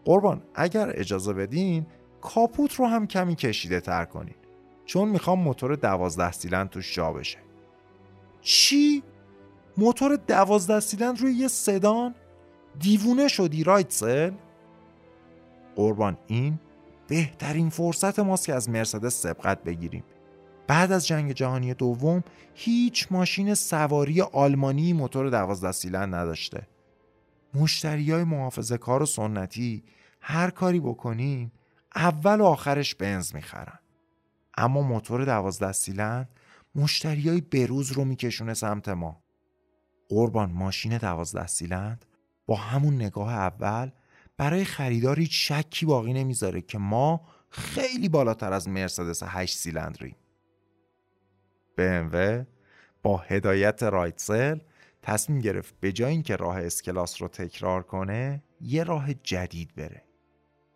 قربان 0.05 0.41
اگر 0.55 0.91
اجازه 0.95 1.33
بدین 1.33 1.85
کاپوت 2.21 2.73
رو 2.73 2.85
هم 2.85 3.07
کمی 3.07 3.35
کشیده 3.35 3.79
تر 3.79 4.05
کنین 4.05 4.35
چون 4.85 5.09
می‌خوام 5.09 5.39
موتور 5.39 5.75
دوازده 5.75 6.31
سیلند 6.31 6.69
توش 6.69 6.95
جا 6.95 7.13
بشه 7.13 7.37
چی؟ 8.41 9.03
موتور 9.77 10.15
دوازده 10.15 10.79
سیلند 10.79 11.21
روی 11.21 11.33
یه 11.33 11.47
سدان؟ 11.47 12.15
دیوونه 12.79 13.27
شدی 13.27 13.63
رایتسل؟ 13.63 14.31
قربان 15.75 16.17
این 16.27 16.59
بهترین 17.07 17.69
فرصت 17.69 18.19
ماست 18.19 18.45
که 18.45 18.53
از 18.53 18.69
مرسدس 18.69 19.21
سبقت 19.21 19.63
بگیریم 19.63 20.03
بعد 20.69 20.91
از 20.91 21.07
جنگ 21.07 21.31
جهانی 21.31 21.73
دوم 21.73 22.23
هیچ 22.53 23.07
ماشین 23.11 23.53
سواری 23.53 24.21
آلمانی 24.21 24.93
موتور 24.93 25.29
دوازده 25.29 25.71
سیلند 25.71 26.15
نداشته. 26.15 26.67
مشتری 27.53 28.11
های 28.11 28.23
محافظه 28.23 28.77
کار 28.77 29.03
و 29.03 29.05
سنتی 29.05 29.83
هر 30.21 30.49
کاری 30.49 30.79
بکنیم 30.79 31.51
اول 31.95 32.41
و 32.41 32.45
آخرش 32.45 32.95
بنز 32.95 33.35
می‌خرن. 33.35 33.79
اما 34.57 34.81
موتور 34.81 35.25
دوازده 35.25 35.71
سیلند 35.71 36.29
مشتری 36.75 37.29
های 37.29 37.41
بروز 37.41 37.91
رو 37.91 38.05
میکشونه 38.05 38.53
سمت 38.53 38.89
ما. 38.89 39.23
قربان 40.09 40.51
ماشین 40.51 40.97
دوازده 40.97 41.47
سیلند 41.47 42.05
با 42.45 42.55
همون 42.55 42.95
نگاه 42.95 43.33
اول 43.33 43.89
برای 44.37 44.65
خریدار 44.65 45.19
هیچ 45.19 45.51
شکی 45.51 45.85
باقی 45.85 46.13
نمی‌ذاره 46.13 46.61
که 46.61 46.77
ما 46.77 47.21
خیلی 47.49 48.09
بالاتر 48.09 48.53
از 48.53 48.67
مرسدس 48.67 49.23
8 49.23 49.57
سیلندریم. 49.57 50.15
BMW 51.77 52.45
با 53.03 53.17
هدایت 53.17 53.83
رایتسل 53.83 54.59
تصمیم 55.01 55.39
گرفت 55.39 55.73
به 55.79 55.91
جای 55.91 56.11
اینکه 56.11 56.35
راه 56.35 56.59
اسکلاس 56.59 57.21
رو 57.21 57.27
تکرار 57.27 57.83
کنه 57.83 58.43
یه 58.61 58.83
راه 58.83 59.13
جدید 59.13 59.75
بره. 59.75 60.03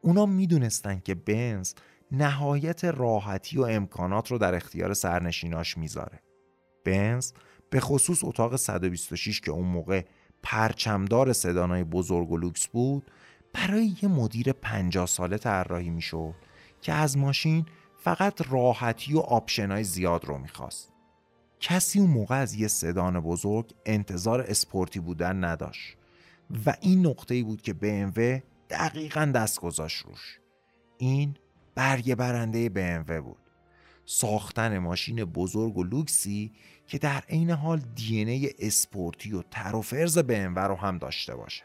اونا 0.02 0.26
می‌دونستن 0.26 1.00
که 1.00 1.16
بنز 1.16 1.74
نهایت 2.12 2.86
راحتی 2.86 3.58
و 3.58 3.62
امکانات 3.62 4.32
رو 4.32 4.38
در 4.38 4.56
اختیار 4.56 4.94
سرنشیناش 4.94 5.78
می‌ذاره. 5.78 6.20
بنز 6.86 7.32
به 7.70 7.80
خصوص 7.80 8.24
اتاق 8.24 8.56
126 8.56 9.42
که 9.42 9.52
اون 9.52 9.68
موقع 9.68 10.02
پرچمدار 10.44 11.34
سدانای 11.34 11.84
بزرگ 11.84 12.32
و 12.32 12.38
لوکس 12.38 12.68
بود 12.68 13.12
برای 13.54 13.96
یه 14.04 14.10
مدیر 14.10 14.52
50 14.52 15.06
ساله 15.06 15.38
طراحی 15.38 15.90
می‌شد 15.90 16.36
که 16.82 16.94
از 16.94 17.18
ماشین 17.18 17.66
فقط 18.04 18.52
راحتی 18.52 19.14
و 19.14 19.20
آپشنای 19.20 19.84
زیاد 19.84 20.26
رو 20.26 20.38
می‌خواست. 20.38 20.92
کسی 21.60 22.00
اون 22.00 22.10
موقع 22.10 22.36
از 22.36 22.54
یه 22.54 22.68
سدان 22.68 23.20
بزرگ 23.20 23.74
انتظار 23.86 24.42
اسپورتی 24.42 25.00
بودن 25.00 25.44
نداشت 25.44 25.98
و 26.66 26.76
این 26.82 27.08
نقطه 27.08 27.44
بود 27.44 27.62
که 27.62 27.74
BMW 27.74 28.42
دقیقا 28.70 29.26
دست 29.36 29.60
گذاشت 29.60 30.06
روش. 30.06 30.40
این 30.98 31.38
برگ 31.76 32.16
برنده 32.16 32.68
BMW 32.68 33.12
بود. 33.12 33.38
ساختن 34.06 34.78
ماشین 34.78 35.26
بزرگ 35.26 35.78
و 35.78 35.84
لوکسی 35.84 36.52
که 36.88 36.98
در 36.98 37.24
عین 37.30 37.50
حال 37.50 37.80
دی 37.80 38.50
اسپورتی 38.60 39.34
و 39.34 39.42
تر 39.42 39.76
و 39.76 39.82
فرز 39.82 40.20
BMW 40.20 40.58
رو 40.58 40.76
هم 40.76 40.98
dاشته 40.98 41.36
باشه. 41.36 41.64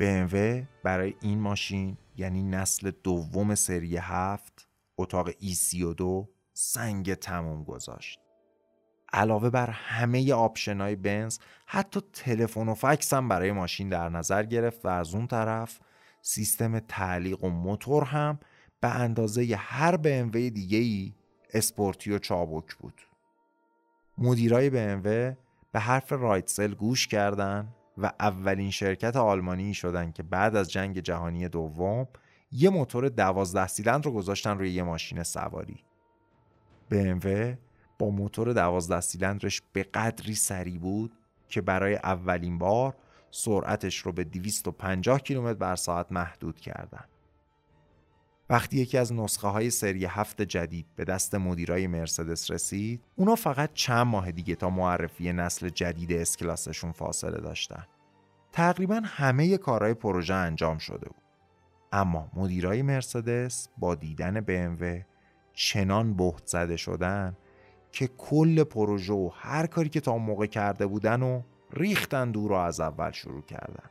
BMW 0.00 0.66
برای 0.84 1.14
این 1.20 1.40
ماشین 1.40 1.96
یعنی 2.16 2.42
نسل 2.42 2.90
دوم 3.02 3.54
سری 3.54 3.96
هفت 3.96 4.71
اتاق 4.98 5.30
E32 5.30 6.28
سنگ 6.52 7.14
تموم 7.14 7.64
گذاشت. 7.64 8.20
علاوه 9.12 9.50
بر 9.50 9.70
همه 9.70 10.32
آپشنای 10.32 10.96
بنز 10.96 11.38
حتی 11.66 12.00
تلفن 12.12 12.68
و 12.68 12.74
فکس 12.74 13.14
هم 13.14 13.28
برای 13.28 13.52
ماشین 13.52 13.88
در 13.88 14.08
نظر 14.08 14.42
گرفت 14.42 14.84
و 14.84 14.88
از 14.88 15.14
اون 15.14 15.26
طرف 15.26 15.80
سیستم 16.22 16.78
تعلیق 16.78 17.44
و 17.44 17.48
موتور 17.48 18.04
هم 18.04 18.38
به 18.80 18.88
اندازه 18.88 19.56
هر 19.58 19.96
BMW 19.96 20.36
دیگه 20.36 20.78
ای 20.78 21.14
اسپورتی 21.54 22.12
و 22.12 22.18
چابک 22.18 22.74
بود. 22.74 23.00
مدیرای 24.18 24.70
BMW 24.70 25.36
به 25.72 25.80
حرف 25.80 26.12
رایتسل 26.12 26.74
گوش 26.74 27.08
کردن 27.08 27.68
و 27.98 28.12
اولین 28.20 28.70
شرکت 28.70 29.16
آلمانی 29.16 29.74
شدن 29.74 30.12
که 30.12 30.22
بعد 30.22 30.56
از 30.56 30.70
جنگ 30.70 30.98
جهانی 30.98 31.48
دوم 31.48 32.08
یه 32.52 32.70
موتور 32.70 33.08
دوازده 33.08 33.66
سیلندر 33.66 34.04
رو 34.04 34.12
گذاشتن 34.12 34.58
روی 34.58 34.70
یه 34.70 34.82
ماشین 34.82 35.22
سواری. 35.22 35.84
BMW 36.90 37.56
با 37.98 38.10
موتور 38.10 38.52
دوازده 38.52 39.00
سیلندرش 39.00 39.62
به 39.72 39.82
قدری 39.82 40.34
سریع 40.34 40.78
بود 40.78 41.12
که 41.48 41.60
برای 41.60 41.94
اولین 41.94 42.58
بار 42.58 42.94
سرعتش 43.30 43.98
رو 43.98 44.12
به 44.12 44.24
250 44.24 45.20
کیلومتر 45.20 45.58
بر 45.58 45.76
ساعت 45.76 46.12
محدود 46.12 46.60
کردن. 46.60 47.04
وقتی 48.50 48.76
یکی 48.76 48.98
از 48.98 49.12
نسخه 49.12 49.48
های 49.48 49.70
سری 49.70 50.04
هفت 50.04 50.42
جدید 50.42 50.86
به 50.96 51.04
دست 51.04 51.34
مدیرای 51.34 51.86
مرسدس 51.86 52.50
رسید 52.50 53.00
اونا 53.16 53.34
فقط 53.34 53.70
چند 53.74 54.06
ماه 54.06 54.32
دیگه 54.32 54.54
تا 54.54 54.70
معرفی 54.70 55.32
نسل 55.32 55.68
جدید 55.68 56.12
اسکلاسشون 56.12 56.92
فاصله 56.92 57.40
داشتن 57.40 57.86
تقریبا 58.52 59.00
همه 59.04 59.58
کارهای 59.58 59.94
پروژه 59.94 60.34
انجام 60.34 60.78
شده 60.78 61.08
بود 61.08 61.22
اما 61.92 62.30
مدیرای 62.34 62.82
مرسدس 62.82 63.68
با 63.78 63.94
دیدن 63.94 64.40
BMW 64.40 65.04
چنان 65.54 66.14
بهت 66.14 66.46
زده 66.46 66.76
شدن 66.76 67.36
که 67.92 68.06
کل 68.06 68.64
پروژه 68.64 69.12
و 69.12 69.30
هر 69.34 69.66
کاری 69.66 69.88
که 69.88 70.00
تا 70.00 70.12
اون 70.12 70.22
موقع 70.22 70.46
کرده 70.46 70.86
بودن 70.86 71.22
و 71.22 71.42
ریختن 71.72 72.30
دور 72.30 72.50
رو 72.50 72.56
از 72.56 72.80
اول 72.80 73.10
شروع 73.10 73.42
کردن. 73.42 73.90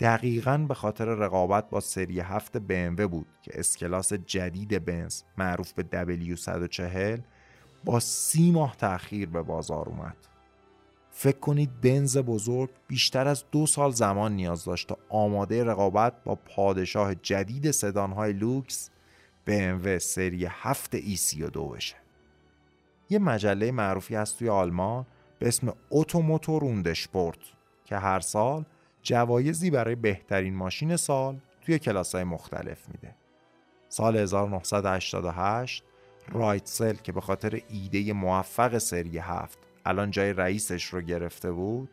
دقیقا 0.00 0.58
به 0.58 0.74
خاطر 0.74 1.04
رقابت 1.04 1.70
با 1.70 1.80
سری 1.80 2.20
هفت 2.20 2.58
BMW 2.58 3.00
بود 3.00 3.26
که 3.42 3.60
اسکلاس 3.60 4.12
جدید 4.12 4.84
بنز 4.84 5.22
معروف 5.38 5.72
به 5.72 6.06
W140 6.36 7.20
با 7.84 8.00
سی 8.00 8.50
ماه 8.50 8.76
تأخیر 8.76 9.28
به 9.28 9.42
بازار 9.42 9.88
اومد. 9.88 10.16
فکر 11.18 11.38
کنید 11.38 11.80
بنز 11.80 12.18
بزرگ 12.18 12.70
بیشتر 12.88 13.28
از 13.28 13.44
دو 13.52 13.66
سال 13.66 13.90
زمان 13.90 14.32
نیاز 14.32 14.64
داشت 14.64 14.88
تا 14.88 14.98
آماده 15.08 15.64
رقابت 15.64 16.24
با 16.24 16.34
پادشاه 16.34 17.14
جدید 17.14 17.70
سدانهای 17.70 18.32
لوکس 18.32 18.90
BMW 19.48 19.98
سری 19.98 20.46
7 20.50 21.00
E32 21.00 21.56
بشه 21.56 21.96
یه 23.10 23.18
مجله 23.18 23.70
معروفی 23.72 24.14
هست 24.14 24.38
توی 24.38 24.48
آلمان 24.48 25.06
به 25.38 25.48
اسم 25.48 25.74
اوتوموتور 25.88 26.62
روندشپورت 26.62 27.38
که 27.84 27.96
هر 27.96 28.20
سال 28.20 28.64
جوایزی 29.02 29.70
برای 29.70 29.94
بهترین 29.94 30.54
ماشین 30.54 30.96
سال 30.96 31.40
توی 31.60 31.78
کلاسای 31.78 32.24
مختلف 32.24 32.88
میده. 32.88 33.14
سال 33.88 34.16
1988 34.16 35.84
رایتسل 36.28 36.94
که 36.94 37.12
به 37.12 37.20
خاطر 37.20 37.62
ایده 37.68 38.12
موفق 38.12 38.78
سری 38.78 39.18
هفت 39.18 39.65
الان 39.86 40.10
جای 40.10 40.32
رئیسش 40.32 40.84
رو 40.84 41.00
گرفته 41.00 41.52
بود 41.52 41.90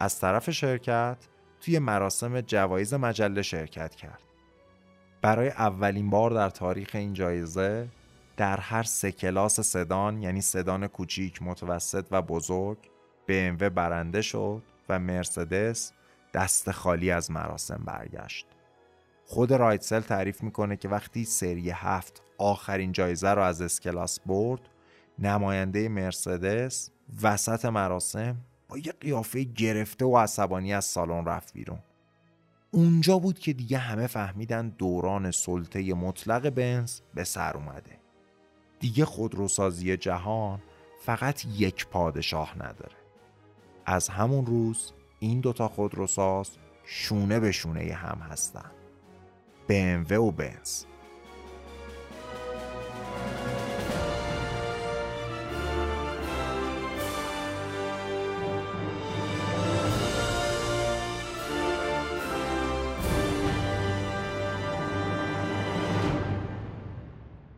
از 0.00 0.20
طرف 0.20 0.50
شرکت 0.50 1.16
توی 1.60 1.78
مراسم 1.78 2.40
جوایز 2.40 2.94
مجله 2.94 3.42
شرکت 3.42 3.94
کرد. 3.94 4.22
برای 5.22 5.48
اولین 5.48 6.10
بار 6.10 6.30
در 6.30 6.50
تاریخ 6.50 6.90
این 6.94 7.12
جایزه 7.12 7.88
در 8.36 8.60
هر 8.60 8.82
سه 8.82 9.12
کلاس 9.12 9.60
سدان 9.60 10.22
یعنی 10.22 10.40
سدان 10.40 10.86
کوچیک، 10.86 11.42
متوسط 11.42 12.06
و 12.10 12.22
بزرگ 12.22 12.78
BMW 13.28 13.62
برنده 13.62 14.22
شد 14.22 14.62
و 14.88 14.98
مرسدس 14.98 15.92
دست 16.34 16.70
خالی 16.70 17.10
از 17.10 17.30
مراسم 17.30 17.82
برگشت. 17.84 18.46
خود 19.26 19.52
رایتسل 19.52 20.00
تعریف 20.00 20.42
می‌کنه 20.42 20.76
که 20.76 20.88
وقتی 20.88 21.24
سری 21.24 21.70
هفت 21.70 22.22
آخرین 22.38 22.92
جایزه 22.92 23.30
رو 23.30 23.42
از 23.42 23.62
اسکلاس 23.62 24.20
برد 24.20 24.60
نماینده 25.18 25.88
مرسدس 25.88 26.90
وسط 27.22 27.64
مراسم 27.64 28.36
با 28.68 28.78
یه 28.78 28.92
قیافه 29.00 29.44
گرفته 29.44 30.04
و 30.04 30.18
عصبانی 30.18 30.74
از 30.74 30.84
سالن 30.84 31.24
رفت 31.24 31.52
بیرون. 31.54 31.78
اونجا 32.70 33.18
بود 33.18 33.38
که 33.38 33.52
دیگه 33.52 33.78
همه 33.78 34.06
فهمیدن 34.06 34.68
دوران 34.68 35.30
سلطه 35.30 35.94
مطلق 35.94 36.50
بنز 36.50 37.00
به 37.14 37.24
سر 37.24 37.56
اومده. 37.56 37.98
دیگه 38.80 39.04
خودروسازی 39.04 39.96
جهان 39.96 40.62
فقط 41.04 41.44
یک 41.44 41.86
پادشاه 41.86 42.54
نداره. 42.58 42.96
از 43.86 44.08
همون 44.08 44.46
روز 44.46 44.92
این 45.18 45.40
دوتا 45.40 45.68
خودروساز 45.68 46.50
شونه 46.84 47.40
به 47.40 47.52
شونه 47.52 47.92
هم 47.92 48.18
هستن. 48.18 48.70
BMW 49.68 50.12
و 50.12 50.30
بنز. 50.30 50.84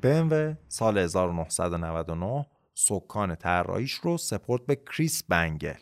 BMW 0.03 0.57
سال 0.69 0.99
1999 0.99 2.47
سکان 2.75 3.35
طراحیش 3.35 3.95
رو 3.95 4.19
سپرد 4.19 4.67
به 4.67 4.77
کریس 4.77 5.23
بنگل. 5.23 5.81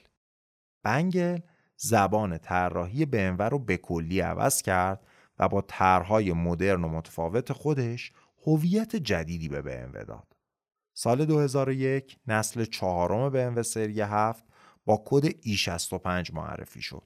بنگل 0.83 1.39
زبان 1.77 2.39
طراحی 2.39 3.05
BMW 3.05 3.41
رو 3.41 3.59
به 3.59 3.77
کلی 3.77 4.21
عوض 4.21 4.63
کرد 4.63 5.07
و 5.39 5.49
با 5.49 5.61
طرحهای 5.61 6.33
مدرن 6.33 6.85
و 6.85 6.89
متفاوت 6.89 7.53
خودش 7.53 8.13
هویت 8.47 8.97
جدیدی 8.97 9.49
به 9.49 9.63
BMW 9.63 10.05
داد. 10.07 10.37
سال 10.95 11.25
2001 11.25 12.19
نسل 12.27 12.65
چهارم 12.65 13.57
BMW 13.57 13.63
سری 13.63 14.01
7 14.01 14.45
با 14.85 15.03
کد 15.07 15.31
E65 15.31 16.35
معرفی 16.35 16.83
شد. 16.83 17.03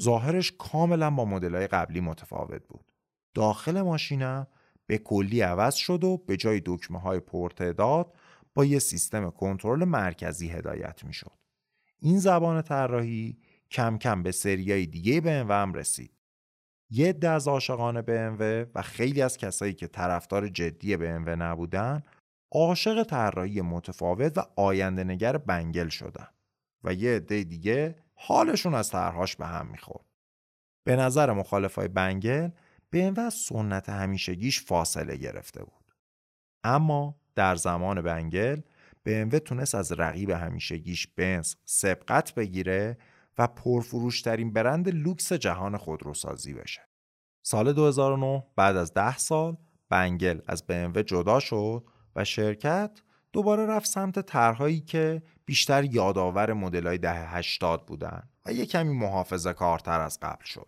ظاهرش 0.00 0.52
کاملا 0.58 1.10
با 1.10 1.24
مدل‌های 1.24 1.66
قبلی 1.66 2.00
متفاوت 2.00 2.68
بود. 2.68 2.92
داخل 3.34 3.80
ماشینم 3.80 4.46
به 4.92 4.98
کلی 4.98 5.40
عوض 5.40 5.74
شد 5.74 6.04
و 6.04 6.16
به 6.16 6.36
جای 6.36 6.62
دکمه 6.66 7.00
های 7.00 7.20
پرتعداد 7.20 8.14
با 8.54 8.64
یه 8.64 8.78
سیستم 8.78 9.30
کنترل 9.30 9.84
مرکزی 9.84 10.48
هدایت 10.48 11.04
می 11.04 11.12
شد. 11.12 11.38
این 11.98 12.18
زبان 12.18 12.62
طراحی 12.62 13.38
کم 13.70 13.98
کم 13.98 14.22
به 14.22 14.32
سریای 14.32 14.86
دیگه 14.86 15.20
به 15.20 15.30
هم 15.32 15.74
رسید. 15.74 16.12
یه 16.90 17.14
از 17.22 17.48
عاشقان 17.48 18.02
BMW 18.02 18.68
و 18.74 18.82
خیلی 18.82 19.22
از 19.22 19.36
کسایی 19.36 19.72
که 19.72 19.86
طرفدار 19.86 20.48
جدی 20.48 20.96
BMW 20.96 21.28
نبودن 21.28 22.02
عاشق 22.52 23.02
طراحی 23.02 23.60
متفاوت 23.60 24.38
و 24.38 24.42
آینده 24.56 25.04
نگر 25.04 25.36
بنگل 25.36 25.88
شدن 25.88 26.28
و 26.84 26.94
یه 26.94 27.16
عده 27.16 27.44
دیگه 27.44 27.96
حالشون 28.14 28.74
از 28.74 28.90
طرحهاش 28.90 29.36
به 29.36 29.46
هم 29.46 29.66
می‌خورد. 29.66 30.06
به 30.86 30.96
نظر 30.96 31.32
مخالفای 31.32 31.88
بنگل 31.88 32.50
BMW 32.94 33.18
از 33.18 33.34
سنت 33.34 33.88
همیشگیش 33.88 34.62
فاصله 34.62 35.16
گرفته 35.16 35.64
بود. 35.64 35.94
اما 36.64 37.16
در 37.34 37.56
زمان 37.56 38.02
بنگل 38.02 38.60
BMW 39.08 39.40
تونست 39.44 39.74
از 39.74 39.92
رقیب 39.92 40.30
همیشگیش 40.30 41.06
بنز 41.06 41.54
سبقت 41.64 42.34
بگیره 42.34 42.98
و 43.38 43.46
پرفروشترین 43.46 44.52
برند 44.52 44.88
لوکس 44.88 45.32
جهان 45.32 45.76
خودروسازی 45.76 46.54
بشه. 46.54 46.80
سال 47.42 47.72
2009 47.72 48.44
بعد 48.56 48.76
از 48.76 48.94
ده 48.94 49.18
سال 49.18 49.56
بنگل 49.88 50.40
از 50.46 50.64
BMW 50.70 50.98
جدا 50.98 51.40
شد 51.40 51.84
و 52.16 52.24
شرکت 52.24 53.02
دوباره 53.32 53.66
رفت 53.66 53.86
سمت 53.86 54.18
طرحهایی 54.18 54.80
که 54.80 55.22
بیشتر 55.44 55.84
یادآور 55.84 56.52
مدل‌های 56.52 56.98
دهه 56.98 57.36
80 57.36 57.86
بودن 57.86 58.22
و 58.46 58.52
یه 58.52 58.66
کمی 58.66 58.92
محافظه 58.98 59.52
کارتر 59.52 60.00
از 60.00 60.18
قبل 60.20 60.44
شد. 60.44 60.66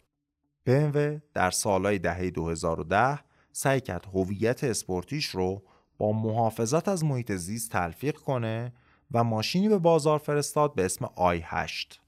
BMW 0.69 1.21
در 1.35 1.51
سالهای 1.51 1.99
دهه 1.99 2.31
2010 2.31 3.19
سعی 3.53 3.81
کرد 3.81 4.07
هویت 4.15 4.65
اسپورتیش 4.65 5.27
رو 5.27 5.63
با 5.99 6.13
محافظت 6.13 6.89
از 6.89 7.05
محیط 7.05 7.33
زیست 7.33 7.71
تلفیق 7.71 8.17
کنه 8.17 8.73
و 9.13 9.25
ماشینی 9.25 9.69
به 9.69 9.79
بازار 9.79 10.19
فرستاد 10.19 10.75
به 10.75 10.85
اسم 10.85 11.07
i8 11.07 11.99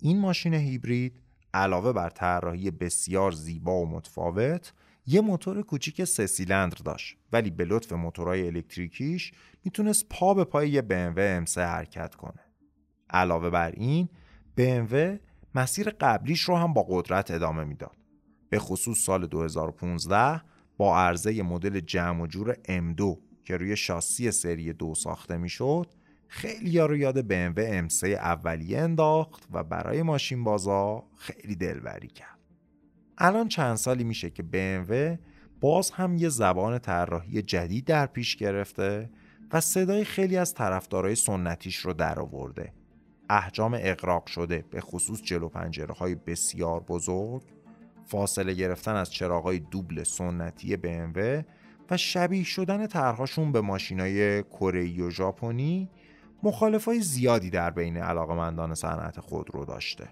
این 0.00 0.20
ماشین 0.20 0.54
هیبرید 0.54 1.20
علاوه 1.54 1.92
بر 1.92 2.10
طراحی 2.10 2.70
بسیار 2.70 3.32
زیبا 3.32 3.80
و 3.80 3.86
متفاوت 3.86 4.72
یه 5.06 5.20
موتور 5.20 5.62
کوچیک 5.62 6.04
سه 6.04 6.26
سیلندر 6.26 6.78
داشت 6.84 7.16
ولی 7.32 7.50
به 7.50 7.64
لطف 7.64 7.92
موتورهای 7.92 8.46
الکتریکیش 8.46 9.32
می‌تونست 9.64 10.08
پا 10.08 10.34
به 10.34 10.44
پای 10.44 10.70
یه 10.70 10.82
BMW 10.82 11.46
M3 11.46 11.58
حرکت 11.58 12.14
کنه. 12.14 12.40
علاوه 13.10 13.50
بر 13.50 13.70
این 13.70 14.08
BMW 14.58 15.18
مسیر 15.54 15.90
قبلیش 15.90 16.40
رو 16.40 16.56
هم 16.56 16.72
با 16.72 16.86
قدرت 16.88 17.30
ادامه 17.30 17.64
می‌داد 17.64 17.96
به 18.48 18.58
خصوص 18.58 18.98
سال 18.98 19.26
2015 19.26 20.42
با 20.76 20.98
عرضه 20.98 21.42
مدل 21.42 21.80
جمع 21.80 22.22
و 22.22 22.26
جور 22.26 22.54
M2 22.54 23.18
که 23.44 23.56
روی 23.56 23.76
شاسی 23.76 24.30
سری 24.30 24.72
دو 24.72 24.94
ساخته 24.94 25.36
می‌شد 25.36 25.86
خیلی 26.28 26.78
رو 26.78 26.96
یاد 26.96 27.20
BMW 27.20 27.88
M3 27.88 28.04
اولیه 28.04 28.78
انداخت 28.78 29.48
و 29.52 29.64
برای 29.64 30.02
ماشین 30.02 30.44
بازا 30.44 31.04
خیلی 31.16 31.56
دلبری 31.56 32.08
کرد. 32.08 32.38
الان 33.18 33.48
چند 33.48 33.76
سالی 33.76 34.04
میشه 34.04 34.30
که 34.30 34.42
BMW 34.42 35.18
باز 35.60 35.90
هم 35.90 36.16
یه 36.16 36.28
زبان 36.28 36.78
طراحی 36.78 37.42
جدید 37.42 37.84
در 37.84 38.06
پیش 38.06 38.36
گرفته 38.36 39.10
و 39.52 39.60
صدای 39.60 40.04
خیلی 40.04 40.36
از 40.36 40.54
طرفدارای 40.54 41.14
سنتیش 41.14 41.76
رو 41.76 41.92
درآورده. 41.92 42.72
احجام 43.30 43.76
اقراق 43.80 44.26
شده 44.26 44.64
به 44.70 44.80
خصوص 44.80 45.22
جلو 45.22 45.48
پنجره 45.48 45.94
های 45.94 46.14
بسیار 46.14 46.80
بزرگ 46.80 47.42
فاصله 48.06 48.54
گرفتن 48.54 48.96
از 48.96 49.12
چراغای 49.12 49.58
دوبل 49.58 50.02
سنتی 50.02 50.76
BMW 50.76 51.44
و 51.90 51.96
شبیه 51.96 52.44
شدن 52.44 52.86
طرحهاشون 52.86 53.52
به 53.52 53.60
ماشینای 53.60 54.42
کره 54.42 55.02
و 55.02 55.10
ژاپنی 55.10 55.90
مخالفای 56.42 57.00
زیادی 57.00 57.50
در 57.50 57.70
بین 57.70 57.96
علاقمندان 57.96 58.74
صنعت 58.74 59.20
خودرو 59.20 59.64
داشته. 59.64 60.08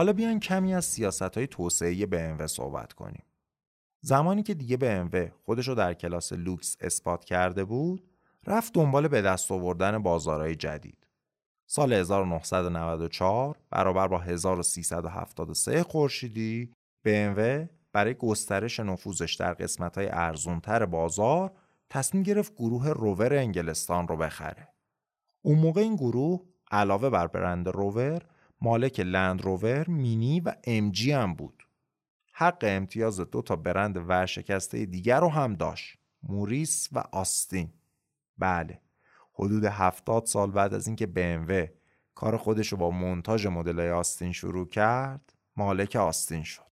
حالا 0.00 0.12
بیاین 0.12 0.40
کمی 0.40 0.74
از 0.74 0.84
سیاست 0.84 1.22
های 1.22 1.46
توسعه 1.46 2.06
BMW 2.06 2.46
صحبت 2.46 2.92
کنیم. 2.92 3.24
زمانی 4.00 4.42
که 4.42 4.54
دیگه 4.54 4.76
BMW 4.76 5.30
خودش 5.44 5.68
رو 5.68 5.74
در 5.74 5.94
کلاس 5.94 6.32
لوکس 6.32 6.76
اثبات 6.80 7.24
کرده 7.24 7.64
بود، 7.64 8.08
رفت 8.46 8.72
دنبال 8.72 9.08
به 9.08 9.22
دست 9.22 9.52
آوردن 9.52 9.98
بازارهای 9.98 10.54
جدید. 10.54 11.06
سال 11.66 11.92
1994 11.92 13.58
برابر 13.70 14.08
با 14.08 14.18
1373 14.18 15.82
خورشیدی 15.82 16.72
BMW 17.06 17.68
برای 17.92 18.14
گسترش 18.14 18.80
نفوذش 18.80 19.34
در 19.34 19.54
قسمت‌های 19.54 20.08
ارزونتر 20.10 20.86
بازار 20.86 21.52
تصمیم 21.90 22.22
گرفت 22.22 22.54
گروه 22.54 22.88
روور 22.88 23.34
انگلستان 23.34 24.08
رو 24.08 24.16
بخره. 24.16 24.68
اون 25.42 25.58
موقع 25.58 25.80
این 25.80 25.96
گروه 25.96 26.40
علاوه 26.70 27.10
بر 27.10 27.26
برند 27.26 27.68
روور 27.68 28.22
مالک 28.60 29.00
لند 29.00 29.42
روور، 29.42 29.90
مینی 29.90 30.40
و 30.40 30.54
جی 30.90 31.12
هم 31.12 31.34
بود. 31.34 31.66
حق 32.32 32.58
امتیاز 32.62 33.20
دو 33.20 33.42
تا 33.42 33.56
برند 33.56 33.96
ورشکسته 34.08 34.86
دیگر 34.86 35.20
رو 35.20 35.28
هم 35.28 35.54
داشت. 35.54 35.98
موریس 36.22 36.88
و 36.92 36.98
آستین. 37.12 37.72
بله. 38.38 38.80
حدود 39.34 39.64
هفتاد 39.64 40.26
سال 40.26 40.50
بعد 40.50 40.74
از 40.74 40.86
اینکه 40.86 41.06
BMW 41.06 41.70
کار 42.14 42.36
خودش 42.36 42.68
رو 42.68 42.78
با 42.78 42.90
مونتاژ 42.90 43.46
مدل 43.46 43.80
آستین 43.80 44.32
شروع 44.32 44.68
کرد، 44.68 45.32
مالک 45.56 45.96
آستین 45.96 46.42
شد. 46.42 46.70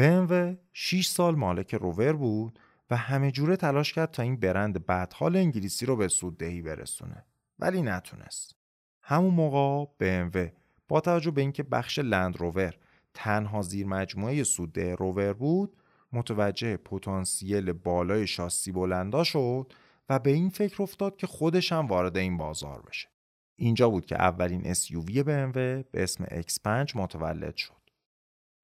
BMW 0.00 0.56
6 0.72 1.06
سال 1.06 1.34
مالک 1.34 1.74
روور 1.74 2.12
بود 2.12 2.58
و 2.90 2.96
همه 2.96 3.30
جوره 3.30 3.56
تلاش 3.56 3.92
کرد 3.92 4.10
تا 4.10 4.22
این 4.22 4.36
برند 4.36 4.86
بدحال 4.86 5.36
انگلیسی 5.36 5.86
رو 5.86 5.96
به 5.96 6.08
سوددهی 6.08 6.62
برسونه 6.62 7.24
ولی 7.58 7.82
نتونست. 7.82 8.56
همون 9.02 9.34
موقع 9.34 9.84
BMW 10.00 10.57
با 10.88 11.00
توجه 11.00 11.30
به 11.30 11.40
اینکه 11.40 11.62
بخش 11.62 11.98
لند 11.98 12.36
روور 12.36 12.74
تنها 13.14 13.62
زیر 13.62 13.86
مجموعه 13.86 14.42
سودده 14.42 14.94
روور 14.94 15.32
بود 15.32 15.76
متوجه 16.12 16.76
پتانسیل 16.76 17.72
بالای 17.72 18.26
شاسی 18.26 18.72
بلندا 18.72 19.24
شد 19.24 19.72
و 20.08 20.18
به 20.18 20.30
این 20.30 20.48
فکر 20.48 20.82
افتاد 20.82 21.16
که 21.16 21.26
خودش 21.26 21.72
هم 21.72 21.86
وارد 21.86 22.16
این 22.16 22.36
بازار 22.36 22.82
بشه. 22.82 23.08
اینجا 23.56 23.90
بود 23.90 24.06
که 24.06 24.16
اولین 24.16 24.74
SUV 24.74 25.08
BMW 25.08 25.52
به 25.52 25.84
اسم 25.94 26.24
X5 26.24 26.96
متولد 26.96 27.56
شد. 27.56 27.72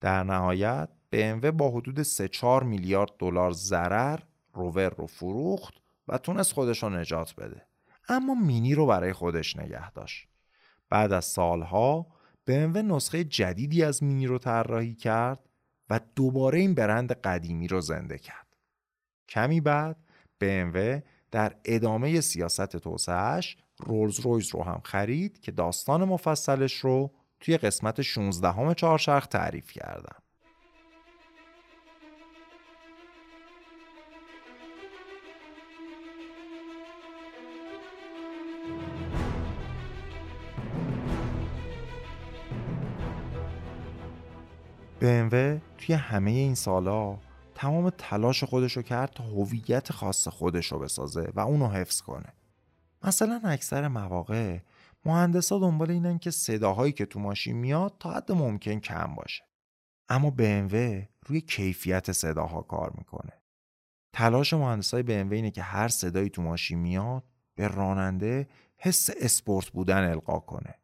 در 0.01 0.23
نهایت 0.23 0.89
BMW 1.15 1.47
با 1.47 1.71
حدود 1.71 2.03
3-4 2.03 2.63
میلیارد 2.63 3.11
دلار 3.19 3.53
ضرر 3.53 4.19
روور 4.53 4.89
رو 4.89 5.07
فروخت 5.07 5.75
و 6.09 6.19
تونست 6.19 6.53
خودش 6.53 6.83
رو 6.83 6.91
نجات 6.91 7.35
بده. 7.35 7.67
اما 8.09 8.35
مینی 8.35 8.75
رو 8.75 8.87
برای 8.87 9.13
خودش 9.13 9.57
نگه 9.57 9.91
داشت. 9.91 10.29
بعد 10.89 11.13
از 11.13 11.25
سالها 11.25 12.07
BMW 12.51 12.77
نسخه 12.77 13.25
جدیدی 13.25 13.83
از 13.83 14.03
مینی 14.03 14.27
رو 14.27 14.39
طراحی 14.39 14.95
کرد 14.95 15.49
و 15.91 16.01
دوباره 16.17 16.59
این 16.59 16.75
برند 16.75 17.13
قدیمی 17.13 17.69
رو 17.69 17.81
زنده 17.81 18.19
کرد. 18.19 18.57
کمی 19.29 19.61
بعد 19.61 19.97
BMW 20.45 21.03
در 21.31 21.57
ادامه 21.65 22.21
سیاست 22.21 22.77
توسعهش 22.77 23.57
رولز 23.79 24.21
رویز 24.21 24.55
رو 24.55 24.63
هم 24.63 24.81
خرید 24.85 25.41
که 25.41 25.53
داستان 25.53 26.05
مفصلش 26.05 26.75
رو 26.75 27.11
توی 27.41 27.57
قسمت 27.57 28.03
16 28.03 28.49
همه 28.49 28.75
چهارشرخ 28.75 29.27
تعریف 29.27 29.71
کردم. 29.73 30.24
BMW 45.05 45.61
توی 45.79 45.95
همه 45.95 46.31
این 46.31 46.55
سالا 46.55 47.19
تمام 47.55 47.91
تلاش 47.91 48.45
خودشو 48.45 48.83
کرد 48.83 49.11
تا 49.11 49.25
هویت 49.25 49.93
خاص 49.93 50.29
خودش 50.29 50.73
رو 50.73 50.79
بسازه 50.79 51.33
و 51.35 51.41
اونو 51.41 51.69
حفظ 51.69 52.01
کنه. 52.01 52.33
مثلا 53.03 53.41
اکثر 53.45 53.89
مواقع 53.89 54.59
مهندسا 55.05 55.59
دنبال 55.59 55.91
اینن 55.91 56.19
که 56.19 56.31
صداهایی 56.31 56.93
که 56.93 57.07
تو 57.07 57.21
ماشین 57.21 57.57
میاد 57.57 57.97
تا 58.01 58.13
حد 58.13 58.33
ممکن 58.33 58.81
کم 58.81 59.15
باشه. 59.15 59.45
اما 60.09 60.35
BMW 60.39 60.75
روی 61.27 61.41
کیفیت 61.41 62.13
صداها 62.13 62.63
کار 62.63 62.93
می‌کنه. 62.99 63.33
تلاش 64.13 64.53
مهندسای 64.53 65.03
BMW 65.03 65.33
اینه 65.33 65.51
که 65.51 65.63
هر 65.63 65.89
صدایی 65.89 66.31
تو 66.31 66.43
ماشین 66.43 66.79
میاد 66.79 67.25
به 67.55 67.69
راننده 67.69 68.49
حس 68.77 69.11
اسپورت 69.21 69.69
بودن 69.69 70.11
القا 70.11 70.39
کنه. 70.39 70.75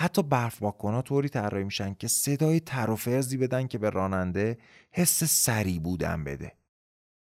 حتی 0.00 0.22
برف 0.22 0.58
ها 0.58 1.02
طوری 1.02 1.28
طراحی 1.28 1.64
میشن 1.64 1.94
که 1.94 2.08
صدای 2.08 2.60
تر 2.60 2.90
و 2.90 2.96
فرزی 2.96 3.36
بدن 3.36 3.66
که 3.66 3.78
به 3.78 3.90
راننده 3.90 4.58
حس 4.90 5.24
سری 5.24 5.78
بودن 5.78 6.24
بده. 6.24 6.52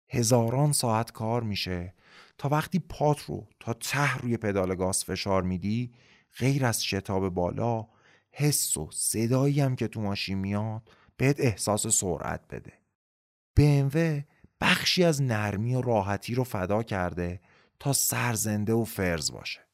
هزاران 0.09 0.71
ساعت 0.71 1.11
کار 1.11 1.43
میشه 1.43 1.93
تا 2.37 2.49
وقتی 2.49 2.79
پات 2.79 3.25
رو 3.25 3.47
تا 3.59 3.73
ته 3.73 4.17
روی 4.17 4.37
پدال 4.37 4.75
گاز 4.75 5.03
فشار 5.03 5.43
میدی 5.43 5.93
غیر 6.37 6.65
از 6.65 6.83
شتاب 6.83 7.29
بالا 7.29 7.87
حس 8.31 8.77
و 8.77 8.89
صدایی 8.91 9.61
هم 9.61 9.75
که 9.75 9.87
تو 9.87 10.01
ماشین 10.01 10.37
میاد 10.37 10.89
بهت 11.17 11.39
احساس 11.39 11.87
سرعت 11.87 12.41
بده. 12.49 12.73
BMW 13.59 14.23
بخشی 14.61 15.03
از 15.03 15.21
نرمی 15.21 15.75
و 15.75 15.81
راحتی 15.81 16.35
رو 16.35 16.43
فدا 16.43 16.83
کرده 16.83 17.41
تا 17.79 17.93
سرزنده 17.93 18.73
و 18.73 18.83
فرز 18.83 19.31
باشه. 19.31 19.70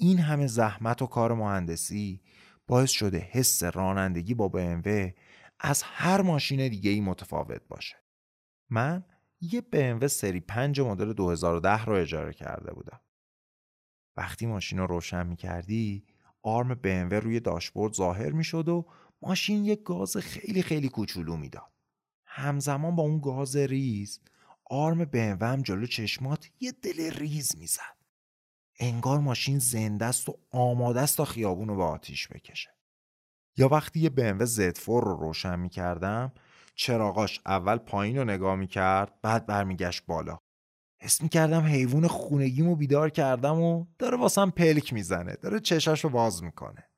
این 0.00 0.18
همه 0.18 0.46
زحمت 0.46 1.02
و 1.02 1.06
کار 1.06 1.34
مهندسی 1.34 2.22
باعث 2.66 2.90
شده 2.90 3.18
حس 3.18 3.62
رانندگی 3.62 4.34
با 4.34 4.50
BMW 4.54 5.12
از 5.60 5.82
هر 5.82 6.22
ماشین 6.22 6.68
دیگه 6.68 6.90
ای 6.90 7.00
متفاوت 7.00 7.62
باشه. 7.68 7.96
من 8.70 9.04
یه 9.40 9.60
BMW 9.60 10.06
سری 10.06 10.40
5 10.40 10.80
مدل 10.80 11.12
2010 11.12 11.84
رو 11.84 11.92
اجاره 11.92 12.32
کرده 12.32 12.72
بودم. 12.72 13.00
وقتی 14.16 14.46
ماشین 14.46 14.78
رو 14.78 14.86
روشن 14.86 15.26
می 15.26 15.36
کردی 15.36 16.06
آرم 16.42 16.74
BMW 16.74 17.12
روی 17.12 17.40
داشبورد 17.40 17.92
ظاهر 17.92 18.30
می 18.30 18.44
شد 18.44 18.68
و 18.68 18.86
ماشین 19.22 19.64
یه 19.64 19.76
گاز 19.76 20.16
خیلی 20.16 20.62
خیلی 20.62 20.88
کوچولو 20.88 21.36
می‌داد. 21.36 21.72
همزمان 22.24 22.96
با 22.96 23.02
اون 23.02 23.20
گاز 23.20 23.56
ریز 23.56 24.20
آرم 24.70 25.04
BMW 25.04 25.42
هم 25.42 25.62
جلو 25.62 25.86
چشمات 25.86 26.50
یه 26.60 26.72
دل 26.72 27.10
ریز 27.10 27.56
می‌زد. 27.58 27.97
انگار 28.78 29.18
ماشین 29.18 29.58
زنده 29.58 30.04
است 30.04 30.28
و 30.28 30.38
آماده 30.50 31.00
است 31.00 31.16
تا 31.16 31.24
خیابون 31.24 31.68
رو 31.68 31.76
به 31.76 31.82
آتیش 31.82 32.28
بکشه. 32.28 32.70
یا 33.56 33.68
وقتی 33.68 34.00
یه 34.00 34.10
BMW 34.10 34.46
Z4 34.46 34.86
رو 34.86 35.16
روشن 35.20 35.58
می 35.58 35.68
کردم 35.68 36.32
چراغاش 36.74 37.40
اول 37.46 37.76
پایین 37.76 38.18
رو 38.18 38.24
نگاه 38.24 38.56
می 38.56 38.66
کرد 38.66 39.20
بعد 39.22 39.46
برمیگشت 39.46 40.06
بالا. 40.06 40.38
حس 41.00 41.22
می 41.22 41.28
کردم 41.28 41.62
حیوان 41.62 42.06
خونگیمو 42.06 42.76
بیدار 42.76 43.10
کردم 43.10 43.60
و 43.60 43.86
داره 43.98 44.16
واسم 44.16 44.50
پلک 44.50 44.92
می‌زنه 44.92 45.36
داره 45.36 45.60
چشاش 45.60 46.04
رو 46.04 46.10
باز 46.10 46.42
می‌کنه. 46.42 46.88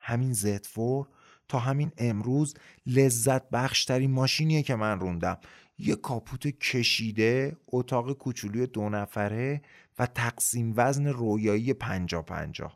همین 0.00 0.34
Z4 0.34 1.06
تا 1.48 1.58
همین 1.58 1.92
امروز 1.98 2.54
لذت 2.86 3.50
بخشترین 3.50 4.10
ماشینیه 4.10 4.62
که 4.62 4.74
من 4.76 5.00
روندم. 5.00 5.38
یه 5.78 5.96
کاپوت 5.96 6.46
کشیده 6.46 7.56
اتاق 7.66 8.12
کوچولوی 8.12 8.66
دو 8.66 8.88
نفره 8.88 9.62
و 9.98 10.06
تقسیم 10.06 10.72
وزن 10.76 11.06
رویایی 11.06 11.72
پنجا 11.72 12.22
پنجا 12.22 12.72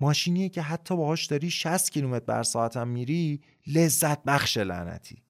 ماشینیه 0.00 0.48
که 0.48 0.62
حتی 0.62 0.96
باهاش 0.96 1.26
داری 1.26 1.50
60 1.50 1.90
کیلومتر 1.90 2.24
بر 2.24 2.42
ساعت 2.42 2.76
هم 2.76 2.88
میری 2.88 3.40
لذت 3.66 4.24
بخشه 4.24 4.56
لعنتی. 4.56 5.22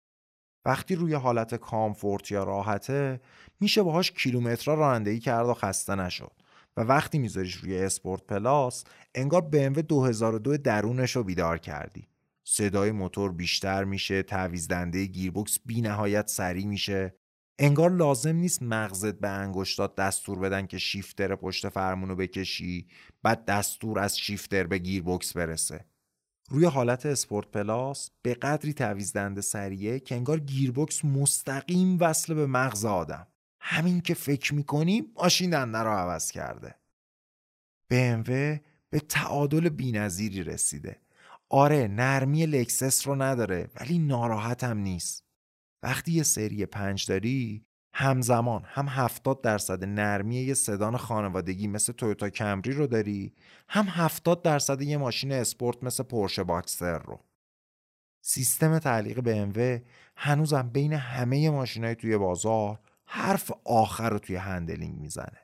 وقتی 0.65 0.95
روی 0.95 1.15
حالت 1.15 1.55
comfort 1.55 2.31
یا 2.31 2.45
راحته 2.45 3.21
میشه 3.61 3.83
باهاش 3.83 4.13
کیلومترها 4.13 4.75
رانندگی 4.75 5.21
کرد 5.21 5.47
و 5.47 5.55
خسته 5.55 5.95
نشد. 5.95 6.33
و 6.77 6.81
وقتی 6.81 7.19
میذاریش 7.19 7.55
روی 7.55 7.79
sport 7.79 8.23
plus 8.23 8.85
انگار 9.15 9.51
BMW 9.53 9.79
2002 9.79 10.57
درونش 10.57 11.17
رو 11.17 11.25
بیدار 11.25 11.59
کردی. 11.59 12.09
صدای 12.45 12.93
موتور 12.93 13.33
بیشتر 13.33 13.85
میشه 13.85 14.23
تعویض 14.23 14.69
دنده 14.69 15.07
گیربکس 15.07 15.59
بی 15.67 15.81
نهایت 15.81 16.29
سریع 16.29 16.67
میشه. 16.67 17.15
انگار 17.59 17.91
لازم 17.91 18.37
نیست 18.37 18.63
مغزت 18.63 19.15
به 19.15 19.29
انگشتات 19.29 19.95
دستور 19.95 20.39
بده 20.39 20.67
که 20.67 20.79
shifter 20.79 21.37
پشت 21.37 21.69
فرمونو 21.69 22.17
بکشی 22.17 22.87
بعد 23.23 23.45
دستور 23.45 23.99
از 23.99 24.19
shifter 24.19 24.67
به 24.67 24.79
گیربکس 24.79 25.33
برسه. 25.33 25.85
روی 26.49 26.65
حالت 26.65 27.07
sport 27.07 27.51
plus 27.51 28.11
به 28.23 28.35
قدری 28.35 28.73
تعویض 28.73 29.13
دنده 29.13 29.41
سریعه 29.41 30.01
که 30.01 30.15
انگار 30.15 30.41
گیربکس 30.41 31.05
مستقیم 31.05 31.97
وصل 32.01 32.35
به 32.35 32.47
مغز 32.47 32.85
آدمه. 32.85 33.27
همین 33.61 34.01
که 34.01 34.15
فکر 34.15 34.55
می‌کنی 34.55 35.13
ماشین 35.17 35.51
دنده 35.51 35.79
رو 35.79 35.91
عوض 35.91 36.31
کرده. 36.31 36.75
BMW 37.93 38.61
به 38.91 39.01
تعادل 39.09 39.69
بینظیری 39.69 40.43
رسیده. 40.43 41.01
آره 41.49 41.89
نرمی 41.89 42.47
لکسس 42.47 43.07
رو 43.07 43.23
نداره 43.23 43.69
ولی 43.81 43.99
ناراحت 43.99 44.65
هم 44.65 44.79
نیست. 44.79 45.24
وقتی 45.85 46.13
یه 46.13 46.23
سری 46.23 46.67
پنج 46.67 47.07
داری 47.07 47.65
همزمان 47.93 48.63
هم 48.67 48.89
70 48.89 49.43
درصد 49.43 49.85
نرمی 49.85 50.37
یه 50.37 50.55
سدان 50.55 50.97
خانوادگی 50.97 51.67
مثل 51.67 51.93
تویوتا 51.93 52.31
کمری 52.31 52.73
رو 52.73 52.87
داری 52.87 53.35
هم 53.69 53.87
70 53.89 54.43
درصد 54.43 54.83
یه 54.83 54.97
ماشین 54.97 55.33
اسپورت 55.33 55.83
مثل 55.83 56.03
پورشه 56.03 56.45
باکستر 56.45 56.99
رو. 56.99 57.21
سیستم 58.21 58.79
تعلیق 58.79 59.21
BMW 59.21 59.83
هنوزم 60.17 60.71
بین 60.73 60.93
همه 60.93 61.51
ماشینای 61.51 61.95
توی 61.95 62.17
بازار 62.17 62.81
حرف 63.07 63.51
آخر 63.65 64.11
رو 64.11 64.19
توی 64.19 64.37
handling 64.37 64.99
می‌زنه. 64.99 65.39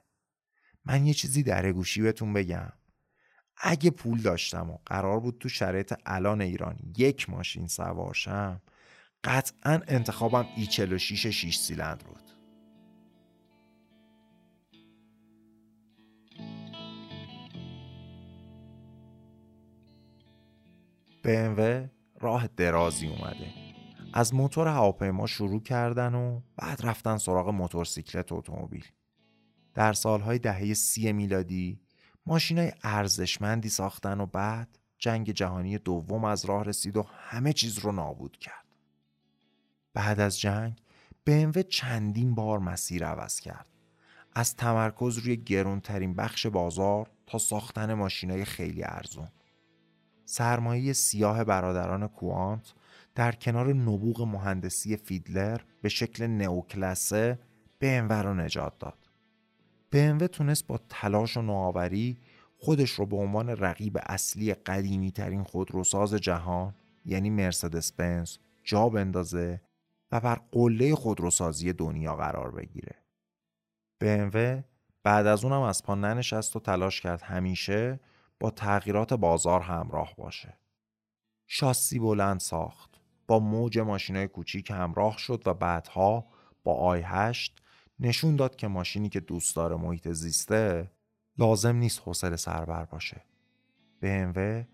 من 0.84 1.06
یه 1.06 1.14
چیزی 1.14 1.42
در 1.42 1.72
گوشی 1.72 2.02
بهتون 2.02 2.32
بگم. 2.32 2.72
اگه 3.56 3.90
پول 3.90 4.20
داشتم 4.20 4.70
و 4.70 4.78
قرار 4.86 5.20
بود 5.20 5.38
تو 5.40 5.48
شرایط 5.48 5.94
الان 6.06 6.40
ایران 6.40 6.78
یک 6.96 7.30
ماشین 7.30 7.66
سوارشم 7.66 8.62
قطعا 9.24 9.80
انتخابم 9.88 10.46
E46 10.56 11.26
6 11.26 11.56
سیلندر 11.56 12.04
بود. 12.04 12.20
BMW 21.24 21.88
راه 22.20 22.46
درازی 22.46 23.06
اومده. 23.06 23.46
از 24.12 24.34
موتور 24.34 24.68
هواپیما 24.68 25.26
شروع 25.26 25.62
کردن 25.62 26.14
و 26.14 26.40
بعد 26.56 26.86
رفتن 26.86 27.16
سراغ 27.16 27.48
موتورسیکلت 27.48 28.32
اتومبیل. 28.32 28.84
در 29.74 29.92
سالهای 29.92 30.38
دهه 30.38 30.74
سی 30.74 31.12
میلادی 31.12 31.80
ماشینای 32.26 32.72
ارزشمندی 32.82 33.68
ساختن 33.68 34.20
و 34.20 34.26
بعد 34.26 34.78
جنگ 34.98 35.30
جهانی 35.30 35.78
دوم 35.78 36.24
از 36.24 36.44
راه 36.44 36.64
رسید 36.64 36.96
و 36.96 37.02
همه 37.02 37.52
چیز 37.52 37.78
رو 37.78 37.92
نابود 37.92 38.36
کرد. 38.36 38.69
بعد 39.94 40.20
از 40.20 40.40
جنگ 40.40 40.82
BMW 41.28 41.58
چندین 41.58 42.34
بار 42.34 42.58
مسیر 42.58 43.06
عوض 43.06 43.40
کرد 43.40 43.66
از 44.34 44.56
تمرکز 44.56 45.18
روی 45.18 45.36
گرونترین 45.36 46.14
بخش 46.14 46.46
بازار 46.46 47.10
تا 47.26 47.38
ساختن 47.38 47.94
ماشینای 47.94 48.44
خیلی 48.44 48.82
ارزون 48.84 49.28
سرمایه 50.24 50.92
سیاه 50.92 51.44
برادران 51.44 52.08
کوانت 52.08 52.72
در 53.14 53.32
کنار 53.32 53.72
نبوغ 53.72 54.22
مهندسی 54.22 54.96
فیدلر 54.96 55.60
به 55.82 55.88
شکل 55.88 56.26
نئوکلاسه 56.26 57.38
BMW 57.84 58.12
رو 58.12 58.34
نجات 58.34 58.78
داد. 58.78 58.98
BMW 59.94 60.28
تونست 60.28 60.66
با 60.66 60.80
تلاش 60.88 61.36
و 61.36 61.42
نوآوری 61.42 62.18
خودش 62.58 62.90
رو 62.90 63.06
به 63.06 63.16
عنوان 63.16 63.48
رقیب 63.48 63.98
اصلی 64.02 64.54
قدیمی 64.54 65.10
ترین 65.10 65.44
خودروساز 65.44 66.14
جهان 66.14 66.74
یعنی 67.04 67.30
مرسدس 67.30 67.92
بنز 67.92 68.36
جا 68.64 68.88
بندازه 68.88 69.60
و 70.12 70.20
بر 70.20 70.40
قله 70.52 70.94
خودروسازی 70.94 71.72
دنیا 71.72 72.16
قرار 72.16 72.50
بگیره. 72.50 72.96
BMW 74.04 74.64
بعد 75.02 75.26
از 75.26 75.44
اونم 75.44 75.60
از 75.60 75.82
پا 75.82 75.94
ننشست 75.94 76.56
و 76.56 76.60
تلاش 76.60 77.00
کرد 77.00 77.22
همیشه 77.22 78.00
با 78.40 78.50
تغییرات 78.50 79.14
بازار 79.14 79.60
همراه 79.60 80.14
باشه. 80.16 80.58
شاسی 81.46 81.98
بلند 81.98 82.40
ساخت. 82.40 83.00
با 83.26 83.38
موج 83.38 83.78
ماشینای 83.78 84.28
کوچیک 84.28 84.70
همراه 84.70 85.18
شد 85.18 85.42
و 85.46 85.54
بعدها 85.54 86.26
با 86.64 86.74
آی 86.74 87.02
هشت 87.04 87.62
نشون 88.00 88.36
داد 88.36 88.56
که 88.56 88.68
ماشینی 88.68 89.08
که 89.08 89.20
دوست 89.20 89.56
داره 89.56 89.76
محیط 89.76 90.08
زیسته 90.08 90.90
لازم 91.38 91.76
نیست 91.76 92.00
حوصله 92.04 92.36
سربر 92.36 92.84
باشه. 92.84 93.24
BMW 94.02 94.66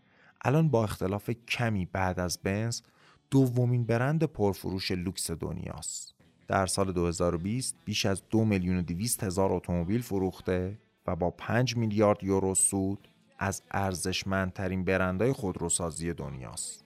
الان 0.44 0.68
با 0.68 0.84
اختلاف 0.84 1.30
کمی 1.30 1.86
بعد 1.86 2.20
از 2.20 2.38
بنز 2.42 2.82
دومین 3.30 3.84
برند 3.84 4.24
پرفروش 4.24 4.90
لوکس 4.90 5.30
دنیاست. 5.30 6.14
در 6.48 6.66
سال 6.66 6.92
2020 6.92 7.76
بیش 7.84 8.06
از 8.06 8.22
دو 8.30 8.44
میلیون 8.44 8.78
و 8.78 8.82
دویست 8.82 9.24
هزار 9.24 9.52
اتومبیل 9.52 10.02
فروخته 10.02 10.78
و 11.06 11.16
با 11.16 11.30
5 11.30 11.76
میلیارد 11.76 12.24
یورو 12.24 12.54
سود 12.54 13.08
از 13.38 13.62
ارزشمندترین 13.70 14.84
برندهای 14.84 15.32
خودروسازی 15.32 16.12
دنیاست. 16.12 16.84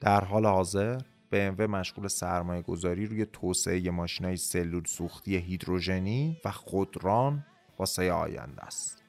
در 0.00 0.24
حال 0.24 0.46
حاضر 0.46 1.00
BMW 1.32 1.60
مشغول 1.60 2.08
سرمایه 2.08 2.62
گذاری 2.62 3.06
روی 3.06 3.26
توسعه 3.26 3.90
ماشینای 3.90 4.36
سلول 4.36 4.84
سوختی 4.84 5.36
هیدروژنی 5.36 6.36
و 6.44 6.50
خودران 6.50 7.46
واسه 7.78 8.12
آینده 8.12 8.64
است. 8.64 9.02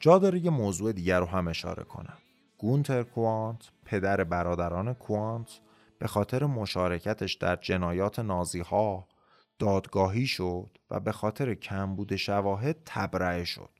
جا 0.00 0.18
داره 0.18 0.38
یه 0.38 0.50
موضوع 0.50 0.92
دیگر 0.92 1.20
رو 1.20 1.26
هم 1.26 1.48
اشاره 1.48 1.84
کنم. 1.84 2.18
گونتر 2.60 3.02
کوانت 3.02 3.70
پدر 3.84 4.24
برادران 4.24 4.94
کوانت 4.94 5.60
به 5.98 6.08
خاطر 6.08 6.44
مشارکتش 6.44 7.34
در 7.34 7.56
جنایات 7.56 8.18
نازی 8.18 8.60
ها 8.60 9.08
دادگاهی 9.58 10.26
شد 10.26 10.78
و 10.90 11.00
به 11.00 11.12
خاطر 11.12 11.54
کمبود 11.54 12.16
شواهد 12.16 12.76
تبرئه 12.84 13.44
شد. 13.44 13.70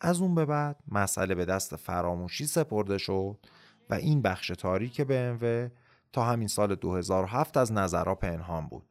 از 0.00 0.20
اون 0.20 0.34
به 0.34 0.44
بعد 0.44 0.76
مسئله 0.88 1.34
به 1.34 1.44
دست 1.44 1.76
فراموشی 1.76 2.46
سپرده 2.46 2.98
شد 2.98 3.38
و 3.90 3.94
این 3.94 4.22
بخش 4.22 4.48
تاریک 4.48 5.02
BMW 5.02 5.70
تا 6.12 6.24
همین 6.24 6.48
سال 6.48 6.74
2007 6.74 7.56
از 7.56 7.72
نظرها 7.72 8.14
پنهان 8.14 8.66
بود 8.66 8.84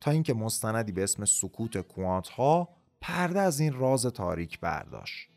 تا 0.00 0.10
اینکه 0.10 0.34
مستندی 0.34 0.92
به 0.92 1.02
اسم 1.02 1.24
سکوت 1.24 1.78
کوانت 1.78 2.28
ها 2.28 2.68
پرده 3.00 3.40
از 3.40 3.60
این 3.60 3.72
راز 3.72 4.06
تاریک 4.06 4.60
برداشت 4.60 5.30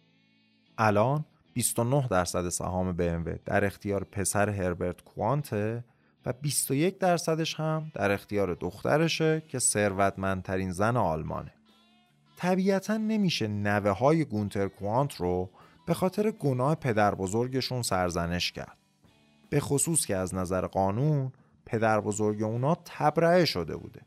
الان 0.78 1.26
29 1.54 2.08
درصد 2.08 2.50
سهام 2.50 2.94
BMW 2.98 3.40
در 3.46 3.66
اختیار 3.66 4.04
پسر 4.04 4.50
هربرت 4.50 5.02
کوانته 5.02 5.84
و 6.26 6.34
21 6.34 7.00
درصدش 7.00 7.56
هم 7.56 7.92
در 7.94 8.12
اختیار 8.12 8.54
دخترشه 8.54 9.44
که 9.48 9.60
ثروتمندترین 9.60 10.72
زن 10.72 10.98
آلمانه 10.98 11.54
طبیعتا 12.38 12.98
نمیشه 12.98 13.48
نوه 13.48 13.90
های 13.92 14.26
گونتر 14.26 14.68
کوانت 14.68 15.16
رو 15.16 15.50
به 15.86 15.94
خاطر 15.94 16.32
گناه 16.32 16.76
پدر 16.76 17.16
بزرگشون 17.16 17.82
سرزنش 17.82 18.52
کرد. 18.52 18.78
به 19.50 19.60
خصوص 19.60 20.06
که 20.06 20.16
از 20.16 20.36
نظر 20.36 20.68
قانون 20.68 21.32
پدر 21.66 22.02
بزرگ 22.02 22.44
اونا 22.44 22.78
تبرئه 22.86 23.46
شده 23.46 23.76
بوده. 23.78 24.02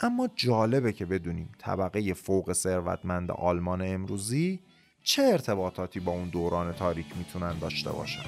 اما 0.00 0.28
جالبه 0.34 0.92
که 0.92 1.06
بدونیم 1.06 1.52
طبقه 1.58 2.14
فوق 2.14 2.52
ثروتمند 2.52 3.30
آلمان 3.30 3.82
امروزی 3.82 4.60
چه 5.08 5.22
ارتباطاتی 5.22 6.00
با 6.00 6.12
اون 6.12 6.28
دوران 6.28 6.72
تاریک 6.72 7.06
می‌تونن 7.16 7.58
داشته 7.58 7.92
باشن. 7.92 8.24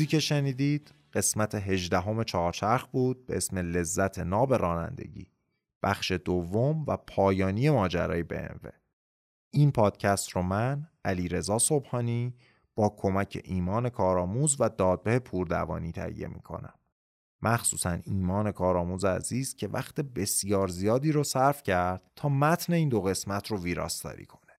چیزی 0.00 0.10
که 0.10 0.20
شنیدید 0.20 0.94
قسمت 1.12 1.54
هجدهم 1.54 2.24
چهارچرخ 2.24 2.86
بود 2.86 3.26
به 3.26 3.36
اسم 3.36 3.58
لذت 3.58 4.18
ناب 4.18 4.54
رانندگی 4.54 5.30
بخش 5.82 6.12
دوم 6.12 6.84
و 6.86 6.96
پایانی 6.96 7.70
ماجرای 7.70 8.24
BMW 8.24 8.72
این 9.50 9.72
پادکست 9.72 10.30
رو 10.30 10.42
من 10.42 10.88
علی 11.04 11.28
رضا 11.28 11.58
صبحانی 11.58 12.34
با 12.74 12.94
کمک 12.98 13.40
ایمان 13.44 13.88
کارآموز 13.88 14.56
و 14.60 14.68
دادبه 14.68 15.18
پوردوانی 15.18 15.92
تهیه 15.92 16.28
می‌کنم. 16.28 16.74
مخصوصا 17.42 17.98
ایمان 18.04 18.52
کارآموز 18.52 19.04
عزیز 19.04 19.56
که 19.56 19.68
وقت 19.68 20.00
بسیار 20.00 20.68
زیادی 20.68 21.12
رو 21.12 21.24
صرف 21.24 21.62
کرد 21.62 22.10
تا 22.16 22.28
متن 22.28 22.72
این 22.72 22.88
دو 22.88 23.00
قسمت 23.00 23.50
رو 23.50 23.62
ویراستاری 23.62 24.26
کنه. 24.26 24.49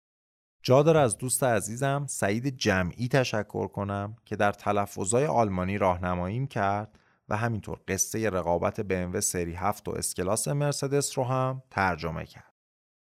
جا 0.63 0.83
داره 0.83 0.99
از 0.99 1.17
دوست 1.17 1.43
عزیزم 1.43 2.05
سعید 2.09 2.47
جمعی 2.47 3.07
تشکر 3.07 3.67
کنم 3.67 4.15
که 4.25 4.35
در 4.35 4.51
تلفظهای 4.51 5.25
آلمانی 5.25 5.77
راهنماییم 5.77 6.47
کرد 6.47 6.99
و 7.29 7.37
همینطور 7.37 7.79
قصه 7.87 8.29
رقابت 8.29 8.81
BMW 8.81 9.19
سری 9.19 9.53
7 9.53 9.87
و 9.87 9.91
اسکلاس 9.91 10.47
مرسدس 10.47 11.17
رو 11.17 11.23
هم 11.23 11.63
ترجمه 11.71 12.25
کرد. 12.25 12.53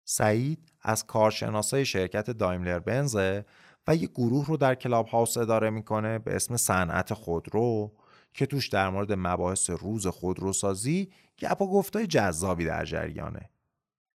سعید 0.05 0.73
از 0.83 1.07
کارشناسای 1.07 1.85
شرکت 1.85 2.31
دایملر 2.31 2.79
بنزه 2.79 3.45
و 3.87 3.97
یه 3.97 4.07
گروه 4.07 4.47
رو 4.47 4.57
در 4.57 4.75
کلاب 4.75 5.07
هاوس 5.07 5.37
اداره 5.37 5.71
می‌کنه 5.71 6.19
به 6.19 6.37
اسم 6.37 6.57
صنعت 6.57 7.15
خودرو 7.15 7.93
که 8.35 8.47
توش 8.47 8.69
در 8.69 8.91
مورد 8.91 9.13
مباحث 9.13 9.71
روز 9.71 10.07
خودروسازی 10.07 11.13
گپ 11.39 11.63
و 11.63 11.67
گفتای 11.71 12.07
جذابی 12.07 12.65
در 12.65 12.85
جریانه 12.85 13.51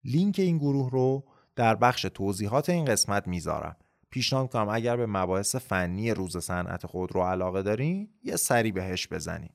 لینک 0.04 0.38
این 0.38 0.58
گروه 0.58 0.90
رو 0.90 1.24
در 1.58 1.74
بخش 1.74 2.02
توضیحات 2.02 2.68
این 2.68 2.84
قسمت 2.84 3.28
می‌ذارم. 3.28 3.76
پیشنهاد 4.10 4.52
کنم 4.52 4.68
اگر 4.68 4.96
به 4.96 5.06
مباحث 5.06 5.56
فنی 5.56 6.10
روز 6.10 6.36
صنعت 6.36 6.86
خودرو 6.86 7.22
علاقه 7.22 7.62
دارین 7.62 8.08
یه 8.22 8.36
سری 8.36 8.72
بهش 8.72 9.08
بزنین. 9.08 9.50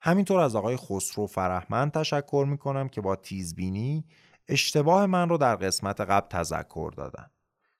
همینطور 0.00 0.40
از 0.40 0.56
آقای 0.56 0.76
خسرو 0.76 1.26
فرهمند 1.26 1.92
تشکر 1.92 2.46
می‌کنم 2.48 2.88
که 2.88 3.00
با 3.00 3.16
تیزبینی 3.16 4.04
اشتباه 4.48 5.06
من 5.06 5.28
رو 5.28 5.38
در 5.38 5.56
قسمت 5.56 6.00
قبل 6.00 6.28
تذکر 6.28 6.92
دادن. 6.96 7.30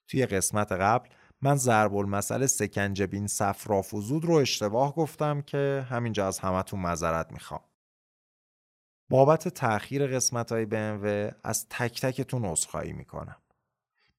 توی 0.08 0.26
قسمت 0.26 0.72
قبل 0.72 1.08
من 1.42 1.56
ضرب 1.56 1.96
المثل 1.96 2.46
سکنجبین 2.46 3.26
صفرافوزود 3.26 4.24
رو 4.24 4.34
اشتباه 4.34 4.94
گفتم 4.94 5.40
که 5.40 5.86
همینجا 5.90 6.26
از 6.26 6.38
همتون 6.38 6.80
معذرت 6.80 7.32
می‌خوام. 7.32 7.64
بابت 9.10 9.48
تأخیر 9.48 10.06
قسمت 10.06 10.52
های 10.52 10.66
BMW 10.66 11.34
از 11.44 11.68
تک 11.68 12.00
تکتون 12.00 12.44
عذرخواهی 12.44 12.92
می‌کنم. 12.92 13.36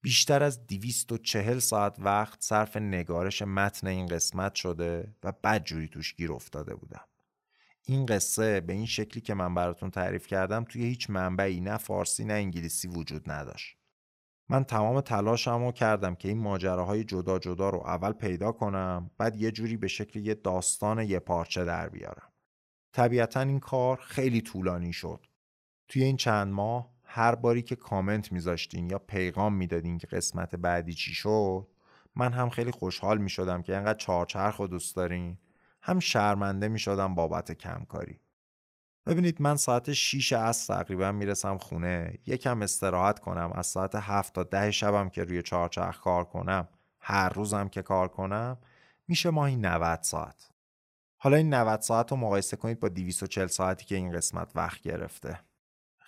بیشتر 0.06 0.42
از 0.42 0.66
240 0.66 1.58
ساعت 1.58 1.96
وقت 1.98 2.42
صرف 2.42 2.76
نگارش 2.76 3.42
متن 3.42 3.86
این 3.86 4.06
قسمت 4.06 4.54
شده 4.54 5.14
و 5.24 5.32
بدجوری 5.32 5.88
توش 5.88 6.14
گیر 6.14 6.32
افتاده 6.32 6.74
بودم. 6.74 7.04
این 7.82 8.06
قصه 8.06 8.60
به 8.60 8.72
این 8.72 8.86
شکلی 8.86 9.20
که 9.20 9.34
من 9.34 9.54
براتون 9.54 9.90
تعریف 9.90 10.26
کردم 10.26 10.64
توی 10.64 10.84
هیچ 10.84 11.10
منبعی 11.10 11.60
نه 11.60 11.76
فارسی 11.76 12.24
نه 12.24 12.32
انگلیسی 12.32 12.88
وجود 12.88 13.30
نداشت. 13.30 13.76
من 14.48 14.64
تمام 14.64 15.00
تلاشمو 15.00 15.72
کردم 15.72 16.14
که 16.14 16.28
این 16.28 16.38
ماجراهای 16.38 17.04
جدا 17.04 17.38
جدا 17.38 17.70
رو 17.70 17.78
اول 17.86 18.12
پیدا 18.12 18.52
کنم 18.52 19.10
بعد 19.18 19.36
یه 19.36 19.50
جوری 19.50 19.76
به 19.76 19.88
شکل 19.88 20.20
یه 20.20 20.34
داستان 20.34 20.98
یه 20.98 21.18
پارچه 21.18 21.64
در 21.64 21.88
بیارم. 21.88 22.32
طبیعتا 22.92 23.40
این 23.40 23.60
کار 23.60 23.96
خیلی 23.96 24.40
طولانی 24.40 24.92
شد. 24.92 25.26
توی 25.88 26.04
این 26.04 26.16
چند 26.16 26.52
ماه 26.52 26.95
هر 27.16 27.34
باری 27.34 27.62
که 27.62 27.76
کامنت 27.76 28.32
میذاشتین 28.32 28.90
یا 28.90 28.98
پیغام 28.98 29.54
می‌دادین 29.54 29.98
که 29.98 30.06
قسمت 30.06 30.56
بعدی 30.56 30.94
چی 30.94 31.14
شد 31.14 31.68
من 32.16 32.32
هم 32.32 32.50
خیلی 32.50 32.70
خوشحال 32.70 33.18
می‌شدم 33.18 33.62
که 33.62 33.74
اینقدر 33.74 33.98
چارچرخ 33.98 34.58
و 34.58 34.66
دوست 34.66 34.96
دارین. 34.96 35.38
هم 35.82 36.00
شرمنده 36.00 36.68
می‌شدم 36.68 37.14
بابت 37.14 37.52
کمکاری. 37.52 38.20
ببینید 39.06 39.42
من 39.42 39.56
ساعت 39.56 39.92
6 39.92 40.32
از 40.32 40.66
تقریبا 40.66 41.12
می‌رسم 41.12 41.58
خونه. 41.58 42.18
یکم 42.26 42.62
استراحت 42.62 43.18
کنم. 43.18 43.52
از 43.54 43.66
ساعت 43.66 43.94
7 43.94 44.32
تا 44.32 44.42
ده 44.42 44.70
شبم 44.70 45.08
که 45.08 45.24
روی 45.24 45.42
چهارچرخ 45.42 46.00
کار 46.00 46.24
کنم 46.24 46.68
هر 47.00 47.28
روزم 47.28 47.68
که 47.68 47.82
کار 47.82 48.08
کنم 48.08 48.58
میشه 49.08 49.30
ماهی 49.30 49.56
90 49.56 50.02
ساعت. 50.02 50.48
حالا 51.16 51.36
این 51.36 51.54
90 51.54 51.80
ساعت 51.80 52.10
رو 52.10 52.16
مقایسه 52.16 52.56
کنید 52.56 52.80
با 52.80 52.88
240 52.88 53.46
ساعتی 53.46 53.84
که 53.84 53.94
این 53.94 54.12
قسمت 54.12 54.52
وقت 54.54 54.82
گرفته. 54.82 55.40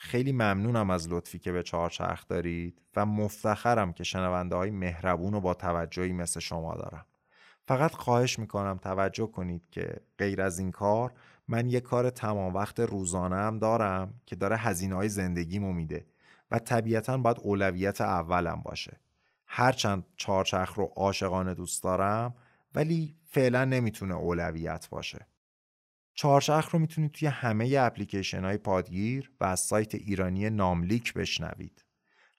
خیلی 0.00 0.32
ممنونم 0.32 0.90
از 0.90 1.08
لطفی 1.08 1.38
که 1.38 1.52
به 1.52 1.62
چهارچرخ 1.62 2.28
دارید 2.28 2.82
و 2.96 3.06
مفتخرم 3.06 3.92
که 3.92 4.04
شنونده 4.04 4.56
های 4.56 4.70
مهربون 4.70 5.34
و 5.34 5.40
با 5.40 5.54
توجهی 5.54 6.12
مثل 6.12 6.40
شما 6.40 6.74
دارم. 6.74 7.06
فقط 7.68 7.94
خواهش 7.94 8.38
می‌کنم 8.38 8.78
توجه 8.82 9.26
کنید 9.26 9.62
که 9.70 10.00
غیر 10.18 10.42
از 10.42 10.58
این 10.58 10.70
کار 10.70 11.12
من 11.48 11.70
یه 11.70 11.80
کار 11.80 12.10
تمام 12.10 12.54
وقت 12.54 12.80
روزانه 12.80 13.36
هم 13.36 13.58
دارم 13.58 14.14
که 14.26 14.36
داره 14.36 14.56
هزینه 14.56 14.94
های 14.94 15.08
زندگیمو 15.08 15.72
میده 15.72 16.06
و 16.50 16.58
طبیعتا 16.58 17.18
باید 17.18 17.36
اولویت 17.42 18.00
اولم 18.00 18.62
باشه. 18.64 19.00
هرچند 19.46 20.04
چهارچرخ 20.16 20.74
رو 20.74 20.92
عاشقانه 20.96 21.54
دوست 21.54 21.82
دارم 21.82 22.34
ولی 22.74 23.16
فعلا 23.24 23.64
نمی‌تونه 23.64 24.14
اولویت 24.14 24.88
باشه. 24.90 25.26
چهارچرخ 26.18 26.68
رو 26.68 26.78
می‌تونید 26.78 27.12
توی 27.12 27.28
همه 27.28 27.76
اپلیکیشن 27.78 28.44
های 28.44 28.56
پادگیر 28.56 29.30
و 29.40 29.44
از 29.44 29.60
سایت 29.60 29.94
ایرانی 29.94 30.50
ناملیک 30.50 31.14
بشنوید. 31.14 31.84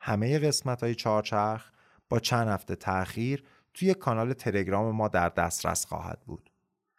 همه 0.02 0.40
قسمت 0.40 0.84
های 0.84 0.96
چهارچرخ 0.96 1.72
با 2.10 2.20
چند 2.20 2.48
هفته 2.48 2.76
تأخیر 2.76 3.44
توی 3.74 3.94
کانال 3.94 4.34
تلگرام 4.34 4.96
ما 4.96 5.08
در 5.08 5.30
دسترس 5.30 5.86
خواهد 5.86 6.22
بود. 6.26 6.50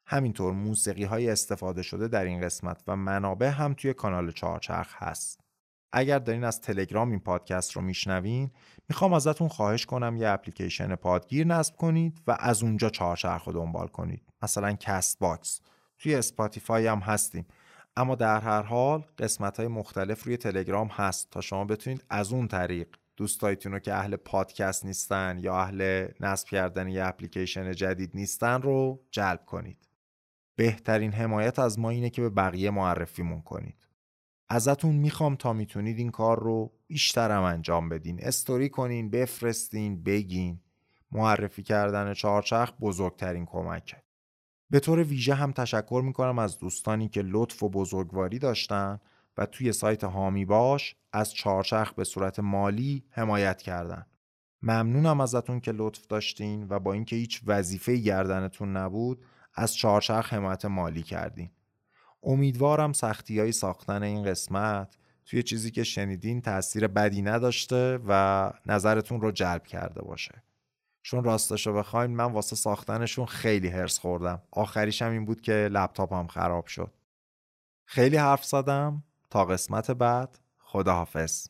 همینطور 0.06 0.52
موسیقی 0.52 1.04
های 1.04 1.30
استفاده 1.30 1.82
شده 1.82 2.08
در 2.08 2.24
این 2.24 2.40
قسمت 2.40 2.82
و 2.86 2.96
منابع 2.96 3.48
هم 3.48 3.74
توی 3.74 3.94
کانال 3.94 4.30
چهارچرخ 4.30 5.02
هست. 5.02 5.40
اگر 5.92 6.18
دارین 6.18 6.44
از 6.44 6.60
تلگرام 6.60 7.10
این 7.10 7.20
پادکست 7.20 7.72
رو 7.72 7.82
میشنوین 7.82 8.50
می‌خوام 8.88 9.12
ازتون 9.12 9.48
خواهش 9.48 9.86
کنم 9.86 10.16
یه 10.16 10.28
اپلیکیشن 10.28 10.94
پادگیر 10.94 11.46
نصب 11.46 11.76
کنید 11.76 12.20
و 12.26 12.36
از 12.40 12.62
اونجا 12.62 12.90
چهارچرخ 12.90 13.44
رو 13.44 13.52
دنبال 13.52 13.86
کنید. 13.86 14.22
مثلا 14.42 14.72
Castbox 14.72 15.60
توی 16.00 16.14
Spotify 16.14 16.86
هم 16.86 16.98
هستیم. 16.98 17.46
اما 17.96 18.14
در 18.14 18.40
هر 18.40 18.62
حال 18.62 19.04
قسمت 19.18 19.56
های 19.56 19.68
مختلف 19.68 20.24
روی 20.24 20.36
تلگرام 20.36 20.86
هست 20.86 21.30
تا 21.30 21.40
شما 21.40 21.64
بتونید 21.64 22.04
از 22.10 22.32
اون 22.32 22.48
طریق 22.48 22.88
دوستایتون 23.16 23.72
رو 23.72 23.78
که 23.78 23.94
اهل 23.94 24.16
پادکست 24.16 24.84
نیستن 24.84 25.38
یا 25.38 25.60
اهل 25.60 26.08
نصب 26.20 26.48
کردن 26.48 26.88
یه 26.88 27.04
اپلیکیشن 27.04 27.72
جدید 27.72 28.10
نیستن 28.14 28.62
رو 28.62 29.00
جلب 29.10 29.44
کنید. 29.46 29.88
بهترین 30.56 31.12
حمایت 31.12 31.58
از 31.58 31.78
ما 31.78 31.90
اینه 31.90 32.10
که 32.10 32.22
به 32.22 32.30
بقیه 32.30 32.70
معرفیمون 32.70 33.42
کنید. 33.42 33.86
ازتون 34.48 34.94
می‌خوام 34.94 35.36
تا 35.36 35.52
می‌تونید 35.52 35.98
این 35.98 36.10
کار 36.10 36.40
رو 36.40 36.72
بیشترم 36.86 37.42
انجام 37.42 37.88
بدین. 37.88 38.20
استوری 38.22 38.68
کنین 38.68 39.10
بفرستین 39.10 40.02
بگین. 40.02 40.60
معرفی 41.12 41.62
کردن 41.62 42.14
چهارچرخ 42.14 42.72
بزرگترین 42.80 43.46
کمکه. 43.46 44.02
به 44.70 44.80
طور 44.80 45.02
ویژه 45.02 45.34
هم 45.34 45.52
تشکر 45.52 46.02
می‌کنم 46.04 46.38
از 46.38 46.58
دوستانی 46.58 47.08
که 47.08 47.22
لطف 47.24 47.62
و 47.62 47.68
بزرگواری 47.68 48.38
داشتن 48.38 49.00
و 49.38 49.46
توی 49.46 49.72
سایت 49.72 50.04
هامی 50.04 50.44
باش 50.44 50.96
از 51.12 51.32
چهارچرخ 51.32 51.92
به 51.92 52.04
صورت 52.04 52.40
مالی 52.40 53.04
حمایت 53.10 53.62
کردن. 53.62 54.06
ممنونم 54.62 55.20
ازتون 55.20 55.60
که 55.60 55.72
لطف 55.72 56.06
داشتین 56.06 56.66
و 56.68 56.78
با 56.78 56.92
اینکه 56.92 57.16
هیچ 57.16 57.42
وظیفه 57.46 57.96
گردنتون 57.96 58.76
نبود 58.76 59.24
از 59.54 59.74
چهارچرخ 59.74 60.32
حمایت 60.32 60.64
مالی 60.64 61.02
کردین. 61.02 61.50
امیدوارم 62.22 62.92
سختی 62.92 63.40
های 63.40 63.52
ساختن 63.52 64.02
این 64.02 64.24
قسمت 64.24 64.96
توی 65.26 65.42
چیزی 65.42 65.70
که 65.70 65.84
شنیدین 65.84 66.40
تاثیر 66.40 66.86
بدی 66.86 67.22
نداشته 67.22 67.98
و 68.08 68.52
نظرتون 68.66 69.20
رو 69.20 69.32
جلب 69.32 69.66
کرده 69.66 70.02
باشه. 70.02 70.42
چون 71.02 71.24
راستشو 71.24 71.72
بخواین 71.72 72.10
من 72.10 72.32
واسه 72.32 72.56
ساختنشون 72.56 73.26
خیلی 73.26 73.68
هرس 73.68 73.98
خوردم. 73.98 74.42
آخریش 74.50 75.02
هم 75.02 75.12
این 75.12 75.24
بود 75.24 75.40
که 75.40 75.52
لپتاپم 75.52 76.26
خراب 76.26 76.66
شد. 76.66 76.92
خیلی 77.84 78.16
حرف 78.16 78.44
زدم. 78.44 79.02
تا 79.30 79.44
قسمت 79.44 79.90
بعد. 79.90 80.38
خداحافظ. 80.58 81.46